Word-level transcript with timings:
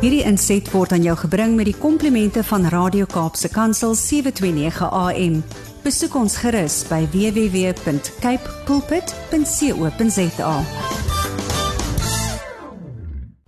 Hierdie 0.00 0.22
inset 0.24 0.64
word 0.72 0.94
aan 0.96 1.02
jou 1.04 1.12
gebring 1.26 1.58
met 1.58 1.66
die 1.68 1.76
komplimente 1.76 2.40
van 2.48 2.62
Radio 2.72 3.04
Kaapse 3.04 3.50
Kansel 3.52 3.92
729 3.92 4.88
AM. 4.96 5.34
Besoek 5.84 6.16
ons 6.16 6.38
gerus 6.40 6.78
by 6.88 7.02
www.cape 7.12 8.54
pulpit.co.za. 8.64 10.54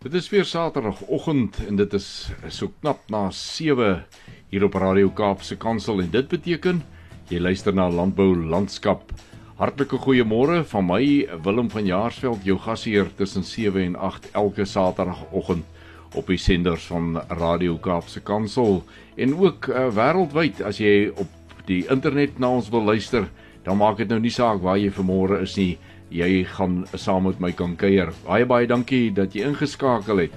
Dit 0.05 0.21
is 0.21 0.29
weer 0.29 0.45
Saterdagoggend 0.45 1.57
en 1.71 1.81
dit 1.81 1.97
is 1.97 2.29
so 2.53 2.69
knap 2.83 3.01
na 3.09 3.31
7 3.33 4.05
hier 4.53 4.69
op 4.69 4.77
Radio 4.77 5.09
Kaapse 5.09 5.57
Kansel 5.57 6.05
en 6.05 6.13
dit 6.13 6.29
beteken 6.37 6.85
jy 7.33 7.41
luister 7.41 7.73
na 7.73 7.89
Landbou 7.89 8.37
Landskap. 8.37 9.09
Hartlike 9.57 9.97
goeiemôre 10.05 10.67
van 10.69 10.85
my 10.85 11.05
Willem 11.47 11.73
van 11.73 11.89
Jaarsveld, 11.89 12.45
jou 12.45 12.61
gasheer 12.61 13.09
tussen 13.17 13.41
7 13.41 13.89
en 13.89 13.97
8 13.97 14.35
elke 14.37 14.69
Saterdagoggend 14.69 15.72
op 16.15 16.27
die 16.27 16.39
senders 16.41 16.87
van 16.91 17.21
Radio 17.29 17.77
Kaapse 17.83 18.21
Kansel 18.21 18.83
en 19.17 19.35
ook 19.39 19.69
uh, 19.69 19.89
wêreldwyd 19.95 20.63
as 20.67 20.81
jy 20.81 21.11
op 21.17 21.29
die 21.67 21.83
internet 21.91 22.39
na 22.43 22.51
ons 22.59 22.71
wil 22.73 22.85
luister, 22.85 23.29
dan 23.65 23.79
maak 23.79 24.01
dit 24.03 24.11
nou 24.11 24.19
nie 24.21 24.33
saak 24.33 24.63
waar 24.65 24.81
jy 24.81 24.91
vanmôre 24.91 25.43
is 25.45 25.57
nie. 25.57 25.77
Jy 26.13 26.43
gaan 26.57 26.83
saam 26.93 27.25
met 27.29 27.39
my 27.41 27.53
kan 27.57 27.77
kuier. 27.77 28.11
Baie 28.27 28.45
baie 28.45 28.67
dankie 28.69 29.13
dat 29.15 29.33
jy 29.35 29.47
ingeskakel 29.49 30.27
het. 30.27 30.35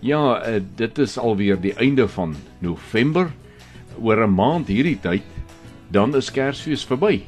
Ja, 0.00 0.38
uh, 0.38 0.60
dit 0.78 0.98
is 0.98 1.18
alweer 1.18 1.58
die 1.60 1.74
einde 1.76 2.08
van 2.08 2.36
November. 2.60 3.32
Oor 4.00 4.24
'n 4.26 4.34
maand 4.34 4.68
hierdie 4.68 4.98
tyd 5.02 5.26
dan 5.90 6.16
is 6.16 6.30
Kersfees 6.30 6.84
verby. 6.84 7.22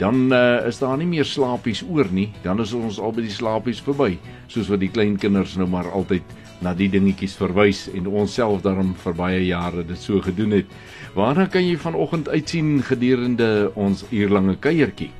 Dan 0.00 0.32
uh, 0.32 0.66
is 0.66 0.78
daar 0.80 0.96
nie 0.96 1.08
meer 1.08 1.24
slaapies 1.28 1.82
oor 1.84 2.08
nie. 2.10 2.30
Dan 2.42 2.60
is 2.60 2.72
ons 2.72 2.98
al 2.98 3.12
by 3.12 3.26
die 3.26 3.34
slaapies 3.34 3.82
verby, 3.84 4.14
soos 4.48 4.70
wat 4.72 4.80
die 4.80 4.88
klein 4.92 5.18
kinders 5.20 5.58
nou 5.60 5.68
maar 5.68 5.90
altyd 5.92 6.24
na 6.60 6.74
die 6.76 6.88
dingetjies 6.92 7.36
verwys 7.40 7.86
en 7.94 8.06
onsself 8.06 8.62
daarom 8.64 8.92
vir 9.02 9.16
baie 9.16 9.40
jare 9.46 9.84
dit 9.86 9.98
so 9.98 10.20
gedoen 10.20 10.58
het. 10.58 10.72
Waarna 11.16 11.46
kan 11.48 11.64
jy 11.64 11.76
vanoggend 11.80 12.28
uitsien 12.28 12.82
gedurende 12.86 13.70
ons 13.74 14.04
uurlange 14.10 14.56
kuiertjie? 14.60 15.10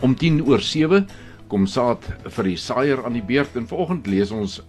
Om 0.00 0.16
10 0.16 0.42
oor 0.48 0.60
7 0.60 1.06
kom 1.50 1.66
saad 1.66 2.04
vir 2.36 2.50
die 2.50 2.58
saaier 2.58 3.04
aan 3.04 3.18
die 3.18 3.26
beurt 3.26 3.56
en 3.58 3.68
vanoggend 3.70 4.06
lees 4.10 4.30
ons 4.34 4.60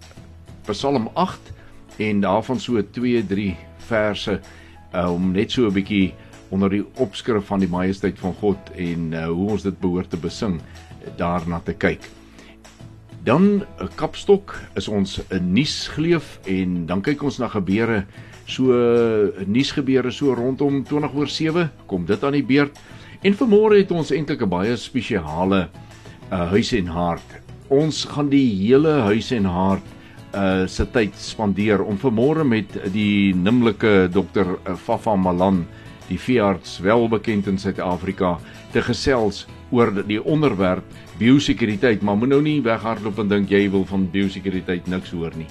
Psalm 0.70 1.10
8 1.14 1.52
en 2.02 2.22
daarvan 2.22 2.60
so 2.60 2.82
2, 2.82 3.26
3 3.28 3.58
verse 3.90 4.38
uh, 4.38 5.12
om 5.12 5.32
net 5.34 5.52
so 5.52 5.68
'n 5.68 5.74
bietjie 5.74 6.14
onder 6.52 6.70
die 6.70 6.86
opskrif 7.00 7.46
van 7.48 7.60
die 7.60 7.70
majesteit 7.70 8.20
van 8.20 8.34
God 8.34 8.72
en 8.76 9.14
uh, 9.14 9.28
hoe 9.28 9.52
ons 9.56 9.64
dit 9.64 9.80
behoort 9.80 10.10
te 10.10 10.18
besing 10.18 10.60
daarna 11.18 11.60
te 11.60 11.74
kyk. 11.74 12.21
Dan 13.24 13.44
'n 13.44 13.66
eh, 13.80 13.88
kapstok 13.96 14.56
is 14.76 14.88
ons 14.88 15.22
'n 15.30 15.54
nuusgleuf 15.54 16.40
en 16.46 16.86
dan 16.86 17.02
kyk 17.02 17.24
ons 17.24 17.38
na 17.38 17.48
gebeure 17.48 18.06
so 18.46 18.74
nuusgebeure 19.46 20.12
so 20.12 20.34
rondom 20.34 20.84
20 20.84 21.14
oor 21.14 21.28
7 21.28 21.72
kom 21.86 22.06
dit 22.06 22.24
aan 22.24 22.34
die 22.34 22.44
beurt 22.44 22.80
en 23.22 23.34
vanmôre 23.34 23.78
het 23.78 23.92
ons 23.92 24.12
eintlik 24.12 24.42
'n 24.42 24.50
baie 24.50 24.76
spesiale 24.76 25.70
uh, 26.32 26.50
huis 26.50 26.74
en 26.74 26.88
hart. 26.88 27.30
Ons 27.68 28.06
gaan 28.06 28.30
die 28.30 28.68
hele 28.68 29.02
huis 29.12 29.32
en 29.32 29.46
hart 29.46 29.86
uh 30.36 30.68
se 30.68 30.86
tyd 30.86 31.16
spandeer 31.16 31.84
om 31.84 31.98
vanmôre 32.00 32.44
met 32.48 32.92
die 32.94 33.34
nimmerlike 33.36 34.08
dokter 34.12 34.58
Fafa 34.78 35.16
Malan, 35.16 35.66
die 36.08 36.20
veearts 36.20 36.80
welbekend 36.80 37.48
in 37.48 37.58
Suid-Afrika, 37.58 38.38
te 38.72 38.82
gesels 38.82 39.46
oor 39.72 39.92
die 40.08 40.24
onderwerp 40.24 40.84
biosekuriteit, 41.22 42.02
maar 42.02 42.18
moet 42.18 42.34
nou 42.34 42.42
nie 42.42 42.60
weghardloop 42.66 43.22
en 43.22 43.30
dink 43.30 43.52
jy 43.54 43.68
wil 43.74 43.86
van 43.90 44.08
biosekuriteit 44.10 44.90
niks 44.90 45.14
hoor 45.14 45.36
nie. 45.38 45.50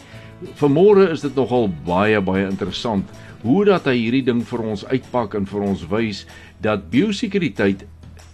Vanmôre 0.59 1.11
is 1.13 1.23
dit 1.23 1.37
nogal 1.37 1.69
baie 1.87 2.21
baie 2.25 2.47
interessant 2.49 3.07
hoe 3.45 3.65
dat 3.69 3.87
hy 3.89 3.97
hierdie 3.97 4.25
ding 4.27 4.41
vir 4.45 4.65
ons 4.73 4.85
uitpak 4.91 5.37
en 5.39 5.47
vir 5.49 5.67
ons 5.69 5.85
wys 5.93 6.25
dat 6.65 6.89
biosekuriteit 6.93 7.85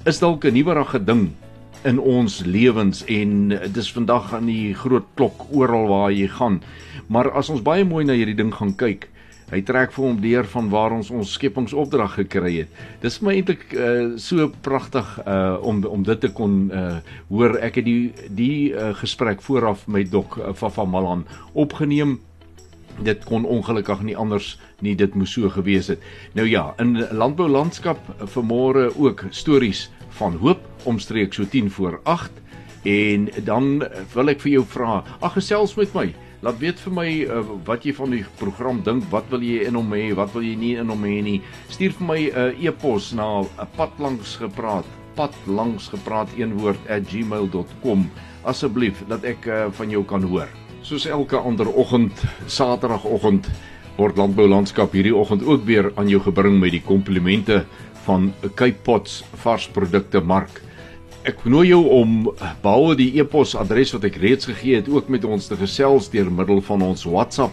is 0.07 0.23
dalk 0.23 0.47
'n 0.47 0.55
nuwerige 0.55 0.99
ding 1.03 1.35
in 1.85 1.99
ons 1.99 2.41
lewens 2.47 3.05
en 3.07 3.53
dis 3.75 3.93
vandag 3.93 4.33
aan 4.35 4.47
die 4.47 4.75
groot 4.75 5.07
klok 5.15 5.47
oral 5.53 5.87
waar 5.89 6.13
jy 6.13 6.29
gaan. 6.29 6.63
Maar 7.09 7.31
as 7.39 7.51
ons 7.51 7.63
baie 7.63 7.85
mooi 7.85 8.05
na 8.05 8.13
hierdie 8.13 8.39
ding 8.39 8.55
gaan 8.55 8.75
kyk, 8.75 9.09
Hy 9.47 9.61
trek 9.63 9.93
vir 9.95 10.03
hom 10.03 10.17
deur 10.19 10.47
van 10.51 10.69
waar 10.73 10.95
ons 10.97 11.13
ons 11.15 11.33
skepingsopdrag 11.37 12.17
gekry 12.19 12.53
het. 12.65 12.79
Dis 13.03 13.21
vir 13.21 13.29
my 13.29 13.35
eintlik 13.39 13.67
uh, 13.79 14.17
so 14.19 14.49
pragtig 14.67 15.07
uh, 15.23 15.55
om 15.63 15.85
om 15.87 16.03
dit 16.07 16.21
te 16.25 16.33
kon 16.35 16.65
uh, 16.75 16.97
hoor. 17.31 17.55
Ek 17.63 17.79
het 17.79 17.87
die 17.87 18.11
die 18.35 18.73
uh, 18.75 18.91
gesprek 18.99 19.45
vooraf 19.47 19.87
met 19.87 20.11
Dok 20.11 20.41
uh, 20.41 20.51
Fafa 20.51 20.83
Malan 20.83 21.23
opgeneem. 21.55 22.19
Dit 23.07 23.23
kon 23.29 23.47
ongelukkig 23.47 24.03
nie 24.09 24.17
anders 24.19 24.57
nie 24.83 24.97
dit 24.99 25.15
moes 25.15 25.37
so 25.39 25.47
gewees 25.55 25.93
het. 25.95 26.03
Nou 26.35 26.49
ja, 26.51 26.73
in 26.83 26.99
landbou 27.15 27.47
landskap 27.47 28.03
vanmôre 28.35 28.89
ook 28.99 29.29
stories 29.31 29.87
van 30.19 30.41
hoop 30.43 30.67
omstreeks 30.91 31.39
so 31.39 31.47
10 31.47 31.71
voor 31.71 32.01
8 32.03 32.43
en 32.87 33.31
dan 33.45 33.83
wil 34.15 34.31
ek 34.31 34.43
vir 34.43 34.57
jou 34.59 34.67
vra, 34.75 35.03
ag 35.21 35.39
gesels 35.39 35.75
met 35.79 35.95
my. 35.95 36.11
Laat 36.47 36.61
weet 36.63 36.79
vir 36.79 36.93
my 36.95 37.09
uh, 37.27 37.41
wat 37.67 37.83
jy 37.83 37.91
van 37.97 38.13
die 38.15 38.21
program 38.39 38.77
dink. 38.87 39.09
Wat 39.11 39.27
wil 39.33 39.43
jy 39.43 39.65
in 39.67 39.75
hom 39.75 39.89
hê? 39.97 40.13
Wat 40.15 40.31
wil 40.31 40.45
jy 40.47 40.53
nie 40.55 40.77
in 40.79 40.93
hom 40.93 41.03
hê 41.03 41.17
nie? 41.27 41.41
Stuur 41.75 41.97
vir 41.99 42.07
my 42.07 42.19
'n 42.23 42.29
uh, 42.31 42.45
eh, 42.55 42.69
e-pos 42.71 43.09
na 43.19 43.43
'n 43.43 43.49
uh, 43.59 43.67
padlangs 43.75 44.37
gepraat, 44.39 44.87
padlangs 45.19 45.89
gepraat 45.91 46.31
een 46.39 46.55
woord 46.55 46.79
@gmail.com 46.87 48.07
asseblief 48.45 49.03
dat 49.09 49.25
ek 49.25 49.47
uh, 49.47 49.67
van 49.75 49.91
jou 49.91 50.05
kan 50.05 50.23
hoor. 50.23 50.47
Soos 50.83 51.07
elke 51.07 51.37
ander 51.37 51.67
oggend, 51.67 52.15
Saterdagoggend 52.47 53.51
word 53.97 54.17
landbou 54.17 54.47
landskap 54.47 54.93
hierdie 54.93 55.17
oggend 55.17 55.43
ook 55.43 55.65
weer 55.65 55.91
aan 55.97 56.09
jou 56.09 56.23
gebring 56.23 56.61
met 56.61 56.71
die 56.71 56.83
komplimente 56.83 57.65
van 58.07 58.33
Cape 58.55 58.79
Pots 58.85 59.25
varsprodukte 59.35 60.21
mark. 60.21 60.63
Ek 61.27 61.41
nooi 61.43 61.73
jou 61.73 61.81
om 61.91 62.29
behalwe 62.63 62.95
die 63.01 63.09
e-pos 63.19 63.57
adres 63.59 63.91
wat 63.97 64.05
ek 64.07 64.15
reeds 64.23 64.47
gegee 64.47 64.79
het 64.79 64.87
ook 64.87 65.09
met 65.11 65.25
ons 65.27 65.49
te 65.51 65.57
gesels 65.59 66.07
deur 66.13 66.29
middel 66.31 66.61
van 66.69 66.85
ons 66.87 67.03
WhatsApp 67.03 67.51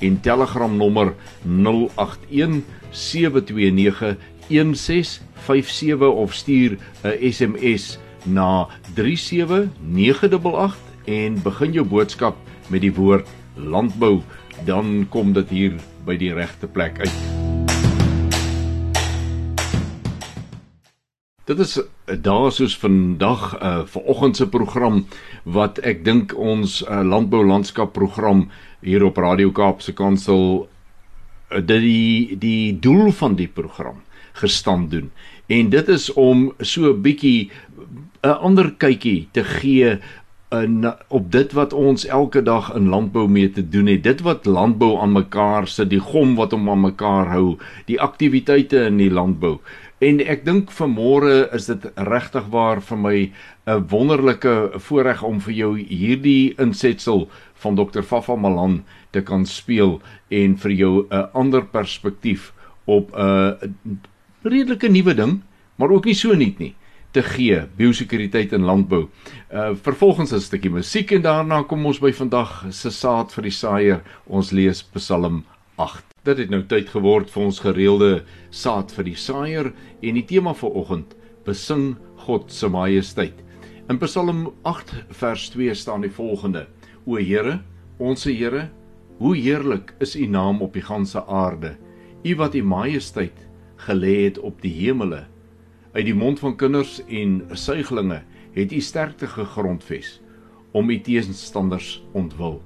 en 0.00 0.16
Telegram 0.24 0.72
nommer 0.72 1.12
081 1.44 2.64
729 2.96 4.16
1657 4.48 6.08
of 6.08 6.32
stuur 6.34 6.78
'n 7.04 7.32
SMS 7.32 7.98
na 8.24 8.68
37988 8.94 10.78
en 11.04 11.42
begin 11.42 11.72
jou 11.72 11.84
boodskap 11.84 12.36
met 12.68 12.80
die 12.80 12.94
woord 12.94 13.28
landbou 13.54 14.22
dan 14.64 15.06
kom 15.10 15.32
dit 15.32 15.48
hier 15.50 15.76
by 16.06 16.16
die 16.16 16.32
regte 16.32 16.66
plek 16.66 16.98
uit. 16.98 17.39
Dit 21.50 21.58
is 21.58 21.80
eh, 21.82 22.14
daar 22.22 22.52
soos 22.52 22.76
vandag 22.78 23.62
uh 23.62 23.80
vanoggend 23.84 24.36
se 24.36 24.46
program 24.48 25.06
wat 25.42 25.80
ek 25.82 26.04
dink 26.06 26.30
ons 26.38 26.76
uh, 26.86 27.00
landbou 27.02 27.40
landskap 27.46 27.90
program 27.92 28.44
hier 28.86 29.02
op 29.02 29.18
Radio 29.18 29.50
Kaapse 29.50 29.90
Kansel 29.92 30.68
uh, 31.50 31.58
die 31.66 32.38
die 32.38 32.78
doel 32.78 33.10
van 33.10 33.34
die 33.34 33.48
program 33.48 33.98
gestand 34.38 34.90
doen. 34.94 35.10
En 35.50 35.74
dit 35.74 35.88
is 35.88 36.06
om 36.12 36.52
so 36.60 36.92
'n 36.92 37.02
bietjie 37.02 37.50
'n 38.22 38.38
ander 38.46 38.70
kykie 38.70 39.28
te 39.32 39.44
gee 39.44 39.98
in 40.50 40.86
op 41.08 41.32
dit 41.32 41.52
wat 41.52 41.72
ons 41.72 42.06
elke 42.06 42.42
dag 42.42 42.74
in 42.74 42.88
landbou 42.88 43.28
mee 43.28 43.50
te 43.50 43.68
doen 43.68 43.86
het. 43.86 44.02
Dit 44.02 44.20
wat 44.20 44.46
landbou 44.46 44.98
aan 44.98 45.12
mekaar 45.12 45.68
sit, 45.68 45.90
die 45.90 46.02
gom 46.02 46.34
wat 46.34 46.50
hom 46.50 46.70
aan 46.70 46.80
mekaar 46.80 47.26
hou, 47.26 47.58
die 47.86 48.00
aktiwiteite 48.00 48.86
in 48.86 48.96
die 48.96 49.10
landbou. 49.10 49.58
En 50.00 50.16
ek 50.24 50.46
dink 50.46 50.70
vanmôre 50.72 51.50
is 51.52 51.66
dit 51.68 51.82
regtig 52.08 52.46
waar 52.48 52.78
vir 52.80 52.98
my 52.98 53.16
'n 53.68 53.82
wonderlike 53.92 54.80
voorreg 54.80 55.22
om 55.22 55.40
vir 55.40 55.52
jou 55.52 55.76
hierdie 55.76 56.54
insetsel 56.56 57.28
van 57.54 57.76
Dr. 57.76 58.00
Fafa 58.00 58.36
Malan 58.36 58.84
te 59.12 59.20
kan 59.20 59.44
speel 59.44 60.00
en 60.30 60.56
vir 60.56 60.72
jou 60.72 61.06
'n 61.10 61.28
ander 61.34 61.62
perspektief 61.62 62.52
op 62.86 63.12
'n 63.12 63.76
redelike 64.42 64.88
nuwe 64.88 65.14
ding, 65.14 65.42
maar 65.76 65.90
ook 65.90 66.04
nie 66.04 66.14
so 66.14 66.34
nuut 66.34 66.58
nie 66.58 66.74
te 67.10 67.22
gee 67.22 67.66
biosekuriteit 67.76 68.52
in 68.52 68.64
landbou. 68.64 69.08
Uh 69.52 69.74
vervolgens 69.82 70.32
'n 70.32 70.40
stukkie 70.40 70.70
musiek 70.70 71.10
en 71.12 71.22
daarna 71.22 71.62
kom 71.62 71.86
ons 71.86 71.98
by 71.98 72.12
vandag 72.12 72.66
se 72.70 72.90
saad 72.90 73.32
vir 73.32 73.42
die 73.42 73.50
saaier. 73.50 74.02
Ons 74.26 74.50
lees 74.50 74.82
Psalm 74.82 75.44
8. 75.80 76.04
Dit 76.28 76.38
het 76.42 76.50
nou 76.52 76.60
tyd 76.68 76.90
geword 76.92 77.30
vir 77.32 77.42
ons 77.46 77.60
gereelde 77.64 78.10
saad 78.52 78.92
vir 78.92 79.06
die 79.08 79.16
saaier 79.16 79.70
en 80.04 80.18
die 80.18 80.26
tema 80.28 80.52
vir 80.58 80.76
oggend 80.76 81.14
besing 81.46 81.94
God 82.26 82.52
se 82.52 82.68
majesteit. 82.68 83.38
In 83.88 83.98
Psalm 84.02 84.50
8 84.68 84.92
vers 85.22 85.48
2 85.54 85.74
staan 85.74 86.04
die 86.04 86.12
volgende: 86.12 86.66
O 87.06 87.16
Here, 87.16 87.60
ons 87.98 88.26
Here, 88.28 88.68
hoe 89.18 89.34
heerlik 89.36 89.94
is 90.04 90.16
U 90.16 90.26
naam 90.26 90.60
op 90.60 90.76
die 90.76 90.84
ganse 90.84 91.24
aarde. 91.26 91.76
U 92.24 92.36
wat 92.36 92.54
U 92.54 92.62
majesteit 92.62 93.46
gelê 93.88 94.26
het 94.28 94.38
op 94.38 94.60
die 94.60 94.74
hemele. 94.82 95.24
Uit 95.96 96.06
die 96.06 96.14
mond 96.14 96.44
van 96.44 96.56
kinders 96.60 97.00
en 97.08 97.40
suiglinge 97.52 98.22
het 98.54 98.72
U 98.72 98.80
sterkte 98.80 99.26
gegrondves 99.26 100.18
om 100.72 100.90
U 100.90 101.00
teenstanders 101.00 102.02
ontwil. 102.12 102.60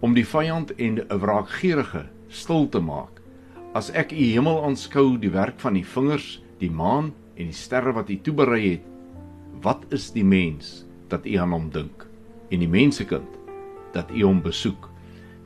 om 0.00 0.14
die 0.16 0.24
vyand 0.24 0.72
en 0.80 0.98
'n 0.98 1.18
wraakgierige 1.20 2.06
stil 2.30 2.68
te 2.70 2.80
maak. 2.80 3.20
As 3.74 3.90
ek 3.94 4.12
u 4.14 4.22
hemel 4.32 4.62
aanskou, 4.64 5.18
die 5.20 5.30
werk 5.30 5.60
van 5.62 5.76
die 5.78 5.86
vingers, 5.86 6.40
die 6.58 6.70
maan 6.70 7.12
en 7.36 7.50
die 7.50 7.56
sterre 7.56 7.92
wat 7.94 8.10
u 8.10 8.16
toeberei 8.22 8.62
het, 8.68 8.86
wat 9.62 9.84
is 9.94 10.10
die 10.14 10.24
mens 10.24 10.84
dat 11.10 11.26
u 11.26 11.36
aan 11.36 11.52
hom 11.52 11.68
dink 11.74 12.06
en 12.50 12.62
die 12.62 12.70
mensekind 12.70 13.38
dat 13.94 14.10
u 14.10 14.24
hom 14.24 14.40
besoek? 14.42 14.88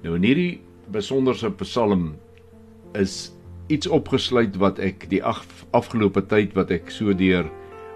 Nou 0.04 0.16
in 0.16 0.26
hierdie 0.28 0.60
besonderse 0.92 1.50
psalm 1.60 2.14
is 2.94 3.32
iets 3.72 3.88
opgesluit 3.88 4.56
wat 4.60 4.78
ek 4.78 5.08
die 5.10 5.22
af, 5.25 5.64
afgelope 5.72 6.22
tyd 6.28 6.52
wat 6.56 6.72
ek 6.75 6.92
so 6.92 7.14
deur 7.16 7.48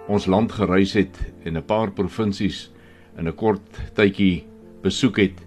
ons 0.08 0.26
land 0.26 0.52
gereis 0.56 0.94
het 0.96 1.16
en 1.44 1.56
'n 1.56 1.66
paar 1.68 1.92
provinsies 1.92 2.70
in 3.18 3.28
'n 3.28 3.36
kort 3.36 3.80
tydjie 3.94 4.44
besoek 4.82 5.18
het, 5.18 5.38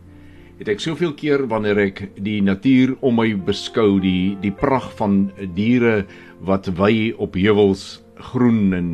het 0.61 0.69
ek 0.69 0.81
soveel 0.83 1.15
keer 1.17 1.47
wanneer 1.49 1.79
ek 1.87 1.99
die 2.21 2.37
natuur 2.45 2.93
om 3.01 3.15
my 3.17 3.31
beskou, 3.33 3.95
die 3.97 4.37
die 4.43 4.51
pragt 4.53 4.93
van 4.99 5.31
diere 5.57 6.03
wat 6.45 6.69
wy 6.77 7.09
op 7.17 7.33
heuwels, 7.33 8.03
groen 8.31 8.69
en 8.77 8.91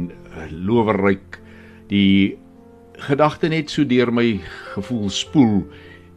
lowerryk, 0.63 1.41
die 1.91 2.37
gedagte 3.03 3.51
net 3.51 3.73
so 3.73 3.83
deur 3.83 4.13
my 4.15 4.39
gevoel 4.77 5.11
spoel. 5.11 5.65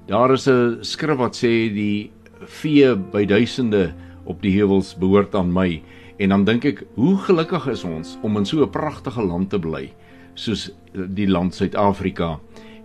Daar 0.06 0.32
is 0.38 0.47
'n 0.47 0.79
skrif 0.87 1.19
wat 1.19 1.35
sê 1.35 1.67
die 1.75 2.12
vee 2.46 2.94
by 2.94 3.25
duisende 3.26 3.93
op 4.25 4.43
die 4.43 4.55
heuwels 4.55 4.94
behoort 4.94 5.35
aan 5.35 5.53
my 5.53 5.82
en 6.19 6.29
dan 6.29 6.44
dink 6.44 6.64
ek 6.64 6.85
hoe 6.94 7.17
gelukkig 7.17 7.67
is 7.67 7.85
ons 7.85 8.19
om 8.23 8.37
in 8.37 8.46
so 8.46 8.62
'n 8.62 8.70
pragtige 8.70 9.23
land 9.23 9.50
te 9.50 9.58
bly 9.58 9.91
soos 10.35 10.70
die 10.93 11.29
land 11.29 11.55
Suid-Afrika. 11.55 12.38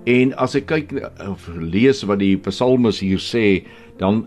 En 0.05 0.33
as 0.37 0.53
ek 0.57 0.67
kyk 0.69 0.91
of 1.25 1.47
lees 1.57 2.03
wat 2.05 2.21
die 2.21 2.35
psalmis 2.37 3.01
hier 3.01 3.21
sê, 3.21 3.65
dan 3.97 4.25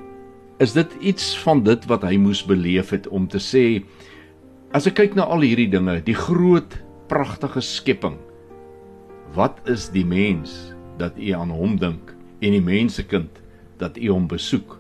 is 0.59 0.75
dit 0.75 0.95
iets 1.13 1.37
van 1.45 1.63
dit 1.63 1.85
wat 1.87 2.03
hy 2.03 2.17
moes 2.19 2.43
beleef 2.43 2.91
het 2.91 3.07
om 3.15 3.29
te 3.31 3.39
sê 3.39 3.85
as 4.75 4.89
ek 4.91 4.99
kyk 4.99 5.15
na 5.17 5.25
al 5.31 5.47
hierdie 5.47 5.71
dinge, 5.71 6.01
die 6.05 6.17
groot 6.17 6.75
pragtige 7.09 7.63
skepping. 7.65 8.19
Wat 9.37 9.63
is 9.71 9.87
die 9.95 10.05
mens 10.05 10.75
dat 11.01 11.17
u 11.17 11.31
aan 11.37 11.55
hom 11.55 11.79
dink 11.81 12.13
en 12.43 12.53
die 12.53 12.65
mensekind 12.65 13.41
dat 13.81 13.97
u 13.97 14.11
hom 14.11 14.27
besoek? 14.29 14.77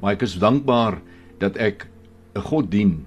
Maar 0.00 0.16
ek 0.16 0.24
is 0.28 0.38
dankbaar 0.40 1.00
dat 1.42 1.58
ek 1.60 1.88
'n 2.36 2.46
God 2.48 2.70
dien 2.70 3.06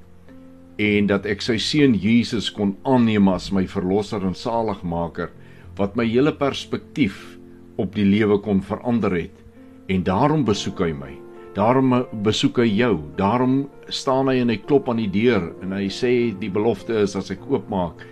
en 0.78 1.08
dat 1.08 1.26
ek 1.26 1.42
sy 1.42 1.58
seun 1.58 1.96
Jesus 1.96 2.52
kon 2.52 2.78
aanneem 2.84 3.28
as 3.28 3.52
my 3.52 3.66
verlosser 3.68 4.22
en 4.26 4.36
saligmaker 4.36 5.32
wat 5.80 5.96
my 5.96 6.06
hele 6.06 6.34
perspektief 6.36 7.40
op 7.80 7.96
die 7.96 8.06
lewe 8.06 8.40
kon 8.44 8.60
verander 8.62 9.16
het 9.16 9.46
en 9.90 10.04
daarom 10.06 10.44
besoek 10.46 10.84
hy 10.84 10.92
my. 10.94 11.14
Daarom 11.58 11.96
besoek 12.24 12.60
hy 12.62 12.68
jou. 12.70 13.00
Daarom 13.18 13.64
staan 13.90 14.30
hy 14.30 14.38
en 14.44 14.52
hy 14.54 14.60
klop 14.62 14.90
aan 14.92 15.00
die 15.02 15.10
deur 15.10 15.50
en 15.64 15.74
hy 15.74 15.88
sê 15.92 16.12
die 16.38 16.52
belofte 16.54 16.94
is 17.02 17.16
as 17.18 17.32
ek 17.34 17.42
oopmaak, 17.50 18.04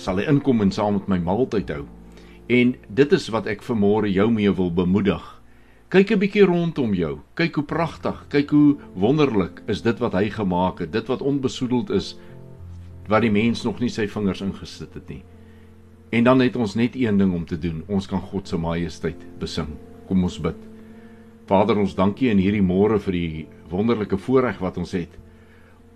sal 0.00 0.22
hy 0.22 0.28
inkom 0.30 0.64
en 0.64 0.72
saam 0.72 0.96
met 0.96 1.10
my 1.10 1.18
maaltyd 1.26 1.68
hou. 1.74 1.84
En 2.48 2.72
dit 2.96 3.12
is 3.12 3.28
wat 3.34 3.50
ek 3.50 3.66
vanmôre 3.66 4.08
jou 4.08 4.30
mee 4.32 4.50
wil 4.56 4.72
bemoedig. 4.72 5.24
Kyk 5.92 6.12
'n 6.12 6.20
bietjie 6.20 6.46
rondom 6.48 6.94
jou. 6.94 7.20
Kyk 7.34 7.54
hoe 7.56 7.64
pragtig, 7.64 8.24
kyk 8.28 8.50
hoe 8.50 8.76
wonderlik 8.94 9.62
is 9.68 9.82
dit 9.82 9.98
wat 9.98 10.12
hy 10.12 10.30
gemaak 10.30 10.80
het, 10.80 10.92
dit 10.92 11.06
wat 11.08 11.22
onbesoedeld 11.22 11.90
is 11.90 12.16
wat 13.08 13.22
die 13.22 13.32
mens 13.32 13.64
nog 13.64 13.80
nie 13.80 13.88
sy 13.88 14.06
vingers 14.06 14.40
ingesit 14.40 14.94
het 14.94 15.08
nie. 15.08 15.22
En 16.10 16.24
dan 16.24 16.40
het 16.40 16.56
ons 16.56 16.74
net 16.74 16.96
een 16.96 17.18
ding 17.18 17.34
om 17.34 17.44
te 17.44 17.58
doen. 17.58 17.82
Ons 17.86 18.06
kan 18.08 18.20
God 18.20 18.48
se 18.48 18.56
majesteit 18.56 19.20
besing. 19.38 19.68
Kom 20.08 20.22
ons 20.24 20.38
bid. 20.40 20.56
Vader, 21.48 21.78
ons 21.80 21.96
dankie 21.96 22.30
in 22.32 22.40
hierdie 22.40 22.64
môre 22.64 22.98
vir 23.00 23.16
die 23.16 23.46
wonderlike 23.68 24.16
voorreg 24.20 24.60
wat 24.60 24.76
ons 24.80 24.92
het 24.96 25.12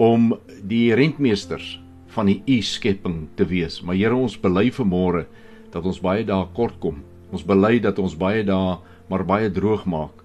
om 0.00 0.32
die 0.64 0.94
rentmeesters 0.96 1.76
van 2.12 2.28
die 2.28 2.40
u 2.48 2.60
skepping 2.64 3.26
te 3.36 3.44
wees. 3.48 3.80
Maar 3.84 3.96
Here, 3.96 4.16
ons 4.16 4.38
bely 4.40 4.70
vir 4.72 4.88
môre 4.88 5.26
dat 5.72 5.84
ons 5.84 6.00
baie 6.00 6.24
dae 6.24 6.48
kort 6.56 6.78
kom. 6.80 7.02
Ons 7.32 7.44
bely 7.44 7.78
dat 7.80 8.00
ons 8.00 8.16
baie 8.16 8.44
dae 8.44 8.78
maar 9.08 9.24
baie 9.28 9.50
droog 9.52 9.84
maak. 9.88 10.22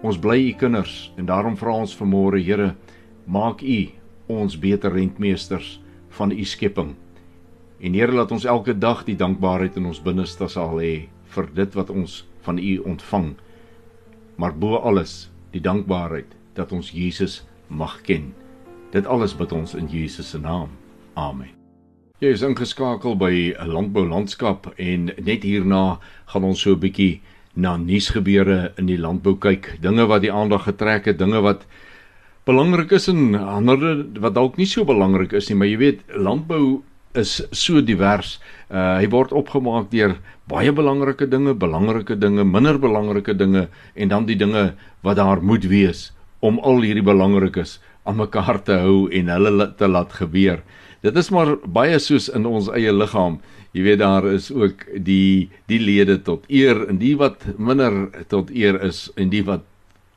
Ons 0.00 0.16
bly 0.20 0.38
u 0.48 0.52
kinders 0.56 1.10
en 1.18 1.26
daarom 1.28 1.56
vra 1.58 1.74
ons 1.82 1.96
vanmôre 1.96 2.40
Here, 2.40 2.74
maak 3.26 3.62
u 3.62 3.80
ons 4.28 4.56
beter 4.56 4.92
rentmeesters 4.92 5.78
van 6.16 6.32
u 6.32 6.44
skepping. 6.44 6.94
En 7.78 7.94
Here 7.94 8.12
laat 8.12 8.32
ons 8.34 8.44
elke 8.44 8.74
dag 8.74 9.04
die 9.06 9.16
dankbaarheid 9.16 9.76
in 9.78 9.86
ons 9.86 10.00
binneste 10.02 10.48
sal 10.50 10.80
hê 10.82 11.06
vir 11.30 11.46
dit 11.54 11.76
wat 11.78 11.90
ons 11.94 12.24
van 12.42 12.58
u 12.58 12.72
ontvang. 12.90 13.28
Maar 14.36 14.56
bo 14.58 14.80
alles, 14.82 15.30
die 15.54 15.62
dankbaarheid 15.62 16.34
dat 16.58 16.72
ons 16.74 16.90
Jesus 16.90 17.44
mag 17.70 18.00
ken. 18.02 18.32
Dit 18.90 19.06
alles 19.06 19.36
bid 19.36 19.52
ons 19.54 19.76
in 19.78 19.86
Jesus 19.86 20.30
se 20.34 20.40
naam. 20.42 20.74
Amen. 21.14 21.54
Jy 22.18 22.32
is 22.34 22.42
ingeskakel 22.42 23.14
by 23.14 23.54
'n 23.54 23.70
landbou 23.70 24.02
landskap 24.08 24.66
en 24.76 25.12
net 25.22 25.46
hierna 25.46 26.00
gaan 26.26 26.44
ons 26.44 26.60
so 26.60 26.74
'n 26.74 26.80
bietjie 26.80 27.20
na 27.54 27.76
nuusgebeure 27.76 28.72
in 28.76 28.86
die 28.86 28.98
landbou 28.98 29.38
kyk, 29.38 29.78
dinge 29.80 30.06
wat 30.06 30.22
die 30.22 30.32
aandag 30.32 30.64
getrek 30.64 31.04
het, 31.04 31.18
dinge 31.18 31.40
wat 31.40 31.66
belangrik 32.44 32.92
is 32.92 33.08
en 33.08 33.34
ander 33.34 34.04
wat 34.20 34.34
dalk 34.34 34.56
nie 34.56 34.66
so 34.66 34.84
belangrik 34.84 35.32
is 35.32 35.48
nie, 35.48 35.56
maar 35.56 35.68
jy 35.68 35.76
weet, 35.76 36.00
landbou 36.14 36.82
is 37.18 37.40
so 37.52 37.82
divers. 37.84 38.38
Uh 38.70 38.98
hy 39.00 39.08
word 39.12 39.34
opgemaak 39.36 39.90
deur 39.92 40.16
baie 40.48 40.72
belangrike 40.72 41.28
dinge, 41.28 41.54
belangrike 41.54 42.16
dinge, 42.16 42.44
minder 42.44 42.78
belangrike 42.80 43.34
dinge 43.36 43.68
en 43.94 44.12
dan 44.12 44.26
die 44.28 44.38
dinge 44.38 44.72
wat 45.04 45.18
daar 45.20 45.42
moet 45.42 45.66
wees 45.68 46.08
om 46.40 46.60
al 46.62 46.84
hierdie 46.86 47.04
belangrikes 47.04 47.78
aan 48.08 48.20
mekaar 48.22 48.62
te 48.64 48.78
hou 48.80 49.08
en 49.12 49.32
hulle 49.34 49.68
te 49.76 49.88
laat 49.88 50.14
gebeur. 50.16 50.62
Dit 51.04 51.16
is 51.20 51.30
maar 51.34 51.56
baie 51.62 51.98
soos 52.02 52.28
in 52.34 52.46
ons 52.48 52.70
eie 52.74 52.92
liggaam. 52.94 53.38
Jy 53.76 53.84
weet 53.84 54.00
daar 54.00 54.26
is 54.30 54.48
ook 54.50 54.86
die 55.04 55.50
die 55.70 55.80
lede 55.82 56.16
tot 56.24 56.46
eer 56.48 56.86
en 56.88 56.98
die 57.02 57.14
wat 57.20 57.44
minder 57.58 58.08
tot 58.32 58.50
eer 58.50 58.80
is 58.86 59.06
en 59.16 59.30
die 59.34 59.44
wat 59.46 59.66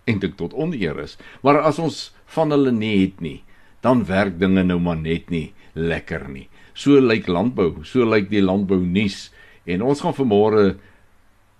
eintlik 0.09 0.37
tot 0.39 0.55
oneer 0.57 0.97
is. 1.03 1.17
Maar 1.43 1.61
as 1.67 1.79
ons 1.79 1.99
van 2.35 2.53
hulle 2.55 2.71
nie 2.71 2.95
het 3.03 3.21
nie, 3.21 3.41
dan 3.83 4.05
werk 4.07 4.39
dinge 4.39 4.63
nou 4.63 4.79
maar 4.79 4.97
net 4.97 5.29
nie 5.29 5.51
lekker 5.75 6.29
nie. 6.29 6.47
So 6.81 6.97
lyk 6.97 7.27
landbou, 7.29 7.83
so 7.85 8.07
lyk 8.09 8.31
die 8.31 8.41
landbou 8.41 8.79
nuus 8.81 9.27
en 9.69 9.83
ons 9.85 9.99
gaan 10.01 10.15
vanmôre 10.17 10.63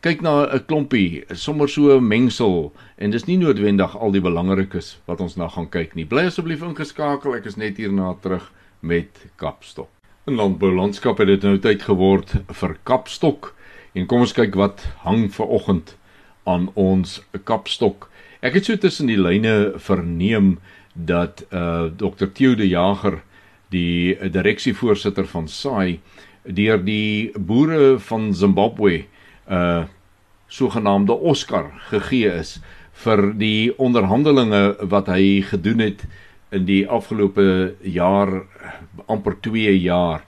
kyk 0.02 0.24
na 0.26 0.50
'n 0.50 0.66
klompie, 0.66 1.22
sommer 1.38 1.70
so 1.70 1.94
'n 1.94 2.08
mengsel 2.08 2.74
en 2.98 3.12
dis 3.12 3.28
nie 3.28 3.38
noodwendig 3.38 3.96
al 3.96 4.12
die 4.12 4.22
belangrikes 4.22 4.98
wat 5.06 5.22
ons 5.22 5.38
na 5.38 5.48
gaan 5.48 5.70
kyk 5.70 5.96
nie. 5.96 6.06
Bly 6.06 6.26
asseblief 6.26 6.64
ingeskakel, 6.64 7.36
ek 7.36 7.46
is 7.46 7.58
net 7.58 7.78
hierna 7.78 8.16
terug 8.22 8.52
met 8.82 9.10
Kapstok. 9.38 9.90
In 10.26 10.36
landboulandskap 10.36 11.18
het 11.20 11.28
dit 11.28 11.44
nou 11.44 11.58
tyd 11.58 11.82
geword 11.82 12.42
vir 12.50 12.78
kapstok 12.84 13.54
en 13.94 14.08
kom 14.08 14.22
ons 14.22 14.34
kyk 14.34 14.56
wat 14.56 14.88
hang 15.06 15.30
ver 15.30 15.46
oggend 15.46 15.96
aan 16.46 16.70
ons 16.74 17.22
kapstok. 17.44 18.10
Ek 18.42 18.54
het 18.54 18.66
so 18.66 18.76
tussen 18.76 19.08
die 19.08 19.22
lyne 19.22 19.74
verneem 19.78 20.58
dat 20.96 21.46
uh 21.54 21.90
Dr 21.96 22.26
Theo 22.34 22.56
de 22.56 22.68
Jager 22.68 23.22
die 23.72 24.18
direksievoorsitter 24.32 25.28
van 25.32 25.48
SAI 25.48 26.00
deur 26.44 26.82
die 26.84 27.32
boere 27.38 27.98
van 28.00 28.32
Zimbabwe 28.34 29.06
uh 29.50 29.88
sogenaamde 30.52 31.16
Oscar 31.16 31.70
gegee 31.88 32.28
is 32.28 32.58
vir 33.06 33.22
die 33.40 33.72
onderhandelinge 33.80 34.90
wat 34.92 35.08
hy 35.08 35.40
gedoen 35.48 35.80
het 35.80 36.04
in 36.52 36.66
die 36.68 36.82
afgelope 36.92 37.46
jaar 37.88 38.34
amper 39.08 39.38
2 39.48 39.72
jaar 39.80 40.26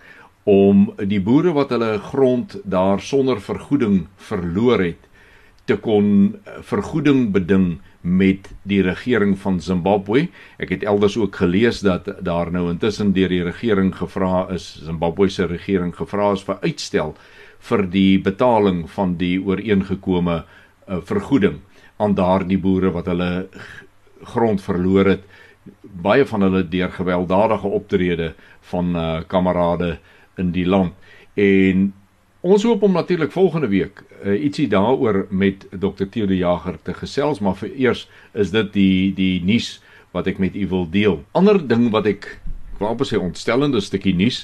om 0.48 0.86
die 1.12 1.20
boere 1.20 1.52
wat 1.56 1.76
hulle 1.76 1.98
grond 2.08 2.56
daar 2.64 3.04
sonder 3.04 3.42
vergoeding 3.44 4.06
verloor 4.30 4.86
het 4.86 5.10
te 5.68 5.76
kon 5.76 6.38
vergoeding 6.72 7.32
beding 7.36 7.68
met 8.04 8.50
die 8.68 8.82
regering 8.84 9.38
van 9.40 9.62
Zimbabwe. 9.64 10.28
Ek 10.60 10.74
het 10.76 10.84
elders 10.84 11.16
ook 11.18 11.36
gelees 11.40 11.80
dat 11.80 12.10
daar 12.20 12.52
nou 12.52 12.68
intussen 12.70 13.14
deur 13.16 13.32
die 13.32 13.44
regering 13.44 13.94
gevra 13.96 14.48
is, 14.52 14.74
Zimbabwe 14.84 15.30
se 15.30 15.48
regering 15.48 15.96
gevra 15.96 16.34
is 16.36 16.44
vir 16.44 16.60
uitstel 16.62 17.16
vir 17.64 17.86
die 17.88 18.20
betaling 18.20 18.84
van 18.92 19.16
die 19.16 19.38
ooreengekome 19.40 20.42
uh, 20.44 21.00
vergoeding 21.08 21.62
aan 22.04 22.16
daardie 22.18 22.60
boere 22.60 22.92
wat 22.92 23.08
hulle 23.08 23.48
grond 24.34 24.62
verloor 24.64 25.14
het 25.14 25.24
baie 26.04 26.26
van 26.28 26.44
hulle 26.44 26.64
deur 26.68 26.92
gewelddadige 26.92 27.68
optrede 27.68 28.34
van 28.72 28.96
uh 28.96 29.22
kamerade 29.28 29.98
in 30.36 30.52
die 30.52 30.66
land. 30.66 30.94
En 31.34 31.94
ons 32.44 32.64
hoop 32.68 32.84
om 32.84 32.92
natuurlik 32.92 33.32
volgende 33.32 33.70
week 33.72 34.04
uh, 34.04 34.36
ietsie 34.36 34.68
daaroor 34.68 35.26
met 35.32 35.64
Dr. 35.72 36.06
Theo 36.12 36.28
de 36.28 36.38
Jager 36.38 36.76
te 36.84 36.94
gesels, 36.94 37.40
maar 37.40 37.56
vir 37.56 37.72
eers 37.72 38.08
is 38.36 38.52
dit 38.52 38.74
die 38.76 39.14
die 39.16 39.38
nuus 39.48 39.78
wat 40.14 40.28
ek 40.30 40.42
met 40.44 40.56
u 40.56 40.68
wil 40.70 40.90
deel. 40.92 41.22
Ander 41.32 41.58
ding 41.58 41.88
wat 41.96 42.10
ek 42.12 42.28
wil 42.80 42.90
amper 42.92 43.08
sê 43.08 43.20
ontstellende 43.22 43.80
stukkie 43.82 44.14
nuus 44.18 44.44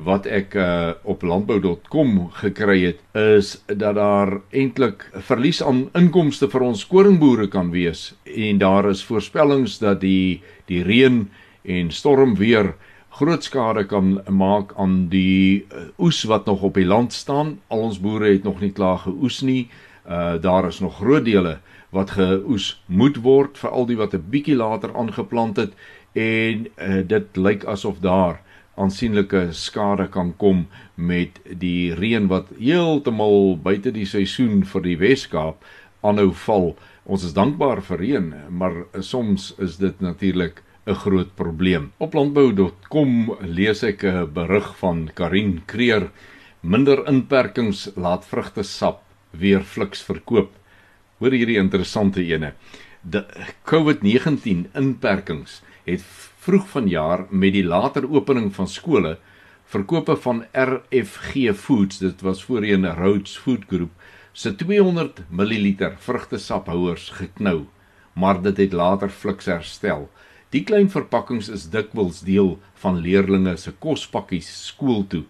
wat 0.00 0.28
ek 0.30 0.54
uh, 0.54 0.92
op 1.02 1.24
landbou.com 1.26 2.28
gekry 2.38 2.78
het 2.84 3.00
is 3.18 3.56
dat 3.66 3.98
daar 3.98 4.36
eintlik 4.54 5.06
verlies 5.26 5.62
aan 5.64 5.88
inkomste 5.98 6.48
vir 6.52 6.66
ons 6.68 6.86
koringboere 6.88 7.48
kan 7.52 7.72
wees 7.74 8.12
en 8.24 8.60
daar 8.62 8.90
is 8.92 9.02
voorspellings 9.08 9.80
dat 9.82 10.00
die 10.04 10.40
die 10.70 10.84
reën 10.86 11.24
en 11.64 11.90
stormweer 11.92 12.74
groot 13.20 13.44
skade 13.44 13.84
kan 13.84 14.14
maak 14.32 14.72
aan 14.80 15.10
die 15.12 15.66
uh, 15.68 15.88
oes 16.00 16.22
wat 16.24 16.46
nog 16.48 16.62
op 16.64 16.78
die 16.80 16.86
land 16.88 17.12
staan. 17.12 17.58
Al 17.68 17.82
ons 17.90 17.98
boere 18.00 18.30
het 18.32 18.46
nog 18.48 18.62
nie 18.64 18.72
klaar 18.72 19.02
geoes 19.04 19.42
nie. 19.44 19.68
Uh 20.08 20.38
daar 20.40 20.68
is 20.68 20.80
nog 20.80 20.96
groot 20.96 21.24
dele 21.24 21.58
wat 21.92 22.14
geoes 22.16 22.70
moet 22.86 23.18
word 23.20 23.58
vir 23.60 23.70
al 23.70 23.86
die 23.86 23.98
wat 24.00 24.14
'n 24.14 24.24
bietjie 24.32 24.56
later 24.56 24.96
aangeplant 24.96 25.56
het 25.56 25.72
en 26.12 26.66
uh, 26.66 27.02
dit 27.06 27.36
lyk 27.36 27.64
asof 27.64 28.00
daar 28.00 28.40
aansienlike 28.74 29.52
skade 29.52 30.08
kan 30.08 30.32
kom 30.36 30.66
met 30.94 31.40
die 31.44 31.94
reën 31.94 32.26
wat 32.28 32.48
heeltemal 32.58 33.58
buite 33.62 33.92
die 33.92 34.06
seisoen 34.06 34.64
vir 34.64 34.82
die 34.82 34.96
Wes-Kaap 34.96 35.64
aanhou 36.00 36.32
val. 36.32 36.76
Ons 37.04 37.24
is 37.24 37.36
dankbaar 37.36 37.82
vir 37.82 37.98
reën, 37.98 38.34
maar 38.48 38.72
soms 39.00 39.54
is 39.58 39.76
dit 39.76 40.00
natuurlik 40.00 40.62
'n 40.86 40.94
groot 40.94 41.34
probleem. 41.34 41.92
Op 41.98 42.14
landbou.com 42.14 43.36
lees 43.40 43.82
ek 43.82 44.04
'n 44.04 44.32
berig 44.32 44.76
van 44.78 45.10
Karin 45.14 45.62
Kreer 45.66 46.10
minder 46.60 47.06
inperkings 47.08 47.90
laat 47.96 48.24
vrugtesap 48.24 49.02
weer 49.30 49.60
fliks 49.60 50.02
verkoop. 50.02 50.50
Hoor 51.18 51.32
hierdie 51.32 51.58
interessante 51.58 52.22
ene. 52.24 52.54
Die 53.02 53.24
COVID-19 53.64 54.66
inperkings 54.74 55.62
het 55.84 56.02
vroeg 56.44 56.66
vanjaar 56.68 57.26
met 57.30 57.52
die 57.52 57.64
later 57.64 58.08
opening 58.10 58.54
van 58.54 58.68
skole 58.68 59.18
verkope 59.70 60.16
van 60.16 60.44
RFG 60.52 61.52
Foods, 61.54 61.98
dit 61.98 62.20
was 62.26 62.42
voorheen 62.44 62.86
Rhodes 62.86 63.36
Food 63.38 63.68
Group, 63.68 63.90
se 64.32 64.54
200 64.54 65.22
ml 65.30 65.92
vrugtesaphouers 65.96 67.10
geknou, 67.10 67.66
maar 68.12 68.42
dit 68.42 68.56
het 68.56 68.72
later 68.72 69.08
fliks 69.08 69.46
herstel. 69.46 70.08
Die 70.50 70.64
klein 70.66 70.88
verpakkings 70.90 71.48
is 71.48 71.68
dikwels 71.70 72.24
deel 72.26 72.56
van 72.82 72.98
leerders 73.04 73.68
se 73.68 73.72
kospakkies 73.78 74.48
skool 74.66 75.04
toe 75.06 75.22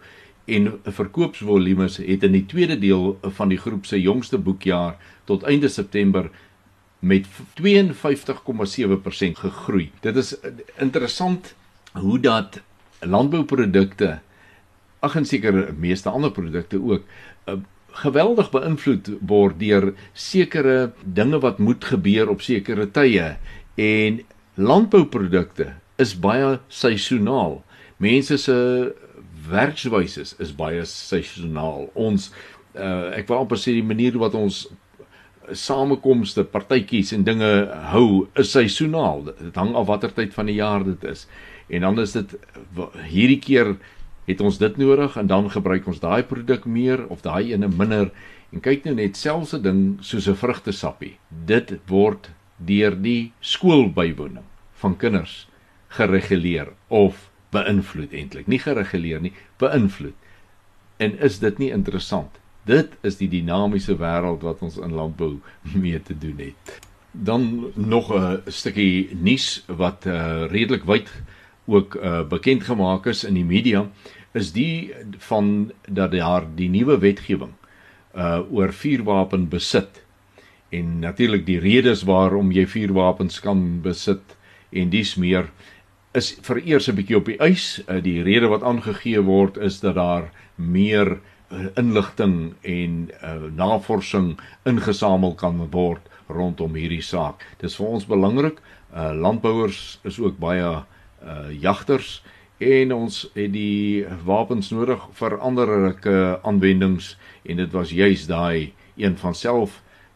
en 0.51 0.71
verkoopsvolumes 0.83 1.99
het 2.01 2.25
in 2.27 2.33
die 2.39 2.47
tweede 2.49 2.79
deel 2.81 3.19
van 3.37 3.53
die 3.53 3.59
groep 3.61 3.85
se 3.87 4.01
jongste 4.01 4.39
boekjaar 4.41 4.97
tot 5.29 5.45
einde 5.45 5.69
September 5.69 6.31
met 7.01 7.29
52,7% 7.61 9.45
gegroei. 9.45 9.91
Dit 10.01 10.17
is 10.17 10.35
interessant 10.81 11.55
hoe 11.93 12.19
dat 12.21 12.61
landbouprodukte 13.01 14.19
ag 15.01 15.17
en 15.17 15.25
seker 15.29 15.75
meeste 15.77 16.11
ander 16.11 16.33
produkte 16.33 16.81
ook 16.81 17.05
uh, 17.49 17.57
geweldig 18.01 18.51
beïnvloed 18.53 19.09
word 19.21 19.59
deur 19.61 19.93
sekere 20.13 20.93
dinge 21.05 21.41
wat 21.41 21.59
moet 21.59 21.85
gebeur 21.85 22.29
op 22.31 22.45
sekere 22.45 22.87
tye 22.89 23.37
en 23.81 24.21
landbouprodukte 24.57 25.75
is 26.01 26.15
baie 26.19 26.59
seisoonaal. 26.69 27.61
Mense 28.01 28.39
se 28.39 28.57
werkswyse 29.51 30.25
is, 30.39 30.53
baie 30.57 30.85
seisoonaal. 30.87 31.91
Ons 31.95 32.31
uh, 32.75 33.11
ek 33.17 33.29
wil 33.29 33.45
amper 33.45 33.61
sê 33.61 33.75
die 33.77 33.87
manier 33.87 34.17
wat 34.21 34.37
ons 34.39 34.67
samekomste, 35.57 36.45
partytjies 36.47 37.13
en 37.17 37.25
dinge 37.27 37.49
hou 37.91 38.27
is 38.39 38.53
seisoonaal. 38.55 39.25
Dit 39.31 39.59
hang 39.59 39.75
af 39.79 39.89
watter 39.91 40.13
tyd 40.15 40.35
van 40.37 40.51
die 40.51 40.59
jaar 40.61 40.85
dit 40.87 41.07
is. 41.11 41.27
En 41.71 41.87
dan 41.87 42.03
is 42.03 42.15
dit 42.19 42.37
hierdie 43.11 43.41
keer 43.43 43.75
het 44.29 44.43
ons 44.45 44.59
dit 44.61 44.77
nodig 44.79 45.17
en 45.19 45.27
dan 45.31 45.49
gebruik 45.51 45.89
ons 45.91 46.03
daai 46.03 46.23
produk 46.27 46.67
meer 46.67 47.03
of 47.11 47.25
daai 47.27 47.53
ene 47.53 47.71
minder. 47.71 48.11
En 48.55 48.63
kyk 48.63 48.87
nou 48.87 48.95
net 48.99 49.19
selfs 49.19 49.55
'n 49.55 49.63
ding 49.63 49.81
soos 50.01 50.29
'n 50.29 50.35
vrugtesappie. 50.35 51.19
Dit 51.29 51.79
word 51.87 52.31
deur 52.67 52.97
die 53.03 53.33
skoolbywoning 53.41 54.45
van 54.83 54.97
kinders 54.97 55.47
gereguleer 55.89 56.73
of 56.89 57.31
beïnvloed 57.51 58.13
eintlik. 58.15 58.47
Nie 58.47 58.61
gereguleer 58.63 59.21
nie, 59.21 59.33
beïnvloed. 59.59 60.15
En 61.01 61.17
is 61.19 61.41
dit 61.43 61.59
nie 61.59 61.71
interessant? 61.75 62.39
Dit 62.69 62.95
is 63.03 63.17
die 63.19 63.29
dinamiese 63.29 63.97
wêreld 63.99 64.45
wat 64.47 64.63
ons 64.63 64.79
in 64.79 64.95
landbou 64.95 65.39
mee 65.75 65.99
te 66.03 66.15
doen 66.15 66.39
het. 66.39 66.79
Dan 67.11 67.73
nog 67.75 68.13
'n 68.15 68.43
stukkie 68.47 69.17
nuus 69.17 69.65
wat 69.67 70.07
uh, 70.07 70.47
redelik 70.47 70.85
wyd 70.85 71.11
ook 71.67 71.95
uh, 71.95 72.23
bekend 72.29 72.63
gemaak 72.65 73.07
is 73.07 73.25
in 73.25 73.35
die 73.35 73.45
media 73.45 73.89
is 74.33 74.53
die 74.53 74.95
van 75.19 75.73
dat 75.89 76.13
daar 76.13 76.47
die 76.55 76.69
nuwe 76.71 76.99
wetgewing 76.99 77.53
uh 78.15 78.41
oor 78.51 78.73
vuurwapen 78.73 79.49
besit 79.49 80.03
en 80.71 80.99
natuurlik 81.03 81.47
die 81.47 81.59
redes 81.59 82.05
waarom 82.07 82.53
jy 82.55 82.67
vuurwapens 82.67 83.41
kan 83.43 83.81
besit 83.83 84.37
en 84.71 84.91
dis 84.91 85.17
meer 85.19 85.51
is 86.15 86.33
vereers 86.43 86.89
'n 86.89 86.95
bietjie 86.95 87.17
op 87.17 87.27
die 87.27 87.39
ys. 87.39 87.83
Uh, 87.89 88.03
die 88.03 88.23
rede 88.23 88.49
wat 88.49 88.63
aangegee 88.63 89.21
word 89.23 89.57
is 89.57 89.81
dat 89.81 89.95
daar 89.95 90.31
meer 90.57 91.19
uh, 91.51 91.67
inligting 91.77 92.55
en 92.63 93.11
uh, 93.23 93.51
navorsing 93.55 94.39
ingesamel 94.65 95.35
kan 95.35 95.69
word 95.71 96.03
rondom 96.29 96.75
hierdie 96.75 97.03
saak. 97.03 97.47
Dis 97.59 97.77
vir 97.77 97.87
ons 97.87 98.07
belangrik. 98.07 98.61
Uh, 98.95 99.13
landbouers 99.15 100.01
is 100.05 100.19
ook 100.19 100.39
baie 100.39 100.67
uh, 100.67 101.51
jagters 101.51 102.23
en 102.59 102.93
ons 102.93 103.23
het 103.35 103.53
die 103.53 104.05
wapens 104.25 104.71
nodig 104.71 105.01
vir 105.17 105.39
anderlike 105.39 106.41
aanwendings 106.43 107.17
en 107.45 107.57
dit 107.57 107.73
was 107.73 107.91
juis 107.91 108.27
daai 108.27 108.73
een 108.97 109.17
van 109.17 109.35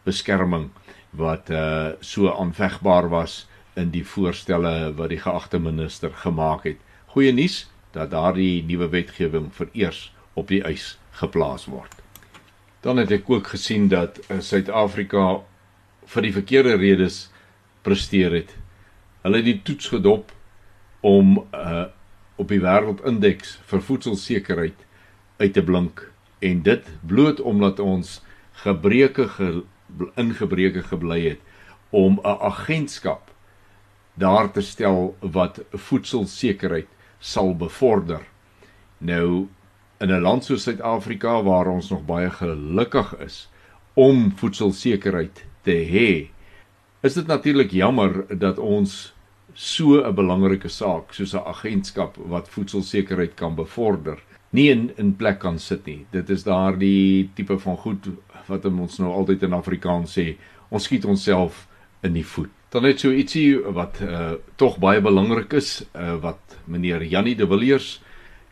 selfbeskerming 0.05 0.69
wat 1.11 1.49
uh, 1.49 1.93
so 1.99 2.29
aanvegbaar 2.29 3.09
was 3.09 3.47
in 3.75 3.91
die 3.91 4.05
voorstelle 4.05 4.93
wat 4.95 5.09
die 5.09 5.19
geagte 5.19 5.59
minister 5.59 6.11
gemaak 6.11 6.63
het. 6.63 6.77
Goeie 7.07 7.33
nuus 7.33 7.69
dat 7.91 8.11
daardie 8.11 8.63
nuwe 8.63 8.89
wetgewing 8.89 9.51
vereers 9.53 10.13
op 10.35 10.47
die 10.47 10.61
ys 10.67 10.97
geplaas 11.11 11.65
word. 11.65 11.91
Dan 12.81 12.97
het 12.97 13.11
ek 13.11 13.29
ook 13.29 13.47
gesien 13.47 13.87
dat 13.87 14.19
eh, 14.27 14.39
Suid-Afrika 14.39 15.41
vir 16.05 16.21
die 16.21 16.33
verkeerde 16.33 16.75
redes 16.75 17.31
presteer 17.81 18.31
het. 18.33 18.51
Hulle 19.23 19.37
het 19.41 19.45
die 19.45 19.61
toets 19.63 19.87
gedop 19.87 20.31
om 21.01 21.45
uh 21.51 21.85
op 22.35 22.49
die 22.51 22.59
wêreldindeks 22.59 23.53
vir 23.63 23.79
voedselsekerheid 23.79 24.81
uit 25.39 25.53
te 25.55 25.61
blink 25.63 26.01
en 26.43 26.65
dit 26.67 26.89
bloot 27.07 27.39
omdat 27.39 27.79
ons 27.79 28.17
gebreke 28.59 29.29
ge, 29.37 29.63
ingebreke 30.15 30.83
gebly 30.83 31.21
het 31.29 31.39
om 31.89 32.19
'n 32.23 32.37
agentskap 32.41 33.31
daar 34.13 34.51
te 34.51 34.61
stel 34.61 35.15
wat 35.19 35.59
voedselsekerheid 35.71 36.87
sal 37.19 37.55
bevorder. 37.55 38.21
Nou 38.97 39.47
in 39.99 40.11
'n 40.11 40.21
land 40.21 40.43
soos 40.43 40.63
Suid-Afrika 40.63 41.43
waar 41.43 41.67
ons 41.67 41.89
nog 41.89 42.05
baie 42.05 42.29
gelukkig 42.29 43.15
is 43.17 43.49
om 43.93 44.31
voedselsekerheid 44.35 45.45
te 45.61 45.71
hê, 45.71 46.29
is 47.01 47.13
dit 47.13 47.27
natuurlik 47.27 47.71
jammer 47.71 48.37
dat 48.39 48.57
ons 48.57 49.13
so 49.53 50.03
'n 50.03 50.15
belangrike 50.15 50.67
saak 50.67 51.13
soos 51.13 51.33
'n 51.33 51.47
agentskap 51.47 52.17
wat 52.17 52.49
voedselsekerheid 52.49 53.33
kan 53.35 53.55
bevorder 53.55 54.19
nie 54.55 54.69
in 54.71 54.91
in 54.97 55.15
plek 55.15 55.39
kan 55.39 55.59
sit 55.59 55.85
nie. 55.85 56.05
Dit 56.11 56.29
is 56.29 56.43
daardie 56.43 57.29
tipe 57.35 57.57
van 57.59 57.77
goed 57.77 58.07
wat 58.47 58.65
ons 58.65 58.99
nou 58.99 59.11
altyd 59.13 59.43
in 59.47 59.53
Afrikaans 59.53 60.17
sê, 60.17 60.35
ons 60.69 60.83
skiet 60.83 61.05
onsself 61.05 61.65
in 62.03 62.13
die 62.13 62.25
voet. 62.25 62.51
Dan 62.73 62.83
net 62.83 62.99
so 62.99 63.13
ietsie 63.13 63.55
wat 63.75 64.01
uh 64.03 64.35
tog 64.59 64.79
baie 64.83 65.01
belangrik 65.01 65.53
is, 65.53 65.85
uh 65.95 66.17
wat 66.21 66.57
meneer 66.67 67.03
Jannie 67.03 67.35
de 67.35 67.47
Villiers, 67.47 68.01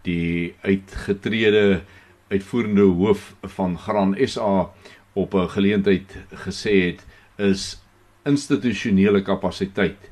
die 0.04 0.56
uitgetrede 0.64 1.82
uitvoerende 2.32 2.88
hoof 2.98 3.34
van 3.58 3.78
Gran 3.78 4.16
SA 4.28 4.72
op 5.14 5.36
'n 5.36 5.50
geleentheid 5.50 6.18
gesê 6.46 6.74
het, 6.88 7.06
is 7.38 7.82
institusionele 8.26 9.22
kapasiteit 9.22 10.10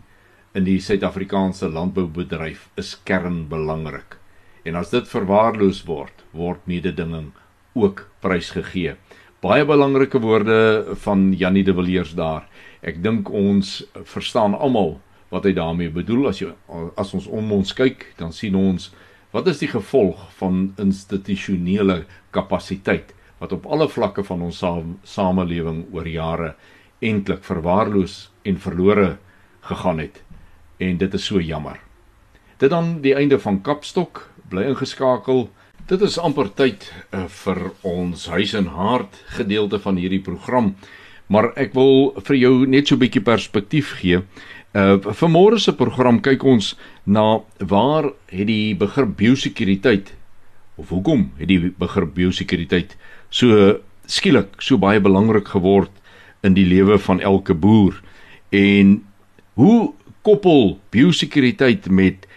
in 0.53 0.65
die 0.67 0.79
Suid-Afrikaanse 0.83 1.69
landboubedryf 1.69 2.69
is 2.75 2.97
kernbelangrik. 3.07 4.17
En 4.67 4.75
as 4.75 4.91
dit 4.91 5.07
verwaarloos 5.07 5.85
word, 5.88 6.25
word 6.35 6.65
mededinging 6.67 7.31
ook 7.73 8.09
prysgegee. 8.19 8.95
Baie 9.41 9.65
belangrike 9.65 10.19
woorde 10.21 10.86
van 11.01 11.31
Jannie 11.33 11.63
de 11.63 11.74
Villiers 11.74 12.12
daar. 12.13 12.43
Ek 12.86 13.00
dink 13.01 13.29
ons 13.33 13.79
verstaan 14.05 14.53
almal 14.53 15.00
wat 15.33 15.48
hy 15.48 15.55
daarmee 15.57 15.89
bedoel 15.89 16.27
as 16.29 16.43
jy 16.43 16.51
as 17.01 17.13
ons 17.17 17.25
om 17.25 17.50
ons 17.55 17.71
kyk 17.74 18.05
dan 18.19 18.36
sien 18.38 18.53
ons 18.60 18.91
wat 19.33 19.50
is 19.50 19.63
die 19.63 19.71
gevolg 19.71 20.27
van 20.38 20.60
institusionele 20.83 22.03
kapasiteit 22.38 23.15
wat 23.39 23.55
op 23.57 23.65
alle 23.65 23.88
vlakke 23.89 24.21
van 24.27 24.43
ons 24.45 24.62
samelewing 25.15 25.88
oor 25.89 26.05
jare 26.05 26.51
eintlik 27.01 27.41
verwaarloos 27.48 28.27
en 28.45 28.62
verlore 28.62 29.15
gegaan 29.71 30.03
het 30.05 30.21
en 30.77 31.01
dit 31.01 31.17
is 31.17 31.25
so 31.25 31.41
jammer. 31.41 31.81
Dit 32.62 32.69
dan 32.69 33.00
die 33.01 33.17
einde 33.17 33.41
van 33.41 33.63
Kapstok, 33.65 34.27
bly 34.53 34.69
ingeskakel. 34.69 35.48
Dit 35.88 36.01
is 36.05 36.17
amper 36.21 36.50
tyd 36.53 36.83
uh, 37.13 37.25
vir 37.25 37.59
ons 37.88 38.25
huis 38.33 38.53
en 38.59 38.67
hart 38.75 39.15
gedeelte 39.38 39.79
van 39.81 39.97
hierdie 39.97 40.21
program. 40.23 40.73
Maar 41.31 41.51
ek 41.59 41.73
wil 41.73 42.11
vir 42.27 42.38
jou 42.38 42.53
net 42.67 42.88
so 42.88 42.95
'n 42.95 43.01
bietjie 43.01 43.23
perspektief 43.23 43.93
gee. 44.01 44.21
Uh 44.75 44.97
vir 45.00 45.29
môre 45.29 45.59
se 45.59 45.71
program 45.73 46.21
kyk 46.21 46.43
ons 46.43 46.75
na 47.05 47.41
waar 47.59 48.13
het 48.27 48.47
die 48.47 48.75
begrip 48.75 49.17
biosekuriteit 49.17 50.13
of 50.77 50.89
hoekom 50.89 51.31
het 51.38 51.47
die 51.47 51.73
begrip 51.77 52.13
biosekuriteit 52.15 52.95
so 53.29 53.79
skielik 54.07 54.61
so 54.61 54.77
baie 54.77 55.00
belangrik 55.00 55.47
geword 55.47 55.91
in 56.43 56.53
die 56.53 56.65
lewe 56.65 56.97
van 57.00 57.19
elke 57.19 57.53
boer 57.53 58.01
en 58.51 59.03
hoe 59.55 59.93
koppel 60.21 60.79
biosekuriteit 60.91 61.89
met 61.89 62.27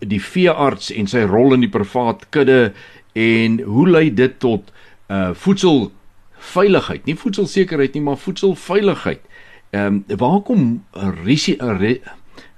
die 0.00 0.20
veearts 0.20 0.90
en 0.92 1.06
sy 1.06 1.24
rol 1.28 1.54
in 1.56 1.64
die 1.64 1.72
privaat 1.72 2.26
kudde 2.30 2.72
en 3.12 3.60
hoe 3.64 3.88
lei 3.88 4.10
dit 4.14 4.38
tot 4.40 4.72
uh 5.08 5.32
voedselveiligheid? 5.34 7.06
Nie 7.06 7.16
voedselsekerheid 7.16 7.94
nie 7.94 8.04
maar 8.04 8.20
voedselveiligheid. 8.20 9.22
Ehm 9.72 10.02
um, 10.08 10.18
waar 10.18 10.40
kom 10.44 10.84
risie 11.24 11.56
re, 11.60 12.00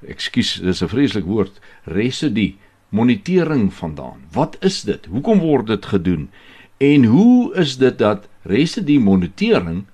ekskuus 0.07 0.61
dis 0.63 0.83
'n 0.83 0.89
vreeslik 0.89 1.25
woord 1.25 1.61
residue 1.85 2.55
monitering 2.89 3.73
vandaan? 3.75 4.27
Wat 4.33 4.57
is 4.61 4.83
dit? 4.83 5.07
Hoekom 5.07 5.39
word 5.39 5.67
dit 5.67 5.87
gedoen? 5.87 6.31
En 6.79 7.05
hoe 7.05 7.55
is 7.55 7.77
dit 7.77 7.99
dat 7.99 8.29
residue 8.43 9.01
monitering 9.01 9.85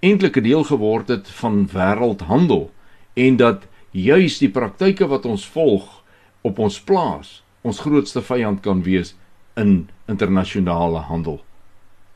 eintlik 0.00 0.36
'n 0.36 0.42
deel 0.42 0.64
geword 0.64 1.08
het 1.08 1.28
van 1.28 1.68
wêreldhandel 1.72 2.70
en 3.14 3.36
dat 3.36 3.66
juis 3.90 4.38
die 4.38 4.50
praktyke 4.50 5.06
wat 5.06 5.26
ons 5.26 5.46
volg 5.46 5.99
op 6.42 6.58
ons 6.58 6.80
plaas 6.80 7.42
ons 7.62 7.80
grootste 7.80 8.22
vyand 8.24 8.62
kan 8.64 8.82
wees 8.82 9.14
in 9.60 9.88
internasionale 10.08 11.02
handel. 11.10 11.40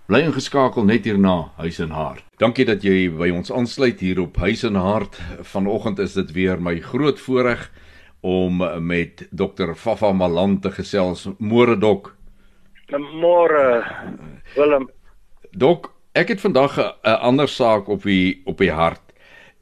Bly 0.09 0.21
ingeskakel 0.27 0.85
net 0.85 1.07
hierna 1.09 1.51
Huis 1.57 1.79
en 1.81 1.93
Hart. 1.97 2.25
Dankie 2.41 2.67
dat 2.69 2.85
jy 2.85 3.09
by 3.13 3.31
ons 3.33 3.53
aansluit 3.53 4.01
hier 4.05 4.21
op 4.21 4.37
Huis 4.37 4.65
en 4.69 4.77
Hart. 4.77 5.17
Vanoggend 5.53 5.99
is 5.99 6.17
dit 6.17 6.33
weer 6.37 6.61
my 6.61 6.77
groot 6.85 7.21
voorreg 7.21 7.71
om 8.25 8.61
met 8.85 9.27
Dr. 9.33 9.75
Fafa 9.77 10.13
Malan 10.13 10.59
te 10.61 10.73
gesels. 10.73 11.27
Môre 11.39 11.77
dok. 11.81 12.15
Môre 12.93 13.85
Willem. 14.57 14.89
Dok, 15.57 15.93
ek 16.13 16.35
het 16.35 16.41
vandag 16.41 16.79
'n 16.79 17.19
ander 17.21 17.49
saak 17.49 17.89
op 17.89 18.03
die 18.03 18.43
op 18.45 18.59
die 18.59 18.73
hart. 18.73 19.13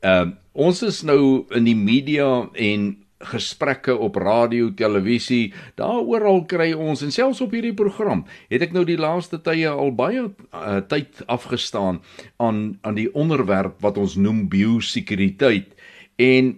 Ehm 0.01 0.29
uh, 0.29 0.35
ons 0.53 0.83
is 0.83 1.03
nou 1.03 1.47
in 1.51 1.65
die 1.65 1.77
media 1.77 2.49
en 2.53 3.02
gesprekke 3.23 3.95
op 3.97 4.17
radio, 4.17 4.71
televisie, 4.75 5.53
daaroor 5.79 6.45
kry 6.47 6.73
ons 6.73 7.03
en 7.03 7.13
selfs 7.13 7.41
op 7.45 7.55
hierdie 7.55 7.75
program 7.77 8.25
het 8.51 8.63
ek 8.65 8.75
nou 8.75 8.85
die 8.89 8.99
laaste 9.01 9.41
tye 9.43 9.69
al 9.71 9.93
baie 9.97 10.27
uh, 10.29 10.81
tyd 10.89 11.23
afgestaan 11.31 12.03
aan 12.43 12.79
aan 12.83 12.99
die 12.99 13.09
onderwerp 13.15 13.81
wat 13.85 13.99
ons 13.99 14.17
noem 14.17 14.49
biosekuriteit. 14.53 15.73
En 16.19 16.57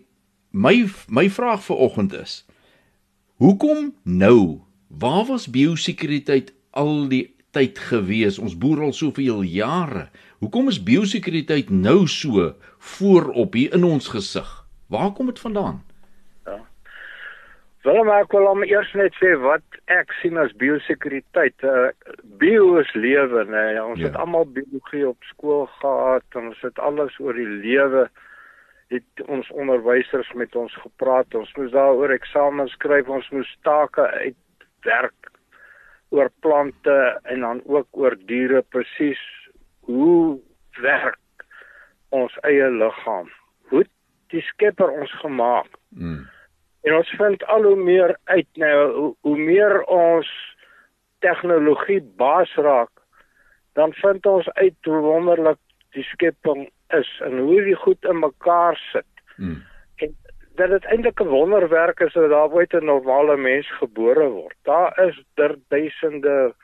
my 0.50 0.76
my 1.08 1.28
vraag 1.30 1.64
vir 1.66 1.76
oggend 1.76 2.12
is: 2.14 2.42
Hoekom 3.42 3.94
nou? 4.02 4.60
Waar 4.88 5.24
was 5.26 5.50
biosekuriteit 5.50 6.52
al 6.70 7.08
die 7.10 7.34
tyd 7.50 7.78
gewees? 7.78 8.38
Ons 8.38 8.54
boer 8.58 8.84
al 8.86 8.92
soveel 8.94 9.42
jare. 9.42 10.08
Hoekom 10.38 10.68
is 10.68 10.82
biosekuriteit 10.82 11.70
nou 11.70 12.06
so 12.06 12.52
voorop 12.78 13.54
hier 13.58 13.74
in 13.74 13.84
ons 13.84 14.08
gesig? 14.12 14.46
Waar 14.86 15.12
kom 15.12 15.26
dit 15.26 15.40
vandaan? 15.40 15.82
Wel 17.84 18.04
maar 18.04 18.22
ek 18.24 18.32
wil 18.32 18.46
hom 18.48 18.62
eers 18.64 18.92
net 18.96 19.12
sê 19.20 19.34
wat 19.42 19.76
ek 19.92 20.12
sien 20.22 20.38
as 20.40 20.54
biosekuriteit. 20.56 21.64
Uh, 21.68 21.90
bio 22.40 22.78
is 22.80 22.92
lewe, 22.96 23.42
nê. 23.44 23.64
Ja, 23.76 23.82
ons 23.84 24.00
ja. 24.00 24.08
het 24.08 24.16
almal 24.16 24.46
biologie 24.56 25.04
op 25.10 25.28
skool 25.28 25.66
gehad 25.82 26.38
en 26.38 26.48
ons 26.54 26.62
het 26.64 26.80
alles 26.80 27.18
oor 27.20 27.36
die 27.36 27.50
lewe 27.66 28.06
het 28.92 29.26
ons 29.28 29.50
onderwysers 29.52 30.32
met 30.32 30.56
ons 30.56 30.72
gepraat. 30.80 31.36
Ons 31.36 31.52
moes 31.60 31.72
daaroor 31.76 32.16
eksamens 32.16 32.72
skryf, 32.78 33.10
ons 33.12 33.28
moes 33.36 33.52
take 33.68 34.08
uitwerk 34.16 35.32
oor 36.14 36.32
plante 36.40 36.98
en 37.28 37.44
dan 37.44 37.60
ook 37.68 37.88
oor 38.00 38.16
diere 38.28 38.62
presies 38.72 39.20
hoe 39.84 40.40
werk 40.80 41.20
ons 42.16 42.32
eie 42.48 42.70
liggaam. 42.72 43.28
Hoe 43.68 43.84
die 44.32 44.44
skepper 44.54 44.88
ons 44.88 45.12
gemaak. 45.20 45.68
Mm. 45.92 46.24
En 46.84 46.94
ons 46.94 47.10
vind 47.16 47.44
al 47.48 47.62
hoe 47.62 47.76
meer 47.80 48.16
uit 48.24 48.60
nou 48.60 48.78
hoe, 48.92 49.12
hoe 49.20 49.38
meer 49.38 49.82
ons 49.82 50.28
tegnologie 51.24 52.02
baas 52.20 52.52
raak, 52.54 52.92
dan 53.72 53.92
vind 53.92 54.26
ons 54.26 54.48
uit 54.52 54.88
hoe 54.88 55.00
wonderlik 55.00 55.60
die 55.96 56.04
skepping 56.04 56.66
is 56.92 57.10
en 57.24 57.38
hoe 57.38 57.62
dit 57.64 57.78
goed 57.86 58.04
in 58.04 58.20
mekaar 58.20 58.76
sit. 58.92 59.24
Hmm. 59.36 59.62
En 59.96 60.12
dat 60.60 60.70
dit 60.70 60.84
eintlik 60.92 61.20
'n 61.20 61.32
wonderwerk 61.32 62.00
is 62.00 62.12
dat 62.12 62.30
daar 62.30 62.52
ooit 62.52 62.74
'n 62.74 62.84
normale 62.84 63.36
mens 63.36 63.70
gebore 63.78 64.28
word. 64.28 64.56
Daar 64.62 64.98
is 65.06 65.22
der 65.34 65.56
duisende 65.68 66.54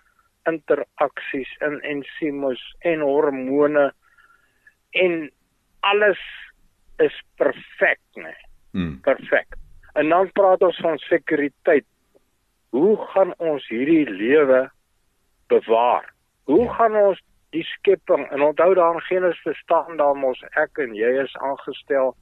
interaksies 0.45 1.57
in 1.59 1.81
ensimes 1.81 2.77
en 2.79 3.01
hormone 3.01 3.93
en 4.91 5.31
alles 5.81 6.21
is 6.97 7.23
perfek, 7.37 8.01
né? 8.15 8.35
Hmm. 8.71 9.01
Perfek. 9.01 9.57
En 9.93 10.09
dan 10.09 10.33
praat 10.33 10.63
ons 10.63 10.79
van 10.81 10.99
sekuriteit. 10.99 11.87
Hoe 12.71 12.97
gaan 13.11 13.35
ons 13.39 13.69
hierdie 13.69 14.11
lewe 14.11 14.71
bewaar? 15.47 16.15
Hoe 16.45 16.65
ja. 16.65 16.73
gaan 16.73 16.97
ons 16.97 17.23
die 17.51 17.65
skepping 17.67 18.29
en 18.31 18.43
onthou 18.43 18.75
daar 18.75 19.01
geen 19.03 19.25
is 19.25 19.41
verstaan 19.43 19.97
daar 19.97 20.17
mos 20.17 20.43
ek 20.55 20.79
en 20.79 20.95
jy 20.95 21.11
is 21.23 21.37
aangestel 21.37 22.15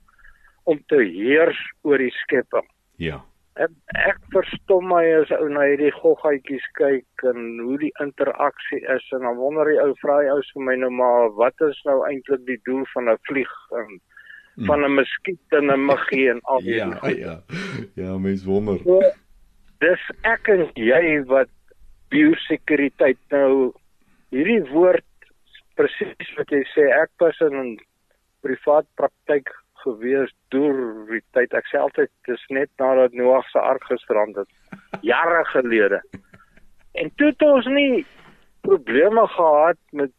om 0.65 0.81
te 0.93 1.01
heers 1.05 1.59
oor 1.83 2.01
die 2.01 2.13
skepping. 2.25 2.65
Ja. 2.97 3.21
En 3.59 3.75
ek 4.07 4.21
verstom 4.33 4.87
my 4.93 5.03
as 5.19 5.31
ou 5.35 5.49
na 5.51 5.65
hierdie 5.67 5.93
goggaatjies 5.97 6.65
kyk 6.79 7.25
en 7.29 7.59
hoe 7.65 7.79
die 7.81 7.93
interaksie 8.05 8.81
is 8.95 9.07
en 9.17 9.27
dan 9.27 9.41
wonder 9.41 9.69
die 9.69 9.81
ou 9.83 9.91
vra 10.03 10.21
die 10.23 10.31
ou 10.33 10.39
vir 10.53 10.67
my 10.69 10.77
nou 10.79 10.93
maar 10.95 11.33
wat 11.41 11.67
is 11.67 11.81
nou 11.89 11.99
eintlik 12.07 12.45
die 12.47 12.61
doel 12.69 12.85
van 12.95 13.11
'n 13.11 13.19
vlieg 13.29 13.55
en 13.81 13.99
van 14.67 14.85
'n 14.85 14.95
muskiet 14.95 15.57
en 15.59 15.71
'n 15.71 15.85
muggie 15.87 16.31
en 16.31 16.41
al 16.43 16.61
die 16.61 16.75
Ja, 16.75 16.91
goed. 16.91 17.17
ja. 17.17 17.41
Ja, 17.95 18.19
mens 18.19 18.45
wonder. 18.45 18.79
So, 18.85 19.01
dis 19.79 20.11
ek 20.23 20.49
en 20.49 20.71
jy 20.75 21.23
wat 21.27 21.49
biosekuriteit 22.11 23.19
nou 23.31 23.73
hierdie 24.31 24.65
woord 24.73 25.05
presies 25.79 26.35
wat 26.37 26.51
jy 26.51 26.63
sê 26.75 26.89
ek 27.03 27.11
was 27.21 27.39
in 27.41 27.55
'n 27.55 27.79
privaat 28.43 28.87
praktyk 28.97 29.51
gewees 29.85 30.31
deur 30.51 31.07
die 31.11 31.23
tyd 31.33 31.55
ek 31.55 31.65
sê 31.71 31.79
altyd 31.79 32.11
dis 32.27 32.45
net 32.51 32.71
nadat 32.79 33.13
Noag 33.13 33.47
se 33.51 33.59
ark 33.59 33.85
gestrand 33.85 34.37
het 34.37 34.49
jare 35.03 35.45
gelede 35.45 36.01
en 36.95 37.11
toe 37.17 37.27
het 37.31 37.43
ons 37.43 37.67
nie 37.67 38.05
probleme 38.63 39.27
gehad 39.27 39.79
met 39.93 40.11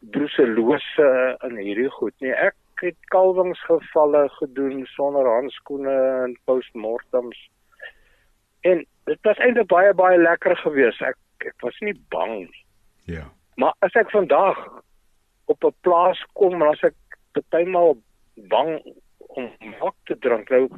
bruselose 0.00 1.36
en 1.40 1.56
hierdie 1.56 1.90
goed 1.90 2.14
nie 2.20 2.32
ek 2.32 2.54
het 2.80 2.96
kalwingsgevalle 3.12 4.28
gedoen 4.28 4.86
sonder 4.86 5.26
handskoene 5.26 5.96
en 6.24 6.38
postmortems. 6.44 7.38
En 8.60 8.86
dit 9.04 9.18
was 9.22 9.38
eintlik 9.38 9.68
baie 9.70 9.94
baie 9.94 10.18
lekker 10.18 10.56
geweest. 10.56 11.02
Ek 11.02 11.16
ek 11.46 11.54
was 11.62 11.78
nie 11.80 11.94
bang 12.10 12.32
nie. 12.38 12.64
Ja. 13.06 13.26
Maar 13.56 13.74
as 13.86 13.94
ek 13.94 14.10
vandag 14.10 14.58
op 15.46 15.64
'n 15.64 15.74
plaas 15.80 16.24
kom 16.32 16.62
en 16.62 16.68
as 16.68 16.82
ek 16.82 16.96
partymal 17.32 17.96
bang 18.34 18.82
om 19.18 19.50
melk 19.60 19.96
te 20.04 20.18
drink, 20.18 20.50
nou 20.50 20.68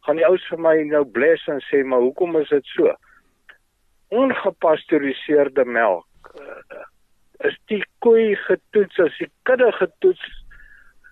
gaan 0.00 0.16
die 0.16 0.26
ouens 0.26 0.46
vir 0.48 0.58
my 0.58 0.76
nou 0.82 1.04
bless 1.04 1.46
en 1.46 1.60
sê, 1.60 1.84
"Maar 1.84 2.00
hoekom 2.00 2.36
is 2.36 2.48
dit 2.48 2.66
so?" 2.66 2.94
Ongepasteuriseerde 4.08 5.64
melk 5.64 6.06
uh, 6.40 6.84
is 7.38 7.58
die 7.66 7.84
koei 7.98 8.36
getoets 8.36 8.98
as 8.98 9.18
die 9.18 9.30
kudde 9.42 9.72
getoets 9.72 10.39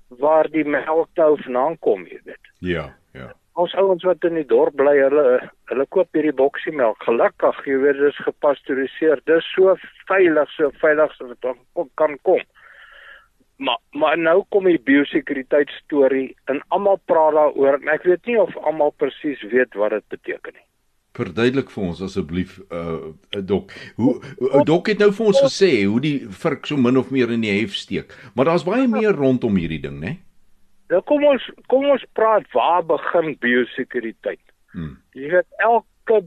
waar 0.09 0.49
die 0.51 0.64
melk 0.64 1.09
nou 1.14 1.37
vandaan 1.42 1.79
kom, 1.85 2.07
jy 2.07 2.21
weet. 2.25 2.51
Ja, 2.64 2.88
ja. 3.12 3.33
Ons 3.59 3.75
ouens 3.75 4.05
wat 4.07 4.25
in 4.25 4.38
die 4.38 4.47
dorp 4.47 4.77
bly, 4.79 4.94
hulle 5.03 5.25
hulle 5.71 5.87
koop 5.90 6.14
hierdie 6.14 6.35
boksie 6.37 6.73
melk. 6.73 7.03
Gelukkig, 7.03 7.59
jy 7.66 7.81
weet, 7.83 7.99
dit 7.99 8.12
is 8.12 8.21
gepasteuriseer. 8.27 9.21
Dit 9.27 9.42
is 9.42 9.51
so 9.55 9.75
veilig, 10.07 10.53
so 10.55 10.71
veilig 10.83 11.11
as 11.11 11.35
wat 11.42 11.88
kan 11.99 12.14
kom. 12.23 12.44
Maar 13.59 13.79
maar 13.90 14.18
nou 14.18 14.44
kom 14.55 14.68
die 14.71 14.79
biosekuriteit 14.79 15.71
storie 15.83 16.37
en 16.47 16.62
almal 16.68 17.01
praat 17.11 17.35
daaroor 17.35 17.81
en 17.81 17.90
ek 17.90 18.07
weet 18.07 18.31
nie 18.31 18.38
of 18.38 18.55
almal 18.62 18.94
presies 19.03 19.42
weet 19.51 19.75
wat 19.75 19.97
dit 19.97 20.09
beteken 20.14 20.55
nie. 20.55 20.67
Verduidelik 21.18 21.72
vir 21.74 21.85
ons 21.90 22.00
asseblief 22.07 22.57
uh 22.70 23.42
dok. 23.42 23.74
Hoe 23.98 24.14
uh, 24.22 24.62
dok 24.68 24.92
het 24.92 25.02
nou 25.02 25.11
vir 25.16 25.31
ons 25.33 25.42
gesê 25.44 25.72
hoe 25.83 26.00
die 26.04 26.16
vurk 26.44 26.70
so 26.70 26.78
min 26.78 27.00
of 27.00 27.12
meer 27.14 27.35
in 27.35 27.42
die 27.44 27.52
hef 27.52 27.74
steek. 27.76 28.14
Maar 28.35 28.52
daar's 28.52 28.66
baie 28.66 28.87
meer 28.88 29.18
rondom 29.18 29.59
hierdie 29.59 29.83
ding, 29.83 30.00
né? 30.02 30.16
Nou 30.88 31.02
kom 31.04 31.26
ons 31.28 31.44
kom 31.68 31.85
ons 31.90 32.04
praat 32.16 32.46
waar 32.54 32.87
begin 32.87 33.35
biosekuriteit. 33.42 34.44
Hmm. 34.72 34.96
Jy 35.18 35.35
weet 35.35 35.48
elk 35.64 35.87
elke 36.09 36.26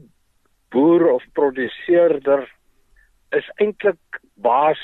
boer 0.70 1.12
of 1.12 1.22
produseerder 1.32 2.46
is 3.30 3.48
eintlik 3.56 4.20
baas 4.34 4.80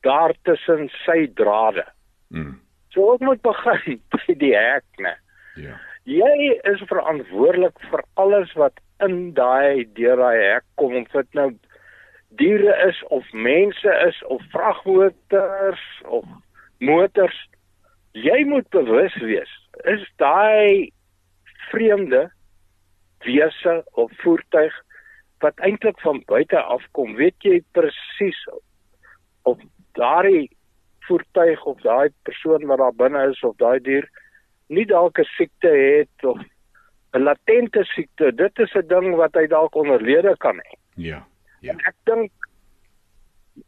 daar 0.00 0.34
tussen 0.42 0.88
sy 1.04 1.26
drade. 1.34 1.84
Mm. 2.28 2.58
So 2.92 3.14
ons 3.14 3.20
moet 3.20 3.42
begin 3.42 4.00
by 4.14 4.36
die 4.40 4.54
hek, 4.54 4.86
né? 5.02 5.16
Ja. 5.58 5.76
Jy 6.08 6.54
is 6.70 6.84
verantwoordelik 6.88 7.76
vir 7.90 8.04
alles 8.16 8.52
wat 8.56 8.78
in 9.04 9.34
daai 9.34 9.84
deur 9.98 10.16
daai 10.16 10.38
hek 10.54 10.66
kom, 10.80 10.96
of 10.96 11.12
dit 11.12 11.38
nou 11.38 11.50
diere 12.40 12.74
is 12.88 12.98
of 13.14 13.24
mense 13.32 13.94
is 14.06 14.18
of 14.34 14.42
vragmotors 14.52 15.84
of 16.04 16.24
motors. 16.78 17.38
Jy 18.12 18.42
moet 18.48 18.68
bewus 18.74 19.14
wees, 19.22 19.50
is 19.84 20.04
daai 20.22 20.90
vreemde 21.70 22.28
wese 23.26 23.82
of 23.92 24.12
voertuig 24.22 24.74
wat 25.42 25.58
eintlik 25.62 25.98
van 26.02 26.22
buite 26.26 26.58
af 26.58 26.82
kom, 26.92 27.14
weet 27.18 27.36
jy 27.46 27.60
presies 27.76 28.38
of 29.46 29.60
daai 29.98 30.48
voertuig 31.06 31.62
of 31.64 31.80
daai 31.82 32.08
persoon 32.26 32.66
wat 32.70 32.82
daar 32.82 32.96
binne 32.96 33.22
is 33.30 33.42
of 33.46 33.56
daai 33.62 33.78
dier 33.82 34.06
nie 34.68 34.84
dalk 34.84 35.18
'n 35.18 35.30
siekte 35.36 35.70
het 35.70 36.24
of 36.24 36.38
'n 37.14 37.22
latente 37.22 37.84
siekte. 37.84 38.32
Dit 38.34 38.58
is 38.58 38.74
'n 38.74 38.86
ding 38.88 39.14
wat 39.16 39.34
hy 39.34 39.46
dalk 39.46 39.74
onderlede 39.74 40.36
kan 40.36 40.56
hê. 40.56 40.78
Ja. 40.94 41.26
Ja. 41.60 41.72
En 41.72 41.78
ek 41.78 41.94
dink 42.04 42.32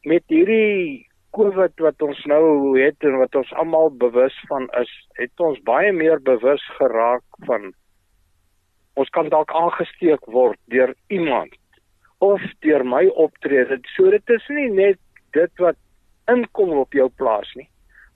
met 0.02 0.22
hierdie 0.26 1.06
COVID 1.30 1.78
wat 1.78 2.02
ons 2.02 2.24
nou 2.24 2.78
het 2.78 2.96
en 3.06 3.18
wat 3.18 3.34
ons 3.34 3.52
almal 3.52 3.90
bewus 3.90 4.34
van 4.48 4.68
is, 4.80 4.90
het 5.18 5.40
ons 5.40 5.60
baie 5.66 5.92
meer 5.92 6.20
bewus 6.22 6.62
geraak 6.78 7.22
van 7.46 7.72
ons 8.94 9.08
kan 9.14 9.28
dalk 9.28 9.52
aangesteek 9.54 10.26
word 10.26 10.58
deur 10.74 10.94
iemand 11.08 11.54
of 12.18 12.42
deur 12.60 12.84
my 12.84 13.06
optrede. 13.06 13.78
So 13.94 14.10
dit 14.10 14.34
is 14.34 14.48
nie 14.48 14.68
net 14.68 14.98
dit 15.32 15.62
wat 15.62 15.78
inkom 16.30 16.74
op 16.82 16.92
jou 16.92 17.08
plaas 17.16 17.48
nie. 17.54 17.68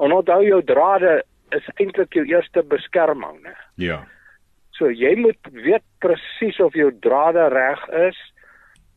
En 0.02 0.12
onthou 0.12 0.42
jou 0.44 0.60
drade 0.66 1.22
is 1.54 1.68
eintlik 1.78 2.14
jou 2.18 2.24
eerste 2.26 2.62
beskerming, 2.66 3.40
né? 3.46 3.54
Ja. 3.80 4.02
So 4.78 4.90
jy 4.90 5.14
moet 5.16 5.50
weet 5.52 5.84
presies 6.02 6.58
of 6.60 6.74
jou 6.74 6.90
drade 7.06 7.48
reg 7.54 7.88
is 8.08 8.18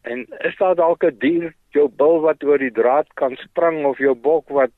en 0.10 0.26
is 0.48 0.58
daar 0.58 0.76
dalk 0.76 1.04
'n 1.04 1.20
dier 1.20 1.54
jou 1.76 1.88
bil 1.90 2.22
wat 2.22 2.44
oor 2.44 2.58
die 2.58 2.74
draad 2.74 3.08
kan 3.14 3.36
spring 3.36 3.86
of 3.86 3.98
jou 3.98 4.16
bok 4.16 4.50
wat 4.50 4.72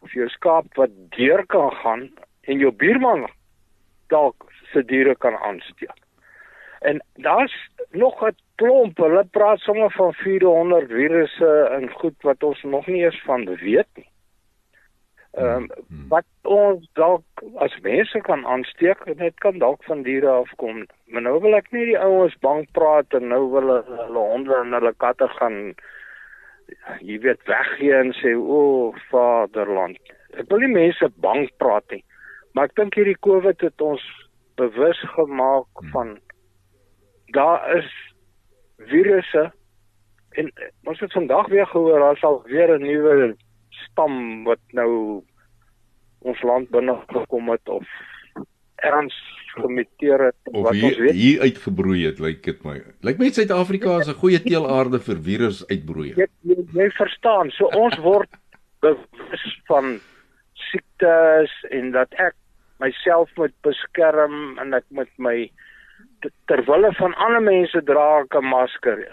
of 0.00 0.12
jou 0.12 0.28
skaap 0.28 0.66
wat 0.80 0.90
deur 1.16 1.46
kan 1.46 1.70
gaan 1.82 2.08
en 2.48 2.58
jou 2.58 2.72
buurman 2.72 3.26
dalk 4.08 4.48
se 4.72 4.84
diere 4.84 5.14
kan 5.14 5.36
aansteek. 5.36 5.98
En 6.80 7.02
daar's 7.14 7.54
nog 7.90 8.22
'n 8.24 8.36
klomp, 8.54 8.96
hulle 8.96 9.24
praat 9.24 9.58
sommer 9.58 9.90
van 9.90 10.12
400 10.14 10.88
virusse 10.88 11.68
en 11.76 11.90
goed 11.90 12.16
wat 12.22 12.42
ons 12.42 12.62
nog 12.62 12.86
nie 12.86 13.04
eens 13.04 13.22
van 13.24 13.44
weet 13.44 13.88
nie. 13.94 14.09
Ehm 15.38 15.68
um, 15.70 16.06
wat 16.10 16.26
ons 16.42 16.86
dalk 16.98 17.42
as 17.62 17.74
mense 17.82 18.20
kan 18.26 18.46
aansteek, 18.46 19.04
dit 19.18 19.36
kan 19.38 19.58
dalk 19.62 19.84
van 19.86 20.02
diere 20.02 20.28
afkom. 20.28 20.86
Maar 21.06 21.22
nou 21.22 21.36
wil 21.40 21.54
ek 21.54 21.68
nie 21.70 21.84
die 21.92 21.98
ouens 21.98 22.34
bang 22.42 22.64
praat 22.74 23.14
en 23.14 23.28
nou 23.30 23.44
wil 23.52 23.60
hulle 23.60 23.98
hulle 24.06 24.24
honde 24.32 24.56
en 24.56 24.74
hulle 24.74 24.92
katte 24.98 25.28
gaan 25.36 25.58
jy 27.06 27.18
weet 27.22 27.46
weggee 27.46 27.94
en 27.94 28.10
sê 28.18 28.34
o, 28.34 28.58
oh, 28.58 28.98
vaderland. 29.12 29.98
Ek 30.34 30.50
wil 30.50 30.64
nie 30.64 30.72
mense 30.74 31.10
bang 31.22 31.46
praat 31.62 31.86
nie. 31.94 32.02
Maar 32.54 32.66
ek 32.70 32.74
dink 32.80 32.98
hierdie 32.98 33.18
COVID 33.22 33.62
het 33.62 33.84
ons 33.86 34.02
bewus 34.58 34.98
gemaak 35.14 35.84
van 35.92 36.16
daar 37.36 37.62
is 37.76 37.86
virusse 38.90 39.44
en 40.42 40.50
ons 40.90 41.00
het 41.00 41.14
vandag 41.14 41.46
weer 41.54 41.70
gehoor 41.70 42.02
daar 42.02 42.18
sal 42.18 42.42
weer 42.50 42.74
'n 42.74 42.82
nuwe 42.82 43.36
stam 43.70 44.44
wat 44.44 44.62
nou 44.76 45.22
ons 46.20 46.42
land 46.42 46.70
binne 46.70 46.96
gekom 47.08 47.48
het 47.50 47.68
of 47.68 47.86
erns 48.76 49.16
gemuteer 49.54 50.26
het 50.30 50.52
of 50.52 50.62
wat 50.62 50.76
hier, 50.76 50.84
ons 50.84 50.98
weet 51.04 51.16
hier 51.18 51.40
uitgebroei 51.40 52.04
het, 52.06 52.20
lyk 52.22 52.42
dit 52.44 52.60
my. 52.64 52.76
Lyk 53.06 53.18
my 53.18 53.30
Suid-Afrika 53.34 53.98
is 54.00 54.08
'n 54.08 54.20
goeie 54.22 54.40
teelaarde 54.42 55.00
vir 55.00 55.18
virus 55.28 55.64
uitbroei. 55.66 56.14
jy, 56.16 56.26
jy, 56.42 56.58
jy 56.72 56.90
verstaan 56.90 57.50
so 57.50 57.66
ons 57.66 57.96
word 57.98 58.30
bewus 58.80 59.44
van 59.66 60.00
siektes 60.70 61.50
en 61.70 61.90
dat 61.90 62.14
ek 62.14 62.34
myself 62.80 63.30
moet 63.36 63.54
beskerm 63.66 64.58
en 64.58 64.74
ek 64.74 64.84
moet 64.88 65.10
my 65.18 65.50
terwille 66.50 66.92
van 66.98 67.14
ander 67.14 67.42
mense 67.42 67.82
dra 67.84 68.22
ek 68.22 68.34
'n 68.34 68.44
masker. 68.44 69.04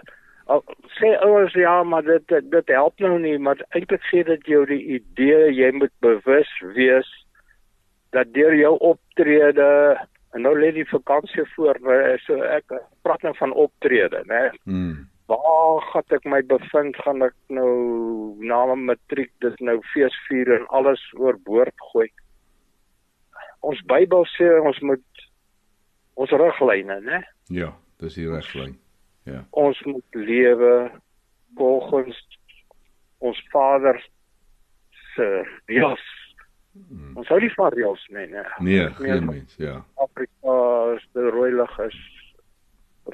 Al 0.48 0.64
sê 0.96 1.12
ouers 1.26 1.56
ja, 1.60 1.84
maar 1.84 2.06
dit 2.08 2.28
dit, 2.28 2.70
help 2.72 3.00
nou 3.04 3.18
nie, 3.20 3.36
maar 3.38 3.60
eintlik 3.76 4.04
sê 4.08 4.24
dit 4.28 4.46
jou 4.48 4.64
die 4.70 4.84
idee 5.00 5.52
jy 5.52 5.72
moet 5.76 5.92
bewus 6.06 6.52
wees 6.78 7.10
dat 8.16 8.32
deur 8.36 8.56
jou 8.56 8.78
optrede 8.94 9.68
en 10.36 10.46
nou 10.46 10.54
lê 10.56 10.72
die 10.76 10.88
vakansie 10.88 11.44
voor, 11.56 11.80
so 12.24 12.40
ek 12.48 12.72
praat 13.04 13.24
nou 13.26 13.34
van 13.40 13.54
optrede, 13.66 14.24
né? 14.32 14.50
Mm. 14.64 15.08
Waar 15.28 15.84
gaan 15.92 16.16
ek 16.16 16.28
my 16.32 16.40
bevind? 16.48 16.96
Gaan 17.04 17.26
ek 17.26 17.36
nou 17.52 17.72
na 18.40 18.62
my 18.70 18.78
matriek 18.94 19.34
dis 19.44 19.56
nou 19.60 19.76
feesvier 19.92 20.54
en 20.56 20.68
alles 20.80 21.04
oorboord 21.20 21.76
gooi? 21.92 22.08
Ons 23.68 23.82
Bybel 23.92 24.24
sê 24.38 24.48
ons 24.62 24.80
moet 24.88 25.26
ons 26.16 26.36
riglyne, 26.44 27.02
né? 27.04 27.24
Ja, 27.52 27.74
dis 28.00 28.16
die 28.16 28.30
reglyn. 28.32 28.78
Ja. 29.28 29.42
Ons 29.50 29.82
moet 29.84 30.20
lewe 30.28 30.92
volgens 31.56 32.20
ons 33.18 33.40
Vader 33.52 34.00
se 35.16 35.28
reëls. 35.66 36.06
Mm. 36.78 37.16
Ons 37.18 37.32
hou 37.34 37.40
nie 37.42 37.54
van 37.56 37.74
reëls 37.74 38.04
nie, 38.14 38.28
né? 38.32 38.44
Nee, 38.64 38.86
geen 39.00 39.26
mens, 39.26 39.56
ja. 39.58 39.80
Afrika 40.04 40.58
is 40.94 41.08
die 41.18 41.30
rooi 41.34 41.52
lig 41.56 41.80
is 41.88 41.98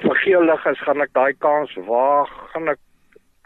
vir 0.02 0.18
geel 0.24 0.44
lig 0.48 0.66
is 0.66 0.80
gaan 0.82 1.02
ek 1.04 1.12
daai 1.14 1.34
kans 1.42 1.74
waag, 1.88 2.30
gaan 2.52 2.72
ek 2.72 2.80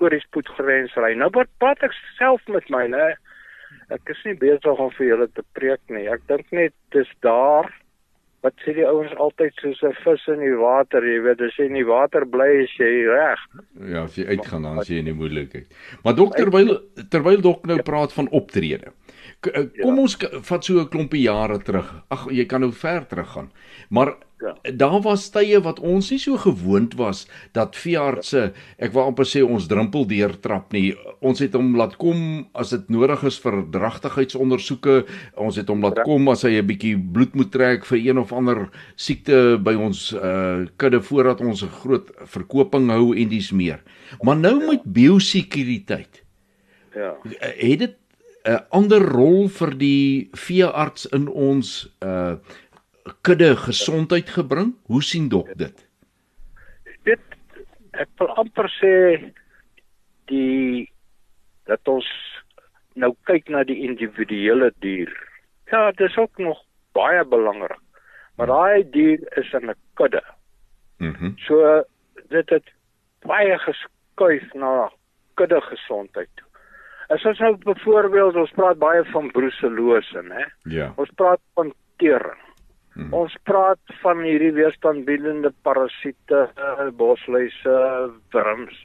oor 0.03 0.15
die 0.15 0.23
spoedgrens 0.23 0.95
ry. 0.97 1.13
Nou 1.19 1.29
wat 1.35 1.51
praat 1.63 1.83
ek 1.87 1.97
self 2.17 2.45
met 2.53 2.69
my, 2.73 2.87
né? 2.93 3.11
Ek 3.93 4.13
is 4.13 4.21
nie 4.27 4.37
besig 4.39 4.81
om 4.81 4.91
vir 4.97 5.13
julle 5.13 5.29
te 5.37 5.45
preek 5.57 5.81
nie. 5.93 6.07
Ek 6.11 6.25
dink 6.31 6.49
net 6.57 6.75
dis 6.95 7.11
daar 7.25 7.69
wat 8.47 8.55
sê 8.63 8.75
die 8.77 8.87
ouens 8.87 9.15
altyd 9.19 9.57
soos 9.59 9.81
'n 9.83 9.95
vis 10.05 10.27
in 10.31 10.41
die 10.45 10.57
water, 10.57 11.03
jy 11.03 11.19
weet, 11.23 11.41
as 11.43 11.57
jy 11.59 11.67
in 11.67 11.79
die 11.79 11.87
water 11.87 12.27
bly, 12.27 12.49
is 12.65 12.75
jy 12.79 13.07
reg. 13.11 13.41
Ja, 13.91 14.05
as 14.05 14.15
jy 14.15 14.27
uitgaan 14.27 14.63
dan 14.63 14.79
as 14.79 14.89
jy 14.89 14.99
in 15.03 15.11
die 15.11 15.17
moeilikheid. 15.17 15.67
Maar 16.05 16.15
dok 16.15 16.37
terwyl 16.37 16.79
terwyl 17.11 17.41
dok 17.41 17.67
nou 17.67 17.83
praat 17.83 18.13
van 18.13 18.29
optrede. 18.31 18.93
Eh, 19.47 19.69
kom 19.79 19.95
ja. 19.95 20.03
ons 20.03 20.17
vat 20.49 20.65
so 20.65 20.81
'n 20.81 20.89
klompie 20.91 21.23
jare 21.23 21.59
terug. 21.63 21.87
Ag, 22.11 22.27
jy 22.31 22.45
kan 22.45 22.61
nou 22.61 22.73
ver 22.73 23.07
teruggaan. 23.07 23.53
Maar 23.89 24.17
ja. 24.41 24.57
daar 24.75 25.01
was 25.01 25.31
tye 25.31 25.61
wat 25.63 25.79
ons 25.79 26.11
nie 26.11 26.19
so 26.19 26.37
gewoond 26.37 26.95
was 26.95 27.29
dat 27.53 27.77
veeartse, 27.77 28.53
ek 28.79 28.93
wou 28.93 29.05
amper 29.07 29.25
sê 29.25 29.45
ons 29.47 29.69
drempel 29.69 30.07
deurtrap 30.07 30.73
nie. 30.73 30.97
Ons 31.21 31.39
het 31.39 31.55
hom 31.55 31.77
laat 31.77 31.97
kom 31.97 32.49
as 32.53 32.71
dit 32.71 32.89
nodig 32.91 33.23
is 33.23 33.39
vir 33.39 33.63
dragtigheidsondersoeke. 33.71 35.07
Ons 35.37 35.57
het 35.57 35.69
hom 35.69 35.83
laat 35.83 36.03
ja. 36.03 36.03
kom 36.03 36.29
as 36.29 36.43
hy 36.43 36.59
'n 36.59 36.67
bietjie 36.67 36.99
bloed 36.99 37.35
moet 37.35 37.53
trek 37.53 37.85
vir 37.85 37.99
een 37.99 38.19
of 38.19 38.33
ander 38.33 38.71
siekte 38.97 39.57
by 39.63 39.75
ons 39.75 40.13
uh 40.19 40.67
kudde 40.77 41.01
voordat 41.01 41.41
ons 41.41 41.63
'n 41.63 41.71
groot 41.71 42.11
verkoping 42.27 42.91
hou 42.91 43.15
en 43.15 43.29
dis 43.29 43.53
meer. 43.53 43.83
Maar 44.23 44.37
nou 44.37 44.67
met 44.67 44.83
biosekuriteit. 44.83 46.25
Ja. 46.95 47.15
Het 47.39 47.79
dit 47.79 47.95
'n 48.49 48.65
ander 48.71 49.03
rol 49.03 49.49
vir 49.49 49.75
die 49.79 50.31
veearts 50.33 51.07
in 51.13 51.29
ons 51.29 51.89
uh 52.05 52.37
kudde 53.25 53.57
gesondheid 53.57 54.29
gebring? 54.31 54.75
Hoe 54.87 55.03
sien 55.03 55.29
dok 55.33 55.49
dit? 55.57 55.85
Dit 57.09 57.21
ek 57.93 58.09
wil 58.21 58.33
amper 58.43 58.69
sê 58.81 58.93
die 60.33 60.89
dat 61.69 61.89
ons 61.89 62.09
nou 62.97 63.13
kyk 63.29 63.49
na 63.53 63.65
die 63.65 63.81
individuele 63.87 64.71
dier. 64.85 65.13
Ja, 65.73 65.91
dit 65.93 66.09
is 66.09 66.17
ook 66.17 66.39
nog 66.39 66.61
baie 66.97 67.25
belangrik. 67.25 67.81
Maar 68.37 68.47
daai 68.53 68.91
dier 68.91 69.21
is 69.41 69.53
in 69.53 69.71
'n 69.71 69.75
kudde. 69.95 70.25
Mhm. 70.99 71.25
Mm 71.25 71.37
so 71.47 71.85
dit 72.29 72.51
het 72.51 72.69
baie 73.27 73.59
geskuif 73.59 74.53
na 74.55 74.91
kudde 75.35 75.61
gesondheid 75.61 76.29
toe. 76.35 76.48
As 77.09 77.25
ons 77.25 77.39
nou 77.41 77.55
byvoorbeeld 77.63 78.37
ons 78.37 78.53
praat 78.57 78.79
baie 78.81 79.05
van 79.15 79.31
bruselose, 79.33 80.23
né? 80.29 80.45
Ja. 80.69 80.91
Ons 81.01 81.11
praat 81.17 81.41
van 81.57 81.73
tering. 82.03 82.45
Hmm. 82.99 83.13
Ons 83.15 83.37
praat 83.49 83.81
van 84.03 84.21
hierdie 84.27 84.53
weerstandbiedende 84.57 85.53
parasiete, 85.63 86.49
bosluise, 86.99 87.77
wurms. 88.35 88.81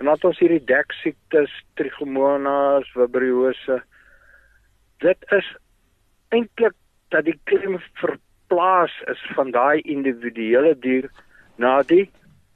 En 0.00 0.08
dan 0.08 0.14
het 0.16 0.24
ons 0.24 0.38
hierdie 0.40 0.62
deksiektes, 0.64 1.54
trichomonas, 1.76 2.88
vibriose. 2.96 3.82
Dit 5.04 5.26
is 5.36 5.50
eintlik 6.34 6.74
dat 7.12 7.26
die 7.28 7.36
klem 7.50 7.78
verplaas 8.00 8.94
is 9.12 9.22
van 9.36 9.52
daai 9.54 9.82
individuele 9.84 10.72
dier 10.80 11.10
na 11.60 11.82
die 11.86 12.06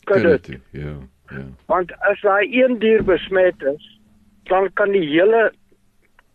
kudde. 0.09 0.59
Ja, 0.72 0.96
ja. 1.31 1.44
Want 1.70 1.92
as 2.09 2.20
daai 2.24 2.48
een 2.48 2.79
dier 2.81 3.05
besmet 3.05 3.62
is, 3.74 3.93
dan 4.48 4.70
kan 4.78 4.92
die 4.92 5.07
hele 5.09 5.52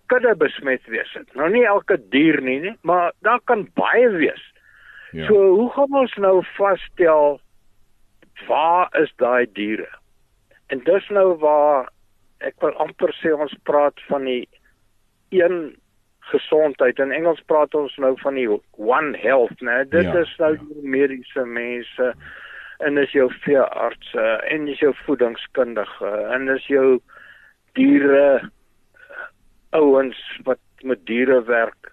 kudde 0.10 0.36
besmet 0.36 0.86
wees. 0.90 1.12
Nou 1.38 1.50
nie 1.54 1.66
elke 1.66 1.98
dier 2.10 2.42
nie, 2.42 2.60
nie 2.60 2.76
maar 2.82 3.12
daar 3.26 3.40
kan 3.46 3.68
baie 3.78 4.10
wees. 4.16 4.42
Ja. 5.12 5.26
So 5.28 5.56
hoe 5.56 5.70
gaan 5.74 5.94
ons 6.04 6.16
nou 6.22 6.40
vasstel 6.58 7.40
waar 8.48 8.90
is 9.02 9.12
daai 9.18 9.46
diere? 9.54 9.90
En 10.70 10.82
dis 10.86 11.08
nou 11.10 11.34
waar 11.42 11.90
ek 12.46 12.56
wil 12.64 12.76
amper 12.80 13.12
sê 13.20 13.34
ons 13.36 13.54
praat 13.68 14.00
van 14.08 14.26
die 14.30 14.48
een 15.36 15.76
gesondheid. 16.30 17.00
In 17.02 17.12
Engels 17.12 17.42
praat 17.50 17.74
ons 17.76 17.96
nou 17.98 18.14
van 18.22 18.38
die 18.38 18.48
one 18.78 19.18
health, 19.18 19.62
né? 19.66 19.82
Dit 19.90 20.06
Ja, 20.06 20.22
is 20.22 20.36
nou 20.38 20.54
ja. 20.54 20.62
die 20.74 20.88
mediese 20.90 21.46
mense 21.46 22.14
en 22.80 22.98
is 22.98 23.12
jou 23.12 23.28
veeartse 23.44 24.28
en 24.50 24.68
is 24.68 24.80
jou 24.80 24.94
voedingskundige 25.06 26.12
en 26.34 26.48
is 26.50 26.66
jou 26.68 27.00
diere 27.74 28.52
ouens 29.76 30.20
wat 30.44 30.60
met 30.82 31.06
diere 31.06 31.44
werk. 31.44 31.92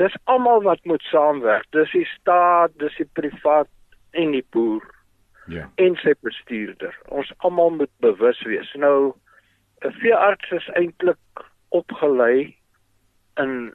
Dis 0.00 0.16
almal 0.24 0.62
wat 0.62 0.84
moet 0.84 1.02
saamwerk. 1.02 1.66
Dis 1.70 1.92
die 1.92 2.06
staat, 2.06 2.72
dis 2.78 2.96
die 2.96 3.08
privaat 3.12 3.68
en 4.10 4.30
die 4.36 4.44
boer 4.50 4.84
Ja. 5.46 5.70
en 5.76 5.94
sy 5.96 6.14
bestuurder. 6.20 6.94
Ons 7.08 7.32
almal 7.38 7.70
moet 7.70 7.90
bewus 8.02 8.42
wees. 8.42 8.72
Nou 8.74 9.14
'n 9.84 9.92
veearts 9.92 10.50
is 10.50 10.68
eintlik 10.74 11.44
opgelei 11.68 12.56
in 13.36 13.74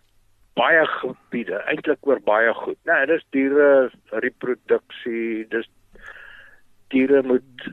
baie 0.54 0.86
gebiede, 0.86 1.62
eintlik 1.72 2.08
oor 2.08 2.20
baie 2.20 2.54
goed. 2.54 2.78
Nou, 2.84 3.06
dis 3.06 3.24
diere 3.30 3.92
reproduksie, 4.10 5.48
dis 5.48 5.70
diere 6.90 7.24
moet 7.24 7.68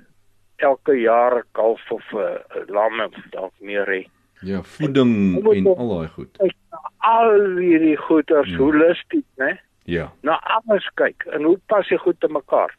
elke 0.63 0.95
jaar 1.01 1.39
'n 1.39 1.45
kalf 1.53 1.91
of 1.91 2.05
'n 2.13 2.39
lam 2.73 3.01
of 3.01 3.15
dalk 3.31 3.53
meer 3.61 3.87
hê. 3.87 4.07
Ja, 4.41 4.63
voeding 4.63 5.43
Hoe 5.43 5.55
en 5.57 5.67
ons- 5.67 5.79
al 5.79 5.89
daai 5.99 6.09
goed. 6.09 6.39
Al 6.99 7.57
hierdie 7.57 7.97
goeders 7.97 8.51
Ja. 8.51 8.57
holisties, 8.57 9.25
né? 9.37 9.59
Ja. 9.85 10.13
na 10.23 10.39
alles 10.43 10.91
kyk 10.95 11.25
en 11.33 11.43
hoe 11.43 11.59
pas 11.67 11.89
jy 11.89 11.97
goed 11.97 12.21
te 12.21 12.29
mekaar. 12.29 12.75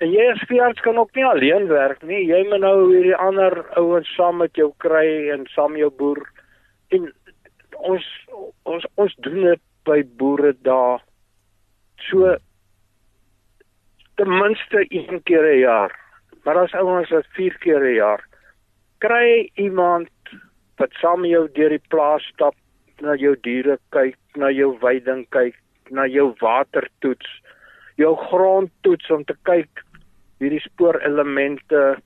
En 0.00 0.10
jy 0.10 0.30
as 0.32 0.42
veearts 0.48 0.80
kan 0.80 0.96
ook 0.98 1.14
nie 1.14 1.24
alleen 1.24 1.66
werk 1.68 2.02
nie. 2.02 2.26
Jy 2.26 2.48
moet 2.48 2.60
nou 2.60 2.92
hierdie 2.94 3.16
ander 3.16 3.64
ouens 3.76 4.14
saam 4.14 4.36
met 4.36 4.54
jou 4.56 4.72
kry 4.78 5.30
en 5.30 5.46
saam 5.46 5.76
jou 5.76 5.90
boer. 5.90 6.26
En 6.90 7.12
ons 7.78 8.04
ons 8.64 8.86
ons 8.96 9.14
doen 9.20 9.42
dit 9.42 9.60
by 9.84 10.02
boere 10.16 10.56
daar. 10.62 11.00
So 11.96 12.36
ten 14.16 14.28
minste 14.38 14.84
een 14.88 15.22
keer 15.22 15.44
'n 15.54 15.58
jaar. 15.58 15.92
Maar 16.48 16.62
as 16.64 16.72
ouens 16.72 17.10
wat 17.12 17.26
4 17.36 17.58
keer 17.60 17.82
'n 17.84 17.94
jaar 17.94 18.22
kry 19.04 19.50
iemand 19.54 20.08
wat 20.80 20.92
saam 20.92 21.20
met 21.20 21.30
jou 21.30 21.48
deur 21.52 21.68
die 21.68 21.82
plaas 21.88 22.24
stap, 22.32 22.54
na 23.00 23.14
jou 23.14 23.36
diere 23.42 23.78
kyk, 23.90 24.16
na 24.34 24.48
jou 24.50 24.78
weiding 24.80 25.26
kyk, 25.28 25.54
na 25.90 26.06
jou 26.06 26.32
water 26.40 26.88
toets, 27.00 27.28
jou 27.96 28.16
grond 28.16 28.70
toets 28.80 29.10
om 29.10 29.24
te 29.24 29.36
kyk 29.42 29.68
hierdie 30.38 30.60
spoorelemente 30.60 31.98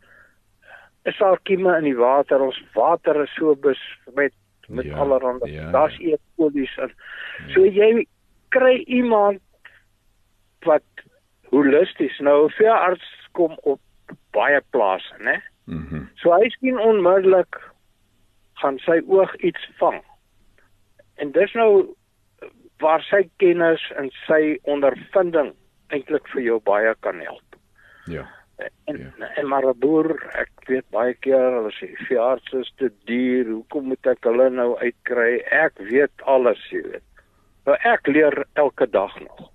is 1.04 1.18
daar 1.18 1.38
kieme 1.42 1.76
in 1.78 1.84
die 1.84 1.96
water. 1.96 2.40
Ons 2.40 2.58
water 2.74 3.22
is 3.22 3.34
so 3.34 3.54
besmet 3.54 4.34
met 4.68 4.84
Ja, 4.84 4.96
allerlei. 4.96 5.52
ja, 5.52 5.70
Daar's 5.70 5.96
ja. 5.96 6.14
E. 6.14 6.16
coli 6.36 6.68
in. 6.78 6.92
So 7.54 7.60
jy 7.64 8.06
kry 8.48 8.82
iemand 8.86 9.40
wat 10.64 10.82
holisties 11.50 12.18
nou 12.18 12.46
'n 12.46 12.50
veearts 12.50 13.28
kom 13.32 13.56
op 13.62 13.80
baie 14.32 14.60
plase, 14.70 15.14
né? 15.20 15.40
Mhm. 15.66 16.08
So 16.16 16.32
hy 16.32 16.48
sien 16.58 16.78
onmiddellik 16.78 17.56
gaan 18.62 18.78
sy 18.78 19.00
oog 19.06 19.34
iets 19.36 19.68
vang. 19.78 20.02
En 21.16 21.32
dis 21.32 21.52
nou 21.54 21.94
waar 22.82 23.02
sy 23.02 23.22
kennis 23.38 23.82
en 23.96 24.10
sy 24.26 24.58
ondervinding 24.64 25.52
eintlik 25.94 26.26
vir 26.34 26.42
jou 26.42 26.60
baie 26.66 26.94
kan 27.00 27.20
help. 27.20 27.58
Ja. 28.06 28.26
En 28.86 28.98
Ja. 29.18 29.26
en 29.36 29.48
maar 29.48 29.64
'n 29.66 29.78
boer, 29.78 30.16
ek 30.34 30.50
weet 30.66 30.90
baie 30.90 31.14
keer 31.14 31.50
hulle 31.52 31.70
sê 31.72 31.96
veearts 32.06 32.52
is 32.52 32.72
te 32.76 32.90
duur, 33.04 33.46
hoekom 33.46 33.84
moet 33.84 34.06
ek 34.06 34.24
hulle 34.24 34.50
nou 34.50 34.78
uitkry? 34.78 35.42
Ek 35.50 35.78
weet 35.78 36.10
alles, 36.24 36.58
jy 36.70 36.82
weet. 36.82 37.02
Nou 37.66 37.76
ek 37.84 38.06
leer 38.06 38.44
elke 38.54 38.86
dag 38.90 39.20
nog. 39.20 39.50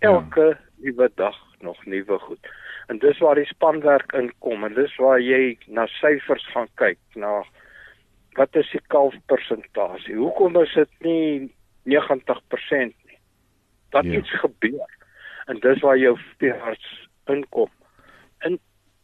Ja. 0.00 0.08
Elke 0.08 0.56
nuwe 0.78 1.10
dag 1.16 1.36
nog 1.60 1.84
nuwe 1.86 2.18
goed. 2.18 2.46
En 2.86 2.98
dis 2.98 3.18
waar 3.18 3.38
die 3.38 3.46
spanwerk 3.46 4.12
inkom 4.12 4.64
en 4.64 4.74
dis 4.74 4.96
waar 4.96 5.20
jy 5.20 5.58
na 5.66 5.86
syfers 5.86 6.46
gaan 6.52 6.68
kyk, 6.80 6.98
na 7.14 7.42
wat 8.38 8.56
is 8.56 8.70
die 8.72 8.80
kalfpersentasie? 8.92 10.16
Hoekom 10.16 10.56
is 10.62 10.72
dit 10.74 10.90
nie 11.06 11.52
90% 11.84 12.94
nie? 13.06 13.18
Dat 13.90 14.04
Ja. 14.04 14.18
iets 14.18 14.30
gebeur. 14.40 14.88
En 15.46 15.60
dis 15.60 15.80
waar 15.80 15.98
jou 15.98 16.18
veearts 16.38 17.08
inkom. 17.26 17.70
En 18.38 18.58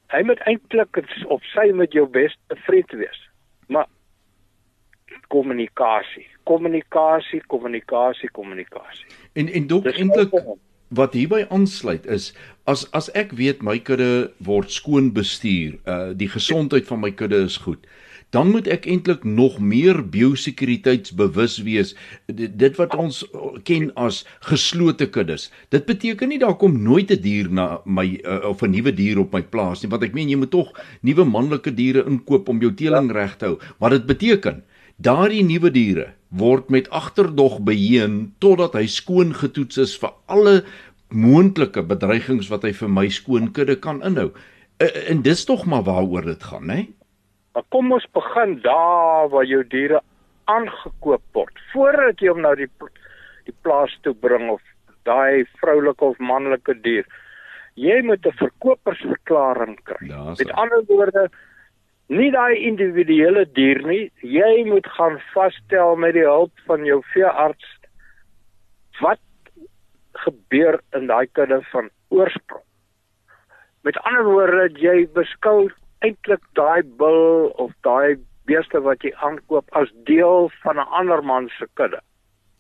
hy 0.08 0.22
moet 0.22 0.40
eintlik 0.40 1.02
op 1.26 1.42
sy 1.42 1.70
met 1.72 1.92
jou 1.92 2.06
bes 2.08 2.36
tevrede 2.46 2.96
wees. 2.96 3.30
Maar 3.66 3.86
kommunikasie, 5.28 6.26
kommunikasie, 6.42 7.42
kommunikasie, 7.46 8.30
kommunikasie. 8.30 9.06
En 9.32 9.48
en 9.48 9.66
dok 9.66 9.84
eintlik. 9.84 10.30
Wat 10.88 11.12
hierby 11.12 11.44
aansluit 11.51 12.07
is 12.07 12.33
as 12.68 12.85
as 12.96 13.09
ek 13.16 13.33
weet 13.37 13.62
my 13.64 13.79
kudde 13.81 14.31
word 14.44 14.72
skoon 14.72 15.12
bestuur, 15.16 15.79
uh 15.88 16.12
die 16.16 16.29
gesondheid 16.29 16.88
van 16.88 17.01
my 17.01 17.11
kudde 17.11 17.40
is 17.46 17.57
goed. 17.64 17.87
Dan 18.37 18.51
moet 18.53 18.66
ek 18.68 18.85
eintlik 18.85 19.22
nog 19.24 19.57
meer 19.57 20.03
biosekuriteitsbewus 20.05 21.62
wees. 21.64 21.94
Dit, 22.29 22.59
dit 22.61 22.74
wat 22.77 22.92
ons 22.92 23.22
ken 23.64 23.88
as 23.96 24.18
geslote 24.51 25.09
kuddes. 25.09 25.46
Dit 25.72 25.88
beteken 25.88 26.29
nie 26.29 26.40
daar 26.42 26.59
kom 26.61 26.77
nooit 26.85 27.09
'n 27.11 27.22
dier 27.24 27.48
na 27.48 27.81
my 27.87 28.20
uh, 28.24 28.53
of 28.53 28.61
'n 28.62 28.70
nuwe 28.77 28.92
dier 28.92 29.18
op 29.18 29.33
my 29.33 29.42
plaas 29.42 29.83
nie, 29.83 29.90
want 29.90 30.05
ek 30.05 30.12
meen 30.12 30.29
jy 30.29 30.37
moet 30.37 30.53
tog 30.53 30.77
nuwe 31.01 31.24
manlike 31.24 31.72
diere 31.72 32.05
inkoop 32.05 32.48
om 32.48 32.61
jou 32.61 32.74
teeling 32.74 33.11
reg 33.12 33.37
te 33.37 33.46
hou. 33.46 33.59
Maar 33.81 33.90
dit 33.90 34.07
beteken 34.07 34.62
daardie 34.96 35.44
nuwe 35.44 35.70
diere 35.70 36.17
word 36.30 36.68
met 36.70 36.90
agterdog 36.90 37.60
beheen 37.64 38.34
totdat 38.38 38.74
hy 38.74 38.86
skoon 38.86 39.32
getoets 39.34 39.78
is 39.78 39.96
vir 39.98 40.12
alle 40.28 40.62
moontlike 41.08 41.82
bedreigings 41.88 42.50
wat 42.52 42.62
hy 42.62 42.72
vir 42.72 42.88
my 42.88 43.08
skoon 43.08 43.52
kudde 43.52 43.76
kan 43.80 44.02
inhou. 44.04 44.28
Uh, 44.78 44.88
en 45.08 45.22
dis 45.22 45.44
tog 45.44 45.64
maar 45.66 45.82
waaroor 45.82 46.22
dit 46.22 46.42
gaan, 46.42 46.66
né? 46.66 46.86
Maar 47.54 47.64
kom 47.74 47.92
ons 47.92 48.06
begin 48.12 48.60
daar 48.62 49.28
waar 49.32 49.44
jou 49.48 49.64
diere 49.66 50.00
aangekoop 50.44 51.22
word 51.32 51.56
voordat 51.72 52.20
jy 52.20 52.28
hom 52.28 52.42
na 52.44 52.54
die 52.54 52.68
die 53.48 53.54
plaas 53.64 53.92
toe 54.04 54.12
bring 54.14 54.50
of 54.52 54.60
daai 55.08 55.44
vroulike 55.60 56.04
of 56.04 56.18
manlike 56.20 56.74
dier. 56.84 57.06
Jy 57.74 58.02
moet 58.04 58.26
'n 58.26 58.36
verkopersverklaring 58.36 59.78
kry. 59.84 60.08
Daar's 60.08 60.38
Met 60.38 60.48
hy. 60.48 60.54
ander 60.60 60.84
woorde 60.88 61.30
nie 62.08 62.30
daai 62.32 62.56
individuele 62.64 63.44
dier 63.56 63.80
nie, 63.86 64.10
jy 64.24 64.64
moet 64.68 64.86
gaan 64.96 65.18
vasstel 65.34 65.96
met 65.96 66.16
die 66.16 66.24
hulp 66.24 66.52
van 66.66 66.86
jou 66.88 67.02
veearts 67.12 67.66
wat 69.00 69.20
gebeur 70.24 70.80
in 70.96 71.06
daai 71.06 71.26
kudde 71.36 71.60
van 71.72 71.90
oorsprong. 72.08 72.64
Met 73.86 74.00
ander 74.08 74.24
woorde, 74.24 74.68
jy 74.80 75.06
beskou 75.14 75.68
eintlik 76.04 76.42
daai 76.58 76.82
bil 77.00 77.52
of 77.62 77.72
daai 77.86 78.16
beeste 78.48 78.80
wat 78.82 79.04
jy 79.04 79.12
aankoop 79.28 79.68
as 79.76 79.92
deel 80.08 80.50
van 80.62 80.80
'n 80.80 80.88
ander 81.00 81.22
man 81.22 81.48
se 81.58 81.66
kudde. 81.74 82.00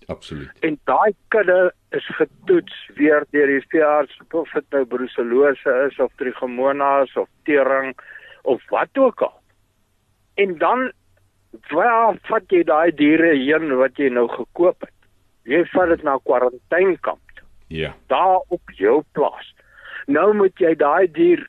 Absoluut. 0.08 0.48
En 0.60 0.78
daai 0.84 1.12
kudde 1.28 1.72
is 1.90 2.06
getoets 2.16 2.76
weer 2.96 3.24
deur 3.30 3.46
die 3.46 3.64
veearts 3.68 4.20
of 4.32 4.52
dit 4.52 4.64
nou 4.70 4.84
brucellose 4.84 5.74
is 5.88 5.98
of 5.98 6.12
trichomonas 6.16 7.16
of 7.16 7.28
tering 7.44 7.96
of 8.42 8.62
wat 8.70 8.98
ook 8.98 9.20
al. 9.20 9.37
En 10.38 10.54
dan 10.58 10.90
waar 11.72 12.18
vat 12.28 12.52
jy 12.52 12.62
daai 12.68 12.92
diere 12.94 13.32
heen 13.34 13.72
wat 13.80 13.98
jy 13.98 14.08
nou 14.14 14.26
gekoop 14.30 14.84
het? 14.86 14.94
Jy 15.48 15.64
vat 15.72 15.88
dit 15.88 16.02
na 16.04 16.14
'n 16.16 16.24
kwarantainkamp 16.24 17.20
Ja. 17.68 17.94
daar 18.08 18.40
op 18.48 18.70
jou 18.76 19.02
plaas. 19.12 19.54
Nou 20.06 20.32
moet 20.34 20.56
jy 20.58 20.74
daai 20.74 21.06
dier 21.12 21.48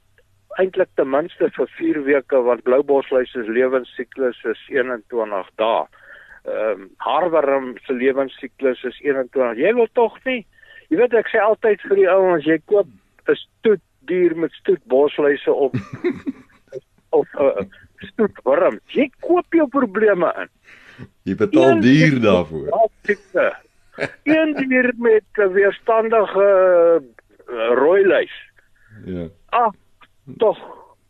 eintlik 0.59 0.89
ten 0.95 1.09
minste 1.09 1.49
vir 1.55 1.67
4 1.77 2.03
weke 2.03 2.41
want 2.43 2.63
bloubosluis 2.63 3.31
se 3.31 3.39
lewensiklus 3.39 4.43
is 4.43 4.61
21 4.69 5.49
dae. 5.55 5.85
Ehm 6.45 6.81
um, 6.81 6.89
haarworm 6.97 7.77
se 7.85 7.93
lewensiklus 7.93 8.83
is 8.83 8.99
21. 9.01 9.57
Jy 9.57 9.73
wil 9.73 9.87
tog 9.93 10.17
nie. 10.25 10.45
Jy 10.89 10.97
weet 10.97 11.13
ek 11.13 11.27
sê 11.27 11.39
altyd 11.39 11.81
vir 11.81 11.95
die 11.95 12.09
ouens 12.09 12.45
jy 12.45 12.57
koop 12.65 12.87
'n 13.27 13.35
stoet 13.35 13.81
dier 14.07 14.35
met 14.35 14.51
stoet 14.51 14.83
bosluise 14.85 15.53
op 15.53 15.75
of 17.11 17.27
'n 17.35 17.43
uh, 17.43 17.65
stoetworm. 17.99 18.79
Jy 18.95 19.09
koop 19.19 19.53
jou 19.53 19.67
probleme 19.67 20.31
in. 20.43 20.51
Jy 21.23 21.35
betaal 21.35 21.69
Een 21.69 21.81
duur 21.81 22.19
daarvoor. 22.21 22.67
Ja. 23.33 23.49
Een 24.23 24.53
dier 24.55 24.93
met 24.97 25.23
'n 25.35 25.51
weerstandige 25.51 26.47
uh, 27.49 27.71
rooi 27.75 28.05
lys. 28.07 28.35
Ja. 29.05 29.27
Ah, 29.49 29.73
tog 30.37 30.59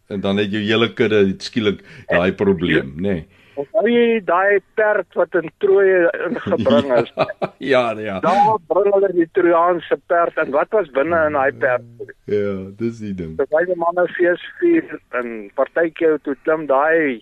en 0.09 0.19
dan 0.19 0.37
het 0.41 0.51
jou 0.51 0.61
hele 0.63 0.89
kudde 0.93 1.19
skielik 1.37 1.83
daai 2.09 2.33
probleem, 2.33 2.95
nê. 2.97 3.13
Nee. 3.13 3.27
Onthou 3.59 3.89
jy 3.91 4.19
daai 4.23 4.59
perd 4.79 5.17
wat 5.19 5.35
in 5.35 5.49
Troje 5.63 6.07
ingebring 6.27 6.91
is? 7.01 7.09
ja, 7.57 7.83
ja. 7.99 8.19
Daar 8.23 8.59
bring 8.71 8.93
hulle 8.93 9.09
die 9.17 9.27
Trojaanse 9.35 9.97
perd 10.11 10.37
en 10.39 10.53
wat 10.55 10.71
was 10.75 10.91
binne 10.95 11.19
in 11.27 11.35
daai 11.35 11.51
perd? 11.63 12.13
Ja, 12.31 12.53
dis 12.79 13.01
die 13.03 13.15
ding. 13.15 13.35
Dit 13.41 13.51
baie 13.51 13.75
manne 13.83 14.05
fees 14.15 14.45
vier 14.61 14.95
en 15.19 15.49
partytjie 15.59 16.15
toe 16.23 16.37
klim 16.45 16.67
daai 16.71 17.19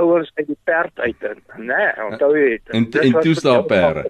ouers 0.00 0.30
uit 0.36 0.46
die 0.46 0.58
perd 0.68 0.98
uit 1.00 1.28
en 1.30 1.38
nee, 1.68 1.92
onthou 2.06 2.32
jy 2.36 2.48
dit. 2.56 2.74
En 2.76 2.88
en 3.02 3.20
toe 3.20 3.34
staan 3.34 3.64
perde. 3.66 4.08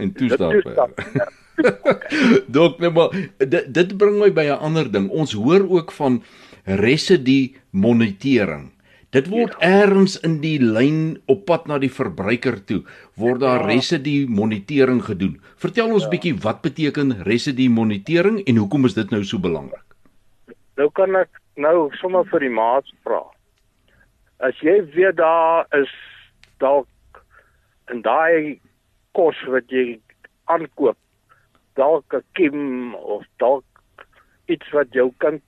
En 0.00 0.12
toe 0.16 0.28
staan 0.32 0.58
perde. 0.64 1.30
Dok, 2.56 2.78
nee 2.80 2.90
maar 2.90 3.12
dit 3.38 3.74
dit 3.74 3.96
bring 4.00 4.18
my 4.20 4.30
by 4.32 4.48
'n 4.48 4.60
ander 4.68 4.88
ding. 4.92 5.10
Ons 5.10 5.32
hoor 5.36 5.68
ook 5.68 5.92
van 5.92 6.22
residue 6.64 7.52
monitering. 7.70 8.70
Dit 9.12 9.28
word 9.28 9.52
ja. 9.60 9.84
eers 9.84 10.16
in 10.24 10.38
die 10.40 10.56
lyn 10.62 11.18
op 11.28 11.44
pad 11.48 11.66
na 11.68 11.76
die 11.82 11.92
verbruiker 11.92 12.56
toe 12.64 12.80
word 13.20 13.42
daar 13.42 13.66
ja. 13.66 13.74
residue 13.74 14.24
monitering 14.28 15.02
gedoen. 15.04 15.34
Vertel 15.60 15.92
ons 15.92 16.06
ja. 16.06 16.12
bietjie 16.14 16.32
wat 16.40 16.62
beteken 16.64 17.18
residue 17.28 17.68
monitering 17.68 18.40
en 18.46 18.60
hoekom 18.62 18.88
is 18.88 18.96
dit 18.96 19.12
nou 19.12 19.20
so 19.24 19.42
belangrik? 19.42 19.84
Nou 20.80 20.88
kan 20.96 21.12
ek 21.20 21.42
nou 21.60 21.90
sommer 22.00 22.24
vir 22.32 22.46
die 22.46 22.54
maats 22.56 22.88
vra. 23.04 23.20
As 24.40 24.56
jy 24.64 24.80
weet 24.96 25.20
daar 25.20 25.68
is 25.76 25.92
dalk 26.64 26.88
in 27.92 28.00
daai 28.06 28.56
kos 29.12 29.36
wat 29.52 29.68
jy 29.68 30.00
aankoop 30.48 30.96
dalk 31.76 32.14
'n 32.14 32.24
kim 32.32 32.94
of 32.94 33.24
dalk 33.36 33.64
iets 34.46 34.68
wat 34.72 34.88
jou 34.92 35.12
kind 35.18 35.42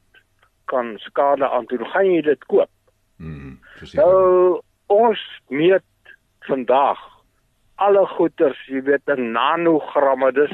kan 0.64 0.98
skade 0.98 1.48
aan 1.48 1.66
doen, 1.66 1.85
gaan 1.92 2.07
jy 2.12 2.22
dit 2.22 2.44
koop. 2.44 2.70
Mm. 3.18 3.59
Nou 3.94 4.61
ons 4.92 5.20
meet 5.48 5.85
vandag 6.48 7.00
alle 7.83 8.07
goeders, 8.14 8.59
jy 8.70 8.83
weet, 8.87 9.09
in 9.11 9.33
nanogramme. 9.35 10.31
Dis 10.37 10.53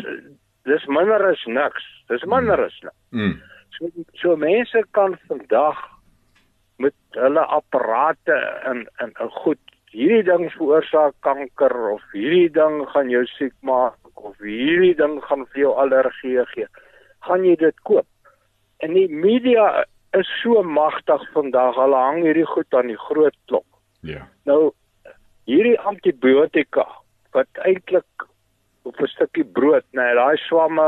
dis 0.69 0.85
minder 0.93 1.23
as 1.31 1.43
niks. 1.47 1.87
Dis 2.09 2.25
minder 2.29 2.65
as 2.65 2.77
niks. 2.85 3.01
Mm. 3.17 3.41
So 3.77 3.91
so 4.21 4.37
mense 4.37 4.85
kan 4.97 5.17
vandag 5.29 5.79
met 6.81 6.97
hulle 7.17 7.45
apparate 7.59 8.37
en 8.65 8.87
en 9.03 9.13
'n 9.21 9.31
goed 9.43 9.61
hierdie 9.91 10.23
ding 10.23 10.51
veroorsaak 10.55 11.15
kanker 11.27 11.75
of 11.91 12.03
hierdie 12.13 12.51
ding 12.55 12.87
gaan 12.93 13.11
jou 13.11 13.25
siek 13.27 13.55
maak 13.67 13.99
of 14.15 14.37
hierdie 14.39 14.95
ding 14.95 15.19
gaan 15.27 15.47
vir 15.53 15.61
jou 15.65 15.73
allergie 15.83 16.45
gee. 16.55 16.67
Gaan 17.27 17.45
jy 17.45 17.57
dit 17.57 17.81
koop? 17.83 18.07
En 18.79 18.95
die 18.95 19.09
media 19.09 19.85
is 20.19 20.29
so 20.43 20.63
magtig 20.63 21.23
vandag. 21.35 21.77
Hulle 21.79 21.97
hang 21.97 22.23
hierdie 22.25 22.47
goed 22.47 22.75
aan 22.75 22.91
die 22.91 22.99
groot 22.99 23.37
klok. 23.47 23.67
Ja. 24.07 24.27
Nou 24.49 24.73
hierdie 25.49 25.79
antibiotika 25.81 26.87
wat 27.35 27.63
eintlik 27.67 28.27
op 28.83 29.01
'n 29.01 29.07
stukkie 29.07 29.45
brood, 29.45 29.85
nee, 29.93 30.15
daai 30.15 30.37
swamme 30.37 30.87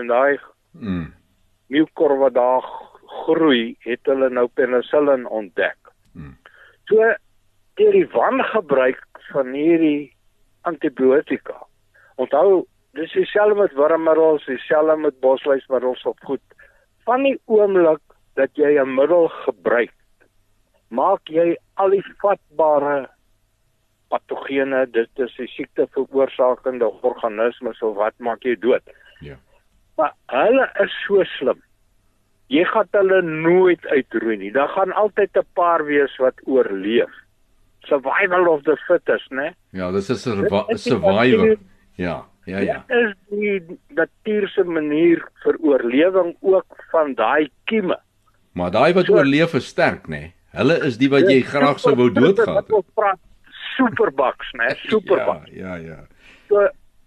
en 0.00 0.06
daai 0.06 0.38
mm. 0.72 1.12
wat 2.18 2.34
daar 2.34 2.64
groei, 3.24 3.76
het 3.80 4.00
hulle 4.06 4.30
nou 4.30 4.48
penicillin 4.48 5.26
ontdek. 5.26 5.78
Mm. 6.12 6.36
So 6.84 6.96
deur 7.74 7.92
die 7.92 8.08
wangebruik 8.08 9.06
van 9.32 9.52
hierdie 9.52 10.16
antibiotika. 10.62 11.66
Onthou, 12.16 12.66
dis 12.92 13.12
dieselfde 13.12 13.54
met 13.54 13.72
wurmmiddels, 13.72 14.46
dieselfde 14.46 14.96
met 14.96 15.20
bosluismiddels 15.20 16.02
op 16.02 16.18
goed. 16.24 16.42
Van 17.04 17.22
die 17.22 17.40
oomblik 17.44 18.02
dat 18.38 18.54
jy 18.54 18.78
'n 18.78 18.94
middel 18.94 19.28
gebruik, 19.44 19.94
maak 20.88 21.28
jy 21.28 21.56
al 21.76 21.90
die 21.90 22.04
vatbare 22.22 23.08
patogene, 24.08 24.86
dit 24.86 25.22
is 25.24 25.34
die 25.36 25.48
siekte 25.52 25.86
veroorsakende 25.94 26.88
organismes 27.02 27.82
of 27.82 27.96
wat 27.96 28.14
maak 28.18 28.44
jy 28.46 28.56
dood. 28.56 28.82
Ja. 29.20 29.36
Maar 29.96 30.14
hulle 30.26 30.68
is 30.84 30.94
so 31.06 31.24
slim. 31.38 31.62
Jy 32.48 32.64
gaan 32.64 32.88
hulle 32.96 33.22
nooit 33.22 33.86
uitroei 33.86 34.36
nie. 34.36 34.52
Daar 34.52 34.68
gaan 34.68 34.92
altyd 34.92 35.36
'n 35.36 35.46
paar 35.54 35.84
wees 35.84 36.16
wat 36.16 36.40
oorleef. 36.46 37.12
Survival 37.80 38.48
of 38.48 38.62
the 38.62 38.76
fittest, 38.86 39.30
né? 39.30 39.54
Ja, 39.72 39.90
dis 39.92 40.08
'n 40.10 40.16
survivor. 40.76 41.56
Ja, 41.96 42.24
ja, 42.44 42.58
ja. 42.58 42.84
Dit 42.86 42.96
is 42.96 43.14
die 43.28 43.78
natuurlike 43.88 44.64
manier 44.64 45.28
vir 45.42 45.56
oorlewing 45.60 46.36
ook 46.40 46.84
van 46.90 47.14
daai 47.14 47.50
kieme. 47.64 47.98
Maar 48.58 48.74
daai 48.74 48.92
wat 48.96 49.06
so, 49.06 49.14
oorleef 49.18 49.54
is 49.58 49.70
sterk, 49.70 50.08
nê? 50.10 50.18
Nee. 50.18 50.34
Hulle 50.58 50.78
is 50.88 50.96
die 50.98 51.10
wat 51.12 51.28
jy 51.30 51.42
graag 51.46 51.78
sou 51.82 51.94
wou 51.98 52.08
doodgaan. 52.10 52.66
Superbugs, 53.76 54.50
nê? 54.58 54.72
Superbugs. 54.88 55.50
Ja, 55.54 55.76
ja, 55.78 55.98
ja. 55.98 56.30
So 56.48 56.64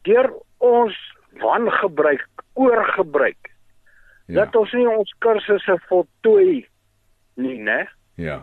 deur 0.07 0.29
ons 0.63 0.95
wangebruik, 1.41 2.45
oorgebruik. 2.53 3.51
Ja. 4.31 4.45
Dat 4.45 4.55
ons 4.55 4.71
nie 4.77 4.87
ons 4.87 5.11
kursusse 5.25 5.75
voltooi 5.89 6.61
nie, 7.41 7.57
nê? 7.59 7.81
Ja. 8.21 8.41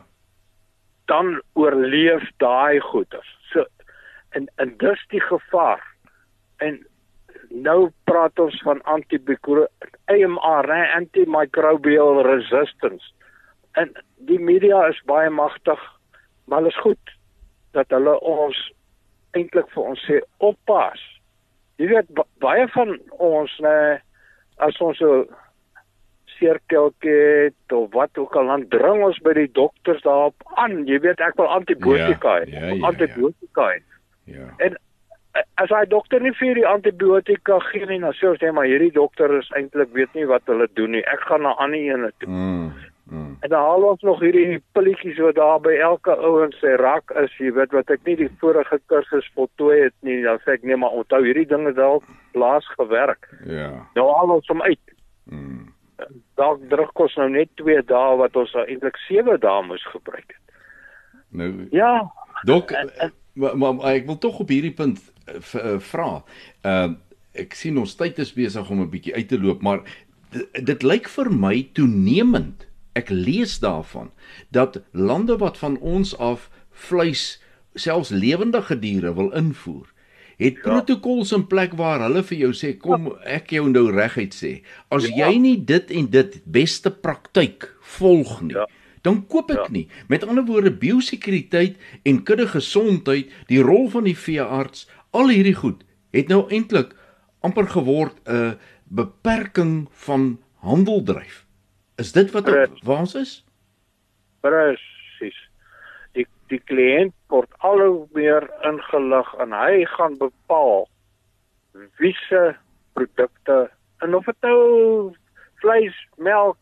Dan 1.09 1.39
oorleef 1.57 2.27
daai 2.43 2.83
goeters. 2.91 3.31
So 3.53 3.65
en 4.37 4.51
en 4.61 4.75
dis 4.83 5.05
die 5.15 5.23
gevaar. 5.25 5.81
En 6.61 6.83
nou 7.51 7.91
praat 8.09 8.39
ons 8.39 8.57
van 8.67 8.81
AMR, 8.85 10.71
antimicrobial 10.97 12.23
resistance. 12.27 13.13
En 13.73 13.93
die 14.29 14.41
media 14.41 14.87
is 14.89 15.01
baie 15.07 15.31
magtig, 15.31 15.81
maar 16.45 16.67
is 16.67 16.81
goed 16.83 17.15
dat 17.77 17.91
hulle 17.95 18.17
ons 18.21 18.59
eintlik 19.37 19.69
vir 19.75 19.91
ons 19.93 20.07
sê 20.09 20.21
oppas. 20.39 21.03
Jy 21.79 21.93
weet 21.93 22.09
baie 22.43 22.67
van 22.75 22.97
ons 23.23 23.53
nê 23.63 23.77
as 24.65 24.81
ons 24.83 24.99
so 24.99 25.27
seerkelkie 26.39 27.51
of 27.75 27.93
wat 27.95 28.19
ook 28.19 28.35
al 28.39 28.51
dan 28.51 28.65
dring 28.73 29.03
ons 29.07 29.19
by 29.27 29.35
die 29.39 29.51
dokters 29.59 30.03
daarop 30.07 30.43
aan. 30.57 30.85
Jy 30.87 31.01
weet 31.07 31.23
ek 31.25 31.39
wil 31.39 31.51
antibiotika 31.55 32.39
hê. 32.41 32.51
Ja, 32.51 32.65
ja, 32.67 32.75
ja, 32.75 32.83
antibiotika 32.91 33.71
hê. 33.73 33.81
Ja. 34.31 34.47
En 34.65 34.79
as 35.63 35.73
hy 35.73 35.85
dokter 35.91 36.23
nie 36.23 36.35
vir 36.39 36.59
die 36.59 36.67
antibiotika 36.67 37.59
gee 37.69 37.87
nie, 37.89 38.01
dan 38.03 38.15
sê 38.17 38.29
ons 38.31 38.43
net 38.43 38.55
maar 38.57 38.69
hierdie 38.69 38.93
dokter 38.95 39.33
is 39.39 39.49
eintlik 39.57 39.91
weet 39.97 40.15
nie 40.17 40.27
wat 40.31 40.47
hulle 40.51 40.69
doen 40.79 40.97
nie. 40.97 41.05
Ek 41.13 41.27
gaan 41.29 41.45
na 41.47 41.55
ander 41.63 41.81
ene 41.81 42.11
toe. 42.23 42.29
Mm, 42.31 42.69
mm. 43.11 43.33
En 43.45 43.53
dan 43.53 43.67
haal 43.67 43.87
ons 43.91 44.05
nog 44.07 44.23
hierdie 44.25 44.61
pilletjies 44.77 45.21
wat 45.25 45.39
daar 45.39 45.61
by 45.65 45.75
elke 45.91 46.17
ou 46.17 46.35
in 46.45 46.55
sy 46.61 46.75
rak 46.81 47.13
is, 47.23 47.35
jy 47.43 47.53
weet 47.57 47.75
wat 47.77 47.91
ek 47.95 48.05
nie 48.09 48.17
die 48.23 48.31
vorige 48.43 48.81
kursus 48.93 49.29
voltooi 49.39 49.83
het 49.87 49.97
nie. 50.07 50.21
Dan 50.27 50.41
sê 50.45 50.57
ek 50.59 50.67
nee, 50.67 50.79
maar 50.79 50.97
onthou 51.03 51.23
hierdie 51.27 51.49
dinge 51.51 51.75
dalk 51.77 52.07
laas 52.39 52.67
gewerk. 52.77 53.31
Ja. 53.47 53.73
Nou 53.99 54.09
haal 54.13 54.39
ons 54.39 54.53
hom 54.53 54.65
uit. 54.67 54.97
Mm. 55.31 55.69
Dalk 56.39 56.63
druk 56.71 57.07
ons 57.07 57.17
nou 57.19 57.29
net 57.35 57.51
2 57.61 57.83
dae 57.91 58.19
wat 58.23 58.37
ons 58.39 58.53
nou 58.55 58.65
eintlik 58.65 58.99
7 59.09 59.41
dae 59.43 59.63
moes 59.67 59.87
gebruik 59.95 60.27
het. 60.27 60.45
Nou 61.29 61.53
Ja. 61.75 61.93
Dok 62.47 62.71
en, 62.71 62.91
en, 63.03 63.13
maar, 63.35 63.57
maar 63.59 63.95
ek 63.95 64.07
wil 64.07 64.19
tog 64.19 64.39
op 64.45 64.51
hierdie 64.53 64.75
punt 64.75 65.01
vra. 65.91 66.25
Ehm 66.63 66.91
uh, 66.91 66.97
ek 67.39 67.55
sien 67.55 67.77
ons 67.79 67.93
tyd 67.95 68.19
is 68.19 68.33
besig 68.35 68.71
om 68.71 68.81
'n 68.83 68.91
bietjie 68.91 69.15
uit 69.15 69.29
te 69.29 69.39
loop, 69.39 69.61
maar 69.63 69.85
dit 70.53 70.83
lyk 70.83 71.09
vir 71.09 71.31
my 71.31 71.69
toenemend. 71.73 72.67
Ek 72.99 73.11
lees 73.11 73.59
daarvan 73.63 74.11
dat 74.51 74.81
lande 74.91 75.37
wat 75.39 75.59
van 75.59 75.79
ons 75.79 76.17
af 76.19 76.51
vleis 76.73 77.39
selfs 77.75 78.11
lewendige 78.11 78.79
diere 78.79 79.15
wil 79.15 79.31
invoer, 79.31 79.87
het 80.39 80.55
ja. 80.55 80.63
protokols 80.63 81.33
in 81.33 81.47
plek 81.47 81.77
waar 81.79 82.01
hulle 82.01 82.23
vir 82.23 82.39
jou 82.39 82.53
sê 82.55 82.73
kom 82.79 83.13
ek 83.23 83.55
jou 83.55 83.69
nou 83.71 83.87
reguit 83.91 84.35
sê 84.35 84.53
as 84.95 85.07
ja. 85.07 85.29
jy 85.29 85.39
nie 85.39 85.57
dit 85.65 85.91
en 85.91 86.11
dit 86.11 86.41
beste 86.45 86.91
praktyk 86.91 87.71
volg 87.99 88.41
nie 88.43 88.55
ja 88.55 88.67
dan 89.03 89.21
koop 89.31 89.53
ek 89.55 89.65
ja. 89.65 89.67
nie. 89.73 89.87
Met 90.11 90.25
ander 90.27 90.45
woorde, 90.45 90.73
biosekuriteit 90.75 91.79
en 92.09 92.23
kudde 92.27 92.49
gesondheid, 92.51 93.33
die 93.51 93.61
rol 93.65 93.89
van 93.93 94.09
die 94.09 94.17
veearts, 94.19 94.87
al 95.11 95.29
hierdie 95.29 95.57
goed 95.57 95.85
het 96.17 96.29
nou 96.29 96.45
eintlik 96.49 96.95
amper 97.41 97.69
geword 97.69 98.17
'n 98.27 98.59
beperking 98.89 99.89
van 99.91 100.39
handeldryf. 100.61 101.47
Is 101.97 102.13
dit 102.13 102.31
wat 102.31 102.49
waar 102.83 102.99
ons 102.99 103.15
is? 103.15 103.45
Presies. 104.41 105.39
Die 106.13 106.27
die 106.49 106.63
kliënt 106.65 107.15
word 107.27 107.53
al 107.59 107.81
hoe 107.81 108.07
meer 108.13 108.51
ingelig 108.63 109.35
en 109.39 109.53
hy 109.53 109.85
gaan 109.85 110.17
bepaal 110.19 110.89
wiese 111.99 112.57
produkte 112.93 113.71
en 113.99 114.15
of 114.15 114.25
dit 114.25 114.41
nou 114.41 115.13
vleis, 115.55 116.07
melk 116.17 116.59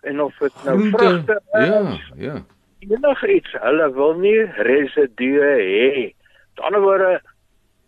en 0.00 0.20
of 0.20 0.36
dit 0.38 0.64
nou 0.64 0.90
vrugte 0.90 1.40
ja 1.52 1.98
ja 2.16 2.36
enige 2.78 3.34
iets 3.34 3.56
hulle 3.62 3.88
wil 3.94 4.14
nie 4.22 4.44
residue 4.68 5.48
hê 5.62 5.90
met 6.04 6.64
ander 6.68 6.84
woorde 6.84 7.10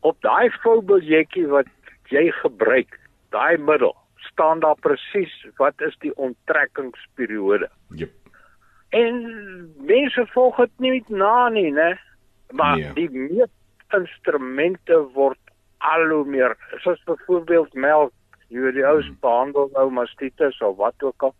op 0.00 0.16
daai 0.20 0.50
voorbeeldjie 0.62 1.46
wat 1.48 1.66
jy 2.10 2.30
gebruik 2.42 2.98
daai 3.30 3.56
middel 3.58 3.94
staan 4.30 4.60
daar 4.60 4.76
presies 4.80 5.32
wat 5.56 5.74
is 5.80 5.96
die 6.00 6.12
onttrekkingsperiode. 6.16 7.68
Jep. 7.94 8.10
En 8.90 9.14
mense 9.86 10.26
volg 10.34 10.56
dit 10.56 10.78
nie 10.78 11.04
na 11.08 11.48
nie, 11.48 11.70
né? 11.72 11.98
Maar 12.52 12.76
Nee. 12.76 12.92
die 12.94 13.10
meetinstrumente 13.10 14.96
word 15.14 15.38
al 15.78 16.08
hoe 16.08 16.24
meer, 16.24 16.56
soos 16.82 17.02
byvoorbeeld 17.04 17.74
melk, 17.74 18.12
jy 18.48 18.60
weet 18.60 18.74
die 18.74 18.86
ou 18.86 19.00
Hmm. 19.00 19.16
behandel 19.20 19.70
nou 19.72 19.90
mastitis 19.90 20.60
of 20.60 20.76
wat 20.76 21.02
ook 21.02 21.22
al. 21.22 21.34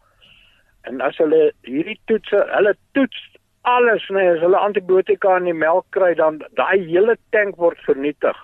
En 0.82 1.00
as 1.00 1.16
hulle 1.16 1.52
hierdie 1.62 2.00
toetse, 2.06 2.46
hulle 2.56 2.76
toets 2.92 3.36
alles, 3.62 4.08
nee, 4.08 4.30
as 4.30 4.40
hulle 4.40 4.56
antibiotika 4.56 5.36
in 5.36 5.44
die 5.44 5.52
melk 5.52 5.86
kry, 5.90 6.14
dan 6.14 6.38
daai 6.54 6.78
hele 6.86 7.16
tank 7.30 7.56
word 7.56 7.78
vernietig. 7.78 8.36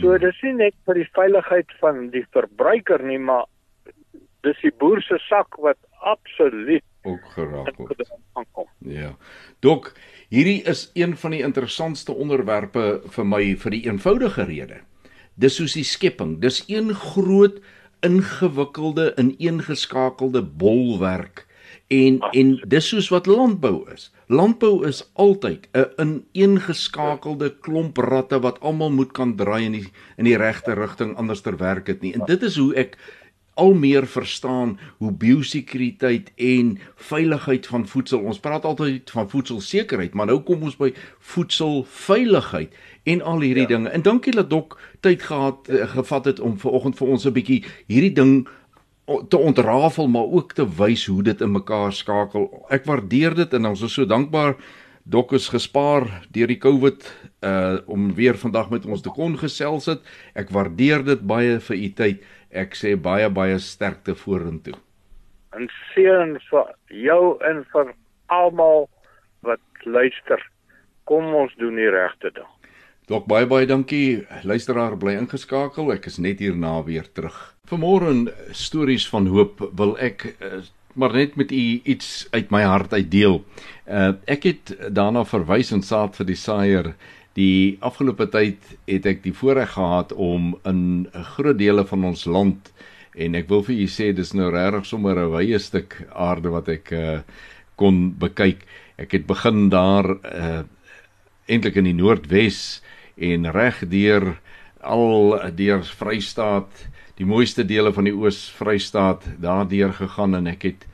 So 0.00 0.12
Hmm. 0.12 0.20
dis 0.20 0.42
nie 0.42 0.52
net 0.52 0.74
vir 0.84 0.94
die 0.94 1.08
veiligheid 1.16 1.70
van 1.80 2.10
die 2.10 2.24
verbruiker 2.32 3.02
nie, 3.02 3.18
maar 3.18 3.46
dis 4.42 4.58
die 4.62 4.72
boer 4.78 5.00
se 5.02 5.18
sak 5.28 5.56
wat 5.58 5.78
absoluut 6.00 6.84
Ook 7.06 7.24
geraak 7.36 7.76
word. 7.78 8.02
Ja. 8.82 9.12
Dok, 9.62 9.92
hierdie 10.28 10.62
is 10.66 10.90
een 10.94 11.14
van 11.16 11.30
die 11.30 11.42
interessantste 11.46 12.12
onderwerpe 12.12 13.00
vir 13.14 13.26
my 13.26 13.54
vir 13.62 13.70
die 13.70 13.84
eenvoudige 13.86 14.44
rede. 14.48 14.80
Dis 15.38 15.56
soos 15.60 15.76
die 15.78 15.84
skepping. 15.86 16.40
Dis 16.42 16.64
een 16.68 16.92
groot 16.94 17.60
ingewikkelde 18.06 19.12
ineengeskakelde 19.16 20.42
bolwerk 20.42 21.46
en 21.88 22.20
en 22.32 22.56
dis 22.66 22.88
soos 22.88 23.08
wat 23.14 23.26
landbou 23.30 23.86
is. 23.94 24.10
Landbou 24.26 24.86
is 24.86 25.10
altyd 25.14 25.68
'n 25.72 26.24
ineengeskakelde 26.32 27.54
klomp 27.60 27.96
ratte 27.96 28.40
wat 28.40 28.60
almal 28.60 28.90
moet 28.90 29.12
kan 29.12 29.36
draai 29.36 29.64
in 29.64 29.72
die 29.72 29.88
in 30.16 30.24
die 30.24 30.36
regte 30.36 30.74
rigting 30.74 31.16
anders 31.16 31.40
ter 31.40 31.56
werk 31.56 31.86
dit 31.86 32.00
nie. 32.00 32.12
En 32.12 32.26
dit 32.26 32.42
is 32.42 32.56
hoe 32.56 32.74
ek 32.74 32.96
al 33.54 33.74
meer 33.74 34.06
verstaan 34.06 34.78
hoe 34.98 35.12
biosekuriteit 35.12 36.32
en 36.36 36.78
veiligheid 36.94 37.66
van 37.66 37.88
voedsel. 37.88 38.20
Ons 38.20 38.40
praat 38.40 38.64
altyd 38.64 39.10
van 39.10 39.30
voedselsekerheid, 39.30 40.14
maar 40.14 40.26
nou 40.26 40.40
kom 40.40 40.62
ons 40.62 40.76
by 40.76 40.92
voedselveiligheid 41.18 42.74
en 43.02 43.22
al 43.22 43.40
hierdie 43.40 43.64
ja. 43.64 43.68
dinge. 43.68 43.88
En 43.88 44.02
dankie 44.02 44.32
dat 44.32 44.50
Dok 44.50 44.80
tyd 45.00 45.22
gehad 45.22 45.68
eh, 45.68 45.88
gevat 45.88 46.24
het 46.24 46.40
om 46.40 46.58
vanoggend 46.58 46.96
vir 46.96 47.08
ons 47.08 47.24
'n 47.24 47.32
bietjie 47.32 47.64
hierdie 47.86 48.12
ding 48.12 48.48
te 49.06 49.38
ontrafel 49.38 50.08
maar 50.08 50.26
ook 50.26 50.52
te 50.52 50.66
wys 50.66 51.06
hoe 51.06 51.22
dit 51.22 51.40
in 51.40 51.52
mekaar 51.52 51.92
skakel. 51.92 52.48
Ek 52.70 52.84
waardeer 52.84 53.34
dit 53.34 53.54
en 53.54 53.66
ons 53.66 53.82
is 53.82 53.94
so 53.94 54.06
dankbaar 54.06 54.56
Dok 55.06 55.36
is 55.38 55.44
gespaar 55.46 56.02
deur 56.34 56.50
die 56.50 56.58
COVID 56.58 57.04
uh 57.46 57.78
om 57.86 58.08
weer 58.14 58.34
vandag 58.34 58.72
met 58.72 58.86
ons 58.90 59.04
te 59.04 59.12
kon 59.14 59.36
gesels 59.38 59.86
het. 59.86 60.02
Ek 60.34 60.50
waardeer 60.50 61.04
dit 61.06 61.22
baie 61.22 61.60
vir 61.62 61.76
u 61.76 61.92
tyd. 61.94 62.26
Ek 62.50 62.74
sê 62.74 62.96
baie 62.98 63.30
baie 63.30 63.58
sterkte 63.62 64.16
vorentoe. 64.18 64.74
en 65.56 65.68
seën 65.94 66.36
vir 66.50 66.74
jou 66.92 67.36
en 67.48 67.62
vir 67.72 67.94
almal 68.26 68.88
wat 69.46 69.62
luister. 69.84 70.42
Kom 71.04 71.34
ons 71.34 71.54
doen 71.60 71.78
die 71.78 71.90
regte 71.90 72.32
ding. 72.34 72.48
Dok 73.06 73.28
baie 73.30 73.46
baie 73.46 73.66
dankie. 73.66 74.26
Luisteraar 74.44 74.98
bly 74.98 75.14
ingeskakel. 75.20 75.92
Ek 75.94 76.10
is 76.10 76.18
net 76.18 76.42
hierna 76.42 76.80
weer 76.84 77.06
terug. 77.14 77.55
Vanmôre 77.66 78.10
in 78.10 78.28
stories 78.54 79.08
van 79.10 79.26
hoop 79.26 79.58
wil 79.74 79.96
ek 79.98 80.22
uh, 80.38 80.60
maar 80.94 81.12
net 81.12 81.34
met 81.36 81.50
u 81.50 81.80
iets 81.84 82.28
uit 82.30 82.52
my 82.54 82.62
hart 82.62 82.92
uitdeel. 82.94 83.40
Uh 83.90 84.12
ek 84.30 84.46
het 84.46 84.70
daarna 84.94 85.24
verwys 85.26 85.72
in 85.74 85.82
saad 85.82 86.14
vir 86.16 86.28
die 86.30 86.38
saaier. 86.38 86.92
Die 87.36 87.76
afgelope 87.84 88.28
tyd 88.32 88.70
het 88.86 89.08
ek 89.10 89.20
die 89.26 89.34
voorreg 89.34 89.74
gehad 89.74 90.14
om 90.14 90.54
in 90.64 91.10
'n 91.10 91.26
groot 91.34 91.58
dele 91.58 91.84
van 91.84 92.04
ons 92.04 92.24
land 92.24 92.72
en 93.18 93.34
ek 93.34 93.48
wil 93.48 93.62
vir 93.66 93.76
u 93.82 93.86
sê 93.90 94.12
dis 94.14 94.32
nou 94.32 94.48
regtig 94.50 94.86
sommer 94.86 95.18
'n 95.18 95.32
wye 95.34 95.58
stuk 95.58 96.06
aarde 96.14 96.48
wat 96.54 96.68
ek 96.68 96.92
uh 96.92 97.20
kon 97.76 98.14
bekyk. 98.18 98.62
Ek 98.96 99.12
het 99.12 99.26
begin 99.26 99.68
daar 99.68 100.06
uh 100.22 100.62
eintlik 101.48 101.76
in 101.76 101.84
die 101.84 101.98
Noordwes 101.98 102.80
en 103.16 103.50
reg 103.50 103.82
deur 103.88 104.38
al 104.80 105.40
deur 105.54 105.82
Vrystaat, 105.84 106.86
die 107.16 107.26
mooiste 107.26 107.64
dele 107.64 107.92
van 107.92 108.04
die 108.04 108.14
Oos-Vrystaat 108.14 109.24
daardeur 109.40 109.92
gegaan 109.92 110.34
en 110.34 110.46
ek 110.46 110.62
het 110.62 110.86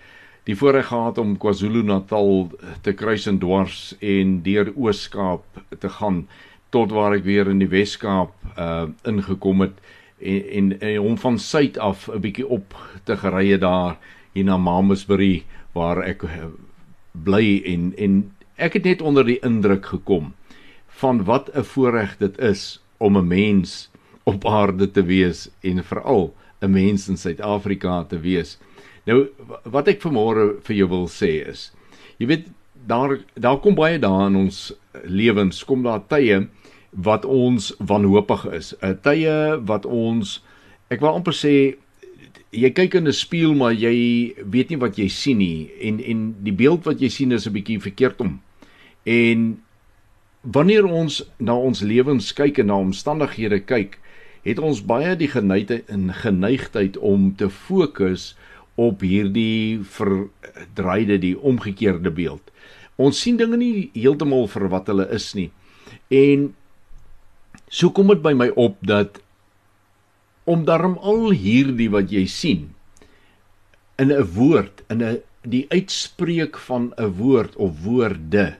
die 0.46 0.56
voorreg 0.58 0.88
gehad 0.90 1.18
om 1.18 1.36
KwaZulu-Natal 1.38 2.50
te 2.82 2.94
kruis 2.98 3.26
en 3.30 3.38
dwars 3.38 3.92
en 4.00 4.40
deur 4.42 4.72
Oos-Kaap 4.74 5.62
te 5.78 5.90
gaan 5.98 6.26
tot 6.72 6.92
waar 6.94 7.18
ek 7.18 7.26
weer 7.26 7.50
in 7.52 7.60
die 7.62 7.70
Wes-Kaap 7.70 8.32
uh 8.56 8.86
ingekom 9.08 9.66
het 9.66 9.76
en 10.22 10.42
en, 10.58 10.80
en 10.80 11.00
om 11.00 11.18
van 11.18 11.38
suid 11.38 11.78
af 11.78 12.08
'n 12.08 12.20
bietjie 12.20 12.46
op 12.46 12.74
te 13.04 13.16
gery 13.16 13.50
het 13.50 13.60
daar 13.60 13.98
hier 14.32 14.44
na 14.44 14.56
Mamasbury 14.56 15.44
waar 15.72 16.02
ek 16.02 16.22
uh, 16.22 16.50
bly 17.12 17.62
en 17.66 17.92
en 17.96 18.32
ek 18.56 18.72
het 18.72 18.84
net 18.84 19.02
onder 19.02 19.24
die 19.24 19.40
indruk 19.42 19.86
gekom 19.86 20.34
van 20.86 21.24
wat 21.24 21.50
'n 21.54 21.64
voorreg 21.64 22.16
dit 22.18 22.38
is 22.38 22.82
om 22.98 23.16
'n 23.18 23.26
mens 23.26 23.90
op 24.24 24.46
aarde 24.46 24.90
te 24.90 25.02
wees 25.02 25.48
en 25.60 25.84
veral 25.84 26.34
'n 26.62 26.70
mens 26.70 27.08
in 27.08 27.16
Suid-Afrika 27.16 28.04
te 28.04 28.20
wees. 28.20 28.58
Nou 29.04 29.28
wat 29.64 29.88
ek 29.88 30.02
vanmôre 30.02 30.62
vir 30.62 30.76
jou 30.76 30.88
wil 30.88 31.08
sê 31.08 31.48
is, 31.48 31.72
jy 32.18 32.26
weet 32.26 32.46
daar 32.86 33.18
daar 33.34 33.58
kom 33.58 33.74
baie 33.74 33.98
dae 33.98 34.26
in 34.26 34.36
ons 34.36 34.72
lewens, 35.04 35.64
kom 35.64 35.82
daar 35.82 36.02
tye 36.08 36.48
wat 36.90 37.24
ons 37.24 37.72
wanhoopig 37.78 38.46
is. 38.52 38.74
'n 38.82 38.98
Tye 39.02 39.58
wat 39.66 39.86
ons 39.86 40.42
ek 40.90 41.00
wil 41.00 41.14
amper 41.14 41.32
sê 41.32 41.76
jy 42.52 42.70
kyk 42.70 42.94
in 42.94 43.08
'n 43.08 43.12
spieël 43.12 43.54
maar 43.54 43.72
jy 43.72 44.34
weet 44.44 44.70
nie 44.70 44.78
wat 44.78 44.98
jy 44.98 45.08
sien 45.08 45.38
nie 45.38 45.70
en 45.80 46.00
en 46.00 46.34
die 46.44 46.52
beeld 46.52 46.84
wat 46.84 47.00
jy 47.00 47.08
sien 47.08 47.32
is 47.32 47.46
'n 47.46 47.52
bietjie 47.52 47.80
verkeerd 47.80 48.20
om. 48.20 48.40
En 49.04 49.62
wanneer 50.42 50.84
ons 50.84 51.22
na 51.38 51.54
ons 51.54 51.80
lewens 51.80 52.32
kyk 52.32 52.58
en 52.58 52.66
na 52.66 52.76
omstandighede 52.76 53.60
kyk, 53.60 53.98
het 54.42 54.58
ons 54.58 54.82
baie 54.82 55.14
die 55.16 55.30
geneigtheid 55.30 55.90
en 55.92 56.12
geneigtheid 56.14 56.96
om 56.98 57.30
te 57.36 57.48
fokus 57.50 58.32
op 58.80 59.04
hierdie 59.04 59.80
verdraaide 59.84 61.18
die 61.22 61.34
omgekeerde 61.38 62.10
beeld. 62.10 62.42
Ons 62.96 63.20
sien 63.22 63.36
dinge 63.36 63.56
nie 63.56 63.90
heeltemal 63.94 64.48
vir 64.50 64.68
wat 64.72 64.88
hulle 64.90 65.06
is 65.14 65.32
nie. 65.38 65.50
En 66.10 66.50
so 67.68 67.90
kom 67.90 68.10
dit 68.12 68.22
by 68.24 68.34
my 68.36 68.50
op 68.56 68.78
dat 68.84 69.20
om 70.44 70.64
daarom 70.66 70.98
al 70.98 71.30
hierdie 71.30 71.90
wat 71.92 72.10
jy 72.10 72.26
sien 72.26 72.72
in 74.02 74.10
'n 74.10 74.24
woord, 74.34 74.82
in 74.90 75.02
'n 75.02 75.22
die 75.42 75.66
uitspreek 75.68 76.58
van 76.58 76.92
'n 76.96 77.14
woord 77.18 77.56
of 77.56 77.82
woorde 77.82 78.56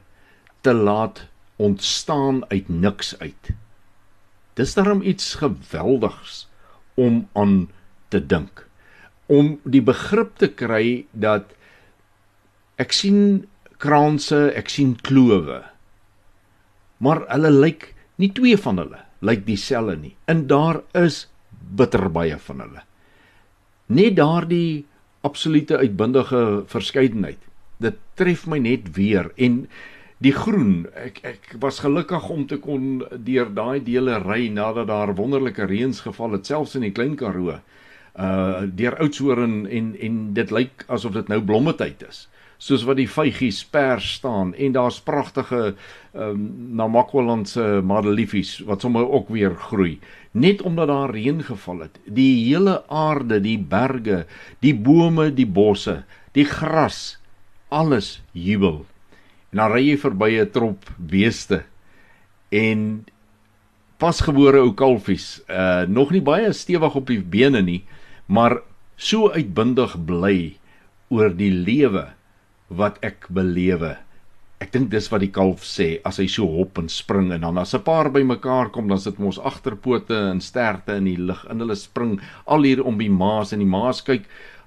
te 0.61 0.72
laat 0.72 1.26
ontstaan 1.57 2.51
uit 2.51 2.68
niks 2.68 3.18
uit. 3.18 3.51
Dis 4.59 4.74
daarom 4.76 5.03
iets 5.03 5.34
geweldigs 5.40 6.46
om 6.94 7.28
aan 7.32 7.70
te 8.12 8.20
dink. 8.20 8.66
Om 9.26 9.57
die 9.64 9.82
begrip 9.82 10.36
te 10.36 10.50
kry 10.53 11.07
dat 11.12 11.55
ek 12.82 12.92
sien 12.92 13.46
kraanse, 13.82 14.50
ek 14.57 14.68
sien 14.68 14.94
klowe. 15.00 15.62
Maar 17.03 17.24
hulle 17.30 17.50
lyk 17.50 17.92
nie 18.20 18.30
twee 18.36 18.59
van 18.61 18.78
hulle 18.82 19.00
lyk 19.22 19.44
dieselfde 19.46 19.96
nie. 19.98 20.16
En 20.26 20.46
daar 20.50 20.82
is 20.98 21.26
bitter 21.78 22.09
baie 22.12 22.36
van 22.48 22.62
hulle. 22.64 22.82
Net 23.92 24.16
daardie 24.18 24.84
absolute 25.26 25.78
uitbundige 25.78 26.64
verskeidenheid. 26.70 27.38
Dit 27.82 27.98
tref 28.18 28.46
my 28.50 28.59
net 28.62 28.92
weer 28.96 29.30
en 29.36 29.64
die 30.23 30.35
groen 30.35 30.87
ek 30.95 31.20
ek 31.27 31.55
was 31.62 31.81
gelukkig 31.83 32.29
om 32.31 32.45
te 32.47 32.59
kon 32.62 33.03
deur 33.27 33.49
daai 33.55 33.83
dele 33.83 34.20
ry 34.23 34.47
nadat 34.55 34.87
daar 34.91 35.14
wonderlike 35.18 35.66
reëns 35.66 36.03
geval 36.07 36.37
het 36.37 36.47
selfs 36.47 36.77
in 36.79 36.87
die 36.87 36.95
Klein 36.95 37.16
Karoo 37.18 37.57
uh 37.57 38.66
deur 38.68 38.99
Oudtshoorn 39.01 39.64
en 39.66 39.95
en 39.99 40.20
dit 40.37 40.53
lyk 40.53 40.85
asof 40.87 41.16
dit 41.16 41.33
nou 41.33 41.41
blommetyd 41.41 42.05
is. 42.09 42.27
Soos 42.62 42.85
wat 42.87 43.01
die 43.01 43.09
vygies 43.09 43.62
pers 43.64 44.12
staan 44.18 44.53
en 44.55 44.77
daar's 44.77 45.01
pragtige 45.01 45.62
ehm 46.12 46.29
um, 46.29 46.45
Namakwalandse 46.77 47.81
madeliefies 47.83 48.61
wat 48.68 48.85
sommer 48.85 49.09
ook 49.09 49.33
weer 49.33 49.57
groei. 49.57 49.99
Net 50.33 50.62
omdat 50.62 50.89
daar 50.93 51.11
reën 51.11 51.43
geval 51.43 51.89
het 51.89 51.99
die 52.05 52.45
hele 52.45 52.83
aarde 52.89 53.41
die 53.41 53.59
berge 53.59 54.27
die 54.61 54.75
bome 54.75 55.33
die 55.35 55.49
bosse 55.49 56.03
die 56.33 56.47
gras 56.47 57.18
alles 57.68 58.20
jubel 58.33 58.85
En 59.53 59.61
dan 59.61 59.72
ry 59.72 59.82
jy 59.84 59.96
verby 60.00 60.30
'n 60.40 60.50
trop 60.50 60.90
beeste 60.96 61.62
en 62.53 63.05
pasgebore 64.00 64.61
ou 64.61 64.72
kalfies, 64.74 65.42
uh 65.48 65.84
nog 65.86 66.11
nie 66.11 66.24
baie 66.24 66.53
stewig 66.53 66.94
op 66.94 67.07
die 67.07 67.20
bene 67.20 67.62
nie, 67.62 67.84
maar 68.26 68.62
so 68.96 69.28
uitbundig 69.30 69.96
bly 70.07 70.57
oor 71.12 71.30
die 71.36 71.53
lewe 71.53 72.09
wat 72.68 72.98
ek 73.05 73.28
belewe. 73.28 73.96
Ek 74.62 74.72
dink 74.72 74.90
dis 74.90 75.11
wat 75.12 75.20
die 75.20 75.32
kalf 75.34 75.64
sê 75.66 76.00
as 76.09 76.20
hy 76.22 76.26
so 76.30 76.46
hop 76.46 76.78
en 76.78 76.88
spring 76.88 77.32
en 77.34 77.44
dan 77.44 77.59
as 77.59 77.74
'n 77.74 77.84
paar 77.84 78.11
bymekaar 78.11 78.70
kom 78.70 78.88
dan 78.88 78.98
sit 78.98 79.18
mos 79.18 79.38
agterpote 79.38 80.16
en 80.30 80.40
sterte 80.40 80.96
in 80.96 81.05
die 81.05 81.18
lug 81.18 81.44
en 81.50 81.61
hulle 81.61 81.76
spring 81.76 82.20
al 82.46 82.62
hier 82.62 82.84
om 82.84 82.98
die 82.98 83.11
maas 83.11 83.53
en 83.53 83.59
die 83.59 83.68
maas 83.68 84.00
kyk 84.00 84.24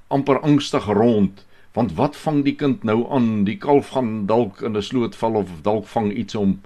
amper 0.09 0.41
angstig 0.43 0.86
rond 0.86 1.45
want 1.76 1.95
wat 1.99 2.15
vang 2.15 2.43
die 2.45 2.55
kind 2.55 2.84
nou 2.88 3.03
aan 3.11 3.43
die 3.47 3.57
kalf 3.61 3.93
gaan 3.95 4.26
dalk 4.32 4.61
in 4.61 4.78
'n 4.78 4.82
sloot 4.82 5.15
val 5.15 5.36
of 5.41 5.61
dalk 5.61 5.88
vang 5.88 6.11
iets 6.13 6.36
om 6.36 6.61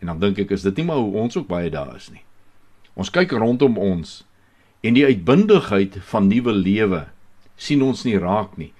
en 0.00 0.06
dan 0.06 0.18
dink 0.20 0.38
ek 0.38 0.50
is 0.50 0.62
dit 0.62 0.76
nie 0.76 0.86
maar 0.86 1.02
hoe 1.02 1.22
ons 1.24 1.36
ook 1.36 1.48
baie 1.48 1.70
daar 1.70 1.94
is 1.96 2.10
nie 2.10 2.24
ons 2.94 3.10
kyk 3.10 3.32
rondom 3.32 3.78
ons 3.78 4.24
en 4.82 4.94
die 4.94 5.06
uitbundigheid 5.06 5.96
van 6.12 6.28
nuwe 6.28 6.52
lewe 6.52 7.06
sien 7.56 7.82
ons 7.82 8.04
nie 8.04 8.18
raak 8.18 8.56
nie 8.56 8.72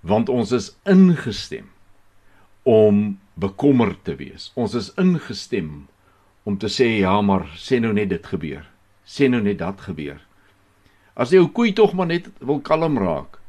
want 0.00 0.28
ons 0.28 0.52
is 0.52 0.76
ingestem 0.88 1.68
om 2.62 3.18
bekommerd 3.40 4.04
te 4.04 4.16
wees. 4.16 4.50
Ons 4.54 4.76
is 4.78 4.90
ingestem 5.00 5.88
om 6.48 6.58
te 6.60 6.68
sê 6.72 6.88
ja, 7.00 7.16
maar 7.20 7.46
sê 7.56 7.80
nou 7.80 7.92
net 7.96 8.10
dit 8.12 8.26
gebeur. 8.32 8.66
Sê 9.04 9.28
nou 9.30 9.40
net 9.44 9.60
dat 9.60 9.80
gebeur. 9.84 10.20
As 11.16 11.32
die 11.32 11.40
ou 11.40 11.48
koei 11.52 11.72
tog 11.76 11.94
maar 11.96 12.10
net 12.10 12.30
wil 12.40 12.60
kalm 12.64 12.98
raak. 13.00 13.39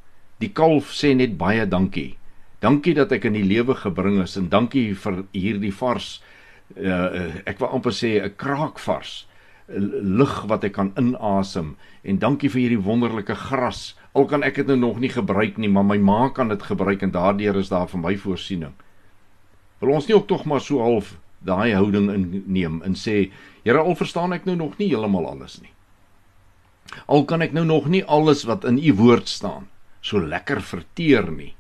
Die 0.42 0.50
kalf 0.50 0.90
sê 0.98 1.14
net 1.14 1.38
baie 1.38 1.68
dankie. 1.70 2.16
Dankie 2.62 2.94
dat 2.98 3.12
ek 3.14 3.28
in 3.30 3.38
die 3.38 3.46
lewe 3.46 3.76
gebring 3.78 4.20
is 4.24 4.38
en 4.38 4.50
dankie 4.50 4.92
vir 4.98 5.24
hierdie 5.34 5.74
vars 5.74 6.16
uh, 6.78 7.42
ek 7.50 7.60
wil 7.62 7.74
amper 7.78 7.94
sê 7.94 8.18
'n 8.22 8.36
kraakvars 8.38 9.26
lug 9.72 10.46
wat 10.50 10.64
ek 10.68 10.74
kan 10.76 10.92
inasem 11.00 11.76
en 12.04 12.20
dankie 12.20 12.50
vir 12.50 12.62
hierdie 12.62 12.86
wonderlike 12.86 13.36
gras. 13.36 13.96
Al 14.14 14.26
kan 14.26 14.44
ek 14.44 14.56
dit 14.56 14.68
nou 14.68 14.78
nog 14.78 15.00
nie 15.00 15.10
gebruik 15.10 15.58
nie, 15.58 15.70
maar 15.70 15.86
my 15.86 15.98
ma 15.98 16.30
kan 16.30 16.50
dit 16.50 16.64
gebruik 16.64 17.02
en 17.02 17.12
daardeur 17.12 17.56
is 17.56 17.70
daar 17.70 17.88
vir 17.88 18.00
my 18.00 18.16
voorsiening. 18.18 18.74
Wil 19.80 19.94
ons 19.96 20.08
nie 20.08 20.16
ook 20.16 20.28
tog 20.28 20.46
maar 20.46 20.62
so 20.62 20.82
half 20.82 21.18
daai 21.40 21.74
houding 21.74 22.10
inneem 22.12 22.82
en 22.86 22.96
sê, 22.96 23.32
Here, 23.64 23.78
al 23.78 23.96
verstaan 23.96 24.34
ek 24.34 24.46
nou 24.46 24.56
nog 24.56 24.78
nie 24.78 24.90
heeltemal 24.90 25.26
alles 25.26 25.62
nie. 25.62 25.72
Al 27.08 27.26
kan 27.26 27.42
ek 27.42 27.54
nou 27.54 27.66
nog 27.66 27.88
nie 27.88 28.04
alles 28.04 28.44
wat 28.44 28.66
in 28.66 28.78
u 28.78 28.94
woord 28.94 29.30
staan 29.30 29.70
so 30.02 30.20
lekker 30.20 30.62
verteer 30.62 31.30
nie. 31.32 31.54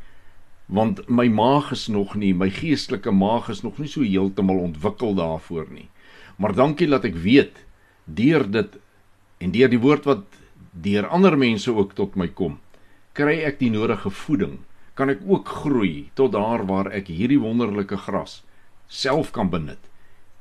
Want 0.72 1.04
my 1.10 1.28
maag 1.28 1.72
is 1.76 1.88
nog 1.92 2.16
nie, 2.16 2.34
my 2.34 2.50
geestelike 2.50 3.12
maag 3.12 3.50
is 3.52 3.62
nog 3.64 3.78
nie 3.82 3.90
so 3.92 4.06
heeltemal 4.06 4.62
ontwikkel 4.64 5.16
daarvoor 5.16 5.68
nie. 5.72 5.90
Maar 6.38 6.56
dankie 6.56 6.88
dat 6.90 7.06
ek 7.06 7.18
weet 7.22 7.64
deur 8.06 8.48
dit 8.50 8.78
en 9.42 9.52
deur 9.54 9.72
die 9.72 9.82
woord 9.82 10.08
wat 10.10 10.26
deur 10.72 11.08
ander 11.12 11.38
mense 11.38 11.72
ook 11.74 11.94
tot 11.98 12.16
my 12.16 12.28
kom, 12.28 12.60
kry 13.18 13.42
ek 13.46 13.60
die 13.60 13.72
nodige 13.74 14.10
voeding 14.24 14.62
kan 14.96 15.12
ek 15.12 15.24
ook 15.26 15.48
groei 15.64 16.10
tot 16.20 16.34
daar 16.36 16.66
waar 16.68 16.92
ek 16.92 17.10
hierdie 17.12 17.40
wonderlike 17.42 17.98
gras 18.06 18.42
self 18.92 19.32
kan 19.36 19.50
benut 19.52 19.90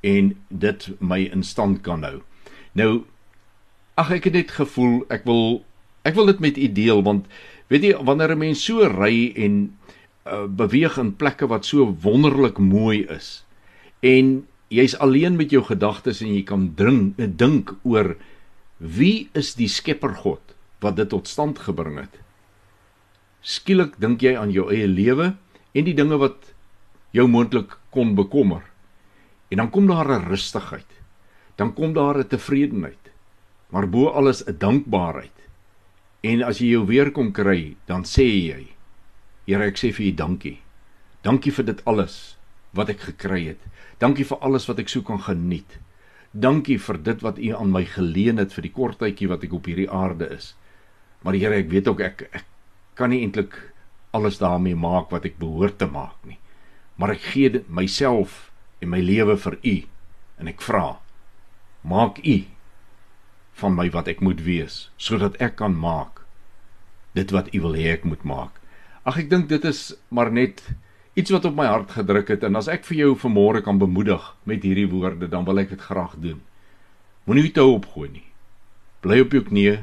en 0.07 0.35
dit 0.49 0.89
my 0.99 1.23
in 1.29 1.45
stand 1.47 1.83
kan 1.87 2.05
hou. 2.05 2.21
Nou 2.75 3.05
ag 4.01 4.13
ek 4.17 4.31
het 4.31 4.39
net 4.39 4.55
gevoel 4.57 5.03
ek 5.13 5.27
wil 5.29 5.63
ek 6.09 6.17
wil 6.17 6.31
dit 6.33 6.41
met 6.41 6.59
u 6.59 6.69
deel 6.81 7.03
want 7.07 7.29
weet 7.71 7.87
jy 7.87 7.95
wanneer 8.05 8.35
'n 8.35 8.39
mens 8.39 8.64
so 8.64 8.87
ry 8.87 9.33
en 9.37 9.77
uh, 10.27 10.47
beweeg 10.47 10.99
in 10.99 11.16
plekke 11.16 11.47
wat 11.47 11.64
so 11.64 11.87
wonderlik 12.03 12.59
mooi 12.59 13.07
is 13.09 13.45
en 14.03 14.47
jy's 14.68 14.95
alleen 14.99 15.37
met 15.37 15.51
jou 15.51 15.62
gedagtes 15.62 16.21
en 16.23 16.35
jy 16.35 16.43
kan 16.43 16.75
dring 16.75 17.14
dink 17.16 17.75
oor 17.83 18.16
wie 18.79 19.29
is 19.35 19.55
die 19.55 19.68
skepper 19.68 20.14
God 20.14 20.43
wat 20.81 20.97
dit 20.97 21.09
tot 21.09 21.29
stand 21.29 21.59
gebring 21.59 21.99
het 21.99 22.21
skielik 23.41 23.99
dink 24.01 24.23
jy 24.23 24.37
aan 24.37 24.51
jou 24.51 24.71
eie 24.71 24.87
lewe 24.87 25.35
en 25.75 25.85
die 25.85 25.95
dinge 25.95 26.18
wat 26.18 26.51
jou 27.14 27.27
moontlik 27.31 27.77
kon 27.95 28.14
bekommer. 28.14 28.62
En 29.51 29.62
dan 29.62 29.71
kom 29.71 29.87
daar 29.87 30.09
'n 30.09 30.29
rustigheid. 30.29 30.91
Dan 31.57 31.75
kom 31.75 31.93
daar 31.93 32.18
'n 32.18 32.27
tevredenheid. 32.27 33.11
Maar 33.71 33.89
bo 33.89 34.09
alles 34.09 34.45
'n 34.47 34.57
dankbaarheid. 34.59 35.37
En 36.23 36.43
as 36.45 36.61
jy 36.61 36.75
jou 36.75 36.85
weer 36.89 37.11
kom 37.16 37.31
kry, 37.33 37.77
dan 37.89 38.05
sê 38.05 38.27
jy: 38.29 38.64
Here, 39.47 39.71
ek 39.71 39.81
sê 39.81 39.91
vir 39.97 40.11
U 40.11 40.12
dankie. 40.18 40.59
Dankie 41.25 41.53
vir 41.53 41.66
dit 41.73 41.81
alles 41.89 42.37
wat 42.77 42.93
ek 42.93 43.01
gekry 43.09 43.47
het. 43.49 43.62
Dankie 44.01 44.25
vir 44.29 44.39
alles 44.45 44.68
wat 44.68 44.79
ek 44.81 44.93
so 44.93 45.03
kan 45.03 45.21
geniet. 45.25 45.79
Dankie 46.33 46.79
vir 46.79 47.01
dit 47.03 47.25
wat 47.25 47.41
U 47.41 47.51
aan 47.57 47.73
my 47.73 47.85
geleen 47.89 48.39
het 48.39 48.53
vir 48.55 48.68
die 48.68 48.75
kort 48.77 49.01
tydjie 49.01 49.31
wat 49.33 49.45
ek 49.45 49.57
op 49.57 49.66
hierdie 49.66 49.89
aarde 49.91 50.29
is. 50.37 50.55
Maar 51.25 51.37
Here, 51.41 51.59
ek 51.64 51.73
weet 51.73 51.89
ook 51.89 52.05
ek 52.05 52.29
ek 52.31 52.47
kan 52.95 53.11
nie 53.11 53.23
eintlik 53.25 53.57
alles 54.12 54.39
daarmee 54.39 54.77
maak 54.77 55.11
wat 55.11 55.25
ek 55.25 55.41
behoort 55.41 55.79
te 55.81 55.89
maak 55.89 56.21
nie. 56.29 56.39
Maar 57.01 57.16
ek 57.16 57.33
gee 57.33 57.51
dit 57.57 57.68
myself 57.73 58.51
en 58.81 58.93
my 58.93 59.01
lewe 59.01 59.37
vir 59.41 59.57
U 59.64 59.77
en 60.41 60.49
ek 60.53 60.61
vra 60.64 61.01
maak 61.83 62.21
U 62.21 62.37
van 63.61 63.77
my 63.77 63.89
wat 63.95 64.09
ek 64.09 64.23
moet 64.25 64.41
wees 64.47 64.89
sodat 64.97 65.39
ek 65.41 65.59
kan 65.61 65.77
maak 65.77 66.21
dit 67.15 67.31
wat 67.35 67.51
U 67.55 67.61
wil 67.65 67.75
hê 67.75 67.91
ek 67.97 68.05
moet 68.07 68.23
maak. 68.25 68.55
Ag 69.03 69.19
ek 69.25 69.31
dink 69.31 69.49
dit 69.51 69.65
is 69.67 69.91
maar 70.09 70.31
net 70.31 70.63
iets 71.19 71.33
wat 71.35 71.47
op 71.49 71.57
my 71.59 71.67
hart 71.67 71.97
gedruk 71.97 72.31
het 72.31 72.45
en 72.47 72.59
as 72.61 72.71
ek 72.71 72.87
vir 72.89 73.01
jou 73.03 73.11
vanmôre 73.19 73.65
kan 73.67 73.81
bemoedig 73.81 74.23
met 74.47 74.63
hierdie 74.63 74.89
woorde 74.91 75.29
dan 75.31 75.47
wil 75.49 75.59
ek 75.63 75.73
dit 75.75 75.83
graag 75.83 76.15
doen. 76.23 76.39
Moenie 77.27 77.49
jou 77.49 77.55
toe 77.59 77.69
opgooi 77.75 78.09
nie. 78.11 78.27
Bly 79.03 79.21
op 79.25 79.35
jou 79.35 79.43
knieë. 79.45 79.77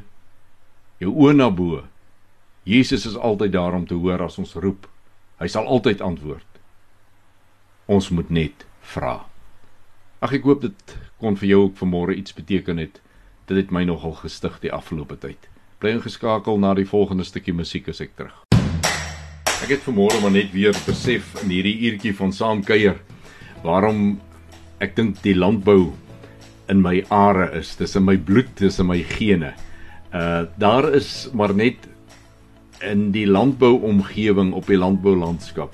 Jou 1.03 1.13
oë 1.13 1.35
na 1.35 1.49
bo 1.51 1.83
Jesus 2.67 3.05
is 3.07 3.15
altyd 3.15 3.53
daar 3.55 3.75
om 3.75 3.85
te 3.87 3.95
hoor 3.95 4.21
as 4.25 4.37
ons 4.41 4.55
roep. 4.59 4.87
Hy 5.39 5.47
sal 5.47 5.67
altyd 5.71 6.01
antwoord. 6.03 6.47
Ons 7.87 8.09
moet 8.11 8.29
net 8.29 8.65
vra. 8.81 9.21
Ag 10.19 10.33
ek 10.35 10.47
hoop 10.49 10.65
dit 10.65 10.95
kon 11.21 11.37
vir 11.39 11.53
jou 11.53 11.61
ook 11.67 11.77
vanmôre 11.79 12.17
iets 12.17 12.35
beteken 12.35 12.81
het. 12.81 12.99
Dit 13.47 13.57
het 13.61 13.69
my 13.71 13.85
nogal 13.87 14.11
gestig 14.19 14.57
die 14.59 14.71
afgelope 14.75 15.15
tyd. 15.23 15.45
Bly 15.79 15.93
ingeskakel 15.95 16.57
na 16.59 16.73
die 16.75 16.83
volgende 16.87 17.23
stukkie 17.23 17.53
musiek 17.55 17.85
as 17.87 18.01
ek 18.03 18.17
terug. 18.19 18.41
Ek 19.63 19.69
het 19.71 19.85
vanmôre 19.85 20.19
maar 20.19 20.33
net 20.35 20.49
weer 20.51 20.75
besef 20.83 21.29
in 21.45 21.53
hierdie 21.53 21.77
uurtjie 21.87 22.11
van 22.17 22.33
saam 22.35 22.59
kuier 22.67 22.97
waarom 23.63 24.17
ek 24.83 24.97
dink 24.97 25.21
die 25.23 25.35
landbou 25.37 25.93
in 26.67 26.81
my 26.83 26.99
are 27.07 27.47
is. 27.55 27.71
Dis 27.79 27.95
in 27.95 28.03
my 28.03 28.17
bloed, 28.19 28.51
dis 28.59 28.81
in 28.83 28.89
my 28.89 28.99
gene. 29.15 29.53
Uh 30.11 30.43
daar 30.59 30.89
is 30.91 31.29
maar 31.31 31.55
net 31.55 31.87
in 32.83 33.13
die 33.15 33.25
landbouomgewing 33.31 34.51
op 34.59 34.67
die 34.67 34.77
landboulandskap. 34.77 35.71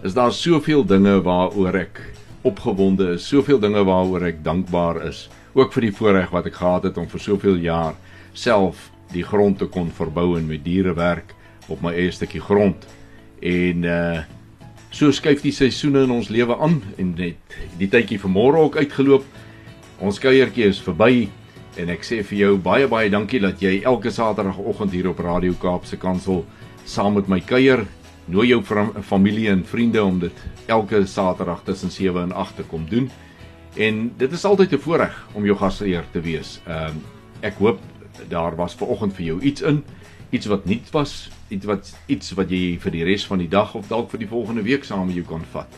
Is 0.00 0.16
daar 0.16 0.32
soveel 0.32 0.86
dinge 0.88 1.18
waaroor 1.28 1.82
ek 1.84 2.00
opgewonde 2.48 3.12
is, 3.18 3.28
soveel 3.28 3.60
dinge 3.60 3.84
waaroor 3.84 4.24
ek 4.32 4.40
dankbaar 4.40 5.02
is, 5.04 5.26
ook 5.52 5.72
vir 5.74 5.88
die 5.88 5.94
voorreg 5.94 6.30
wat 6.34 6.46
ek 6.46 6.58
gehad 6.60 6.88
het 6.88 6.98
om 6.98 7.08
vir 7.10 7.20
soveel 7.20 7.60
jaar 7.64 7.94
self 8.32 8.88
die 9.12 9.24
grond 9.26 9.58
te 9.58 9.66
kon 9.66 9.90
verbou 9.90 10.36
en 10.38 10.46
met 10.46 10.62
diere 10.64 10.94
werk 10.94 11.34
op 11.70 11.82
my 11.82 11.92
eie 11.94 12.12
stukkie 12.14 12.42
grond. 12.42 12.86
En 13.42 13.84
uh 13.84 14.20
so 14.90 15.12
skuif 15.14 15.38
die 15.44 15.52
seisoene 15.54 16.00
in 16.02 16.10
ons 16.10 16.32
lewe 16.34 16.56
aan 16.58 16.80
en 16.98 17.12
net 17.14 17.54
die 17.78 17.86
tydjie 17.86 18.18
van 18.18 18.32
môre 18.34 18.58
ook 18.58 18.76
uitgeloop. 18.80 19.22
Ons 20.02 20.18
kuiertjie 20.18 20.66
is 20.66 20.80
verby 20.82 21.28
en 21.78 21.92
ek 21.94 22.02
sê 22.02 22.18
vir 22.26 22.38
jou 22.40 22.56
baie 22.58 22.88
baie 22.90 23.10
dankie 23.12 23.38
dat 23.38 23.62
jy 23.62 23.84
elke 23.86 24.10
Saterdagoggend 24.10 24.90
hier 24.90 25.12
op 25.12 25.22
Radio 25.22 25.54
Kaapse 25.62 25.96
Kansel 25.96 26.42
saam 26.84 27.14
met 27.20 27.30
my 27.30 27.38
kuier. 27.38 27.84
Nooi 28.26 28.48
jou 28.50 28.64
familie 29.06 29.48
en 29.52 29.62
vriende 29.64 30.02
om 30.02 30.18
dit 30.26 30.42
elke 30.66 31.04
Saterdag 31.06 31.62
tussen 31.64 31.90
7 31.94 32.26
en 32.26 32.32
8 32.32 32.56
te 32.56 32.66
kom 32.66 32.82
doen. 32.90 33.06
En 33.74 34.12
dit 34.16 34.32
is 34.32 34.44
altyd 34.44 34.72
'n 34.72 34.78
voorreg 34.78 35.26
om 35.32 35.44
jou 35.44 35.56
gasheer 35.56 36.04
te 36.10 36.20
wees. 36.20 36.60
Ehm 36.66 36.86
um, 36.86 37.02
ek 37.40 37.54
hoop 37.54 37.78
daar 38.28 38.56
was 38.56 38.74
ver 38.74 38.86
oggend 38.86 39.14
vir 39.14 39.24
jou 39.24 39.40
iets 39.40 39.62
in, 39.62 39.84
iets 40.30 40.46
wat 40.46 40.64
nuut 40.64 40.90
was, 40.90 41.30
iets 41.48 41.64
wat 41.66 41.96
iets 42.06 42.32
wat 42.32 42.50
jy 42.50 42.78
vir 42.80 42.92
die 42.92 43.04
res 43.04 43.26
van 43.26 43.38
die 43.38 43.48
dag 43.48 43.74
of 43.74 43.88
dalk 43.88 44.10
vir 44.10 44.18
die 44.18 44.28
volgende 44.28 44.62
week 44.62 44.84
saam 44.84 45.06
met 45.06 45.14
jou 45.14 45.24
kan 45.26 45.44
vat. 45.52 45.68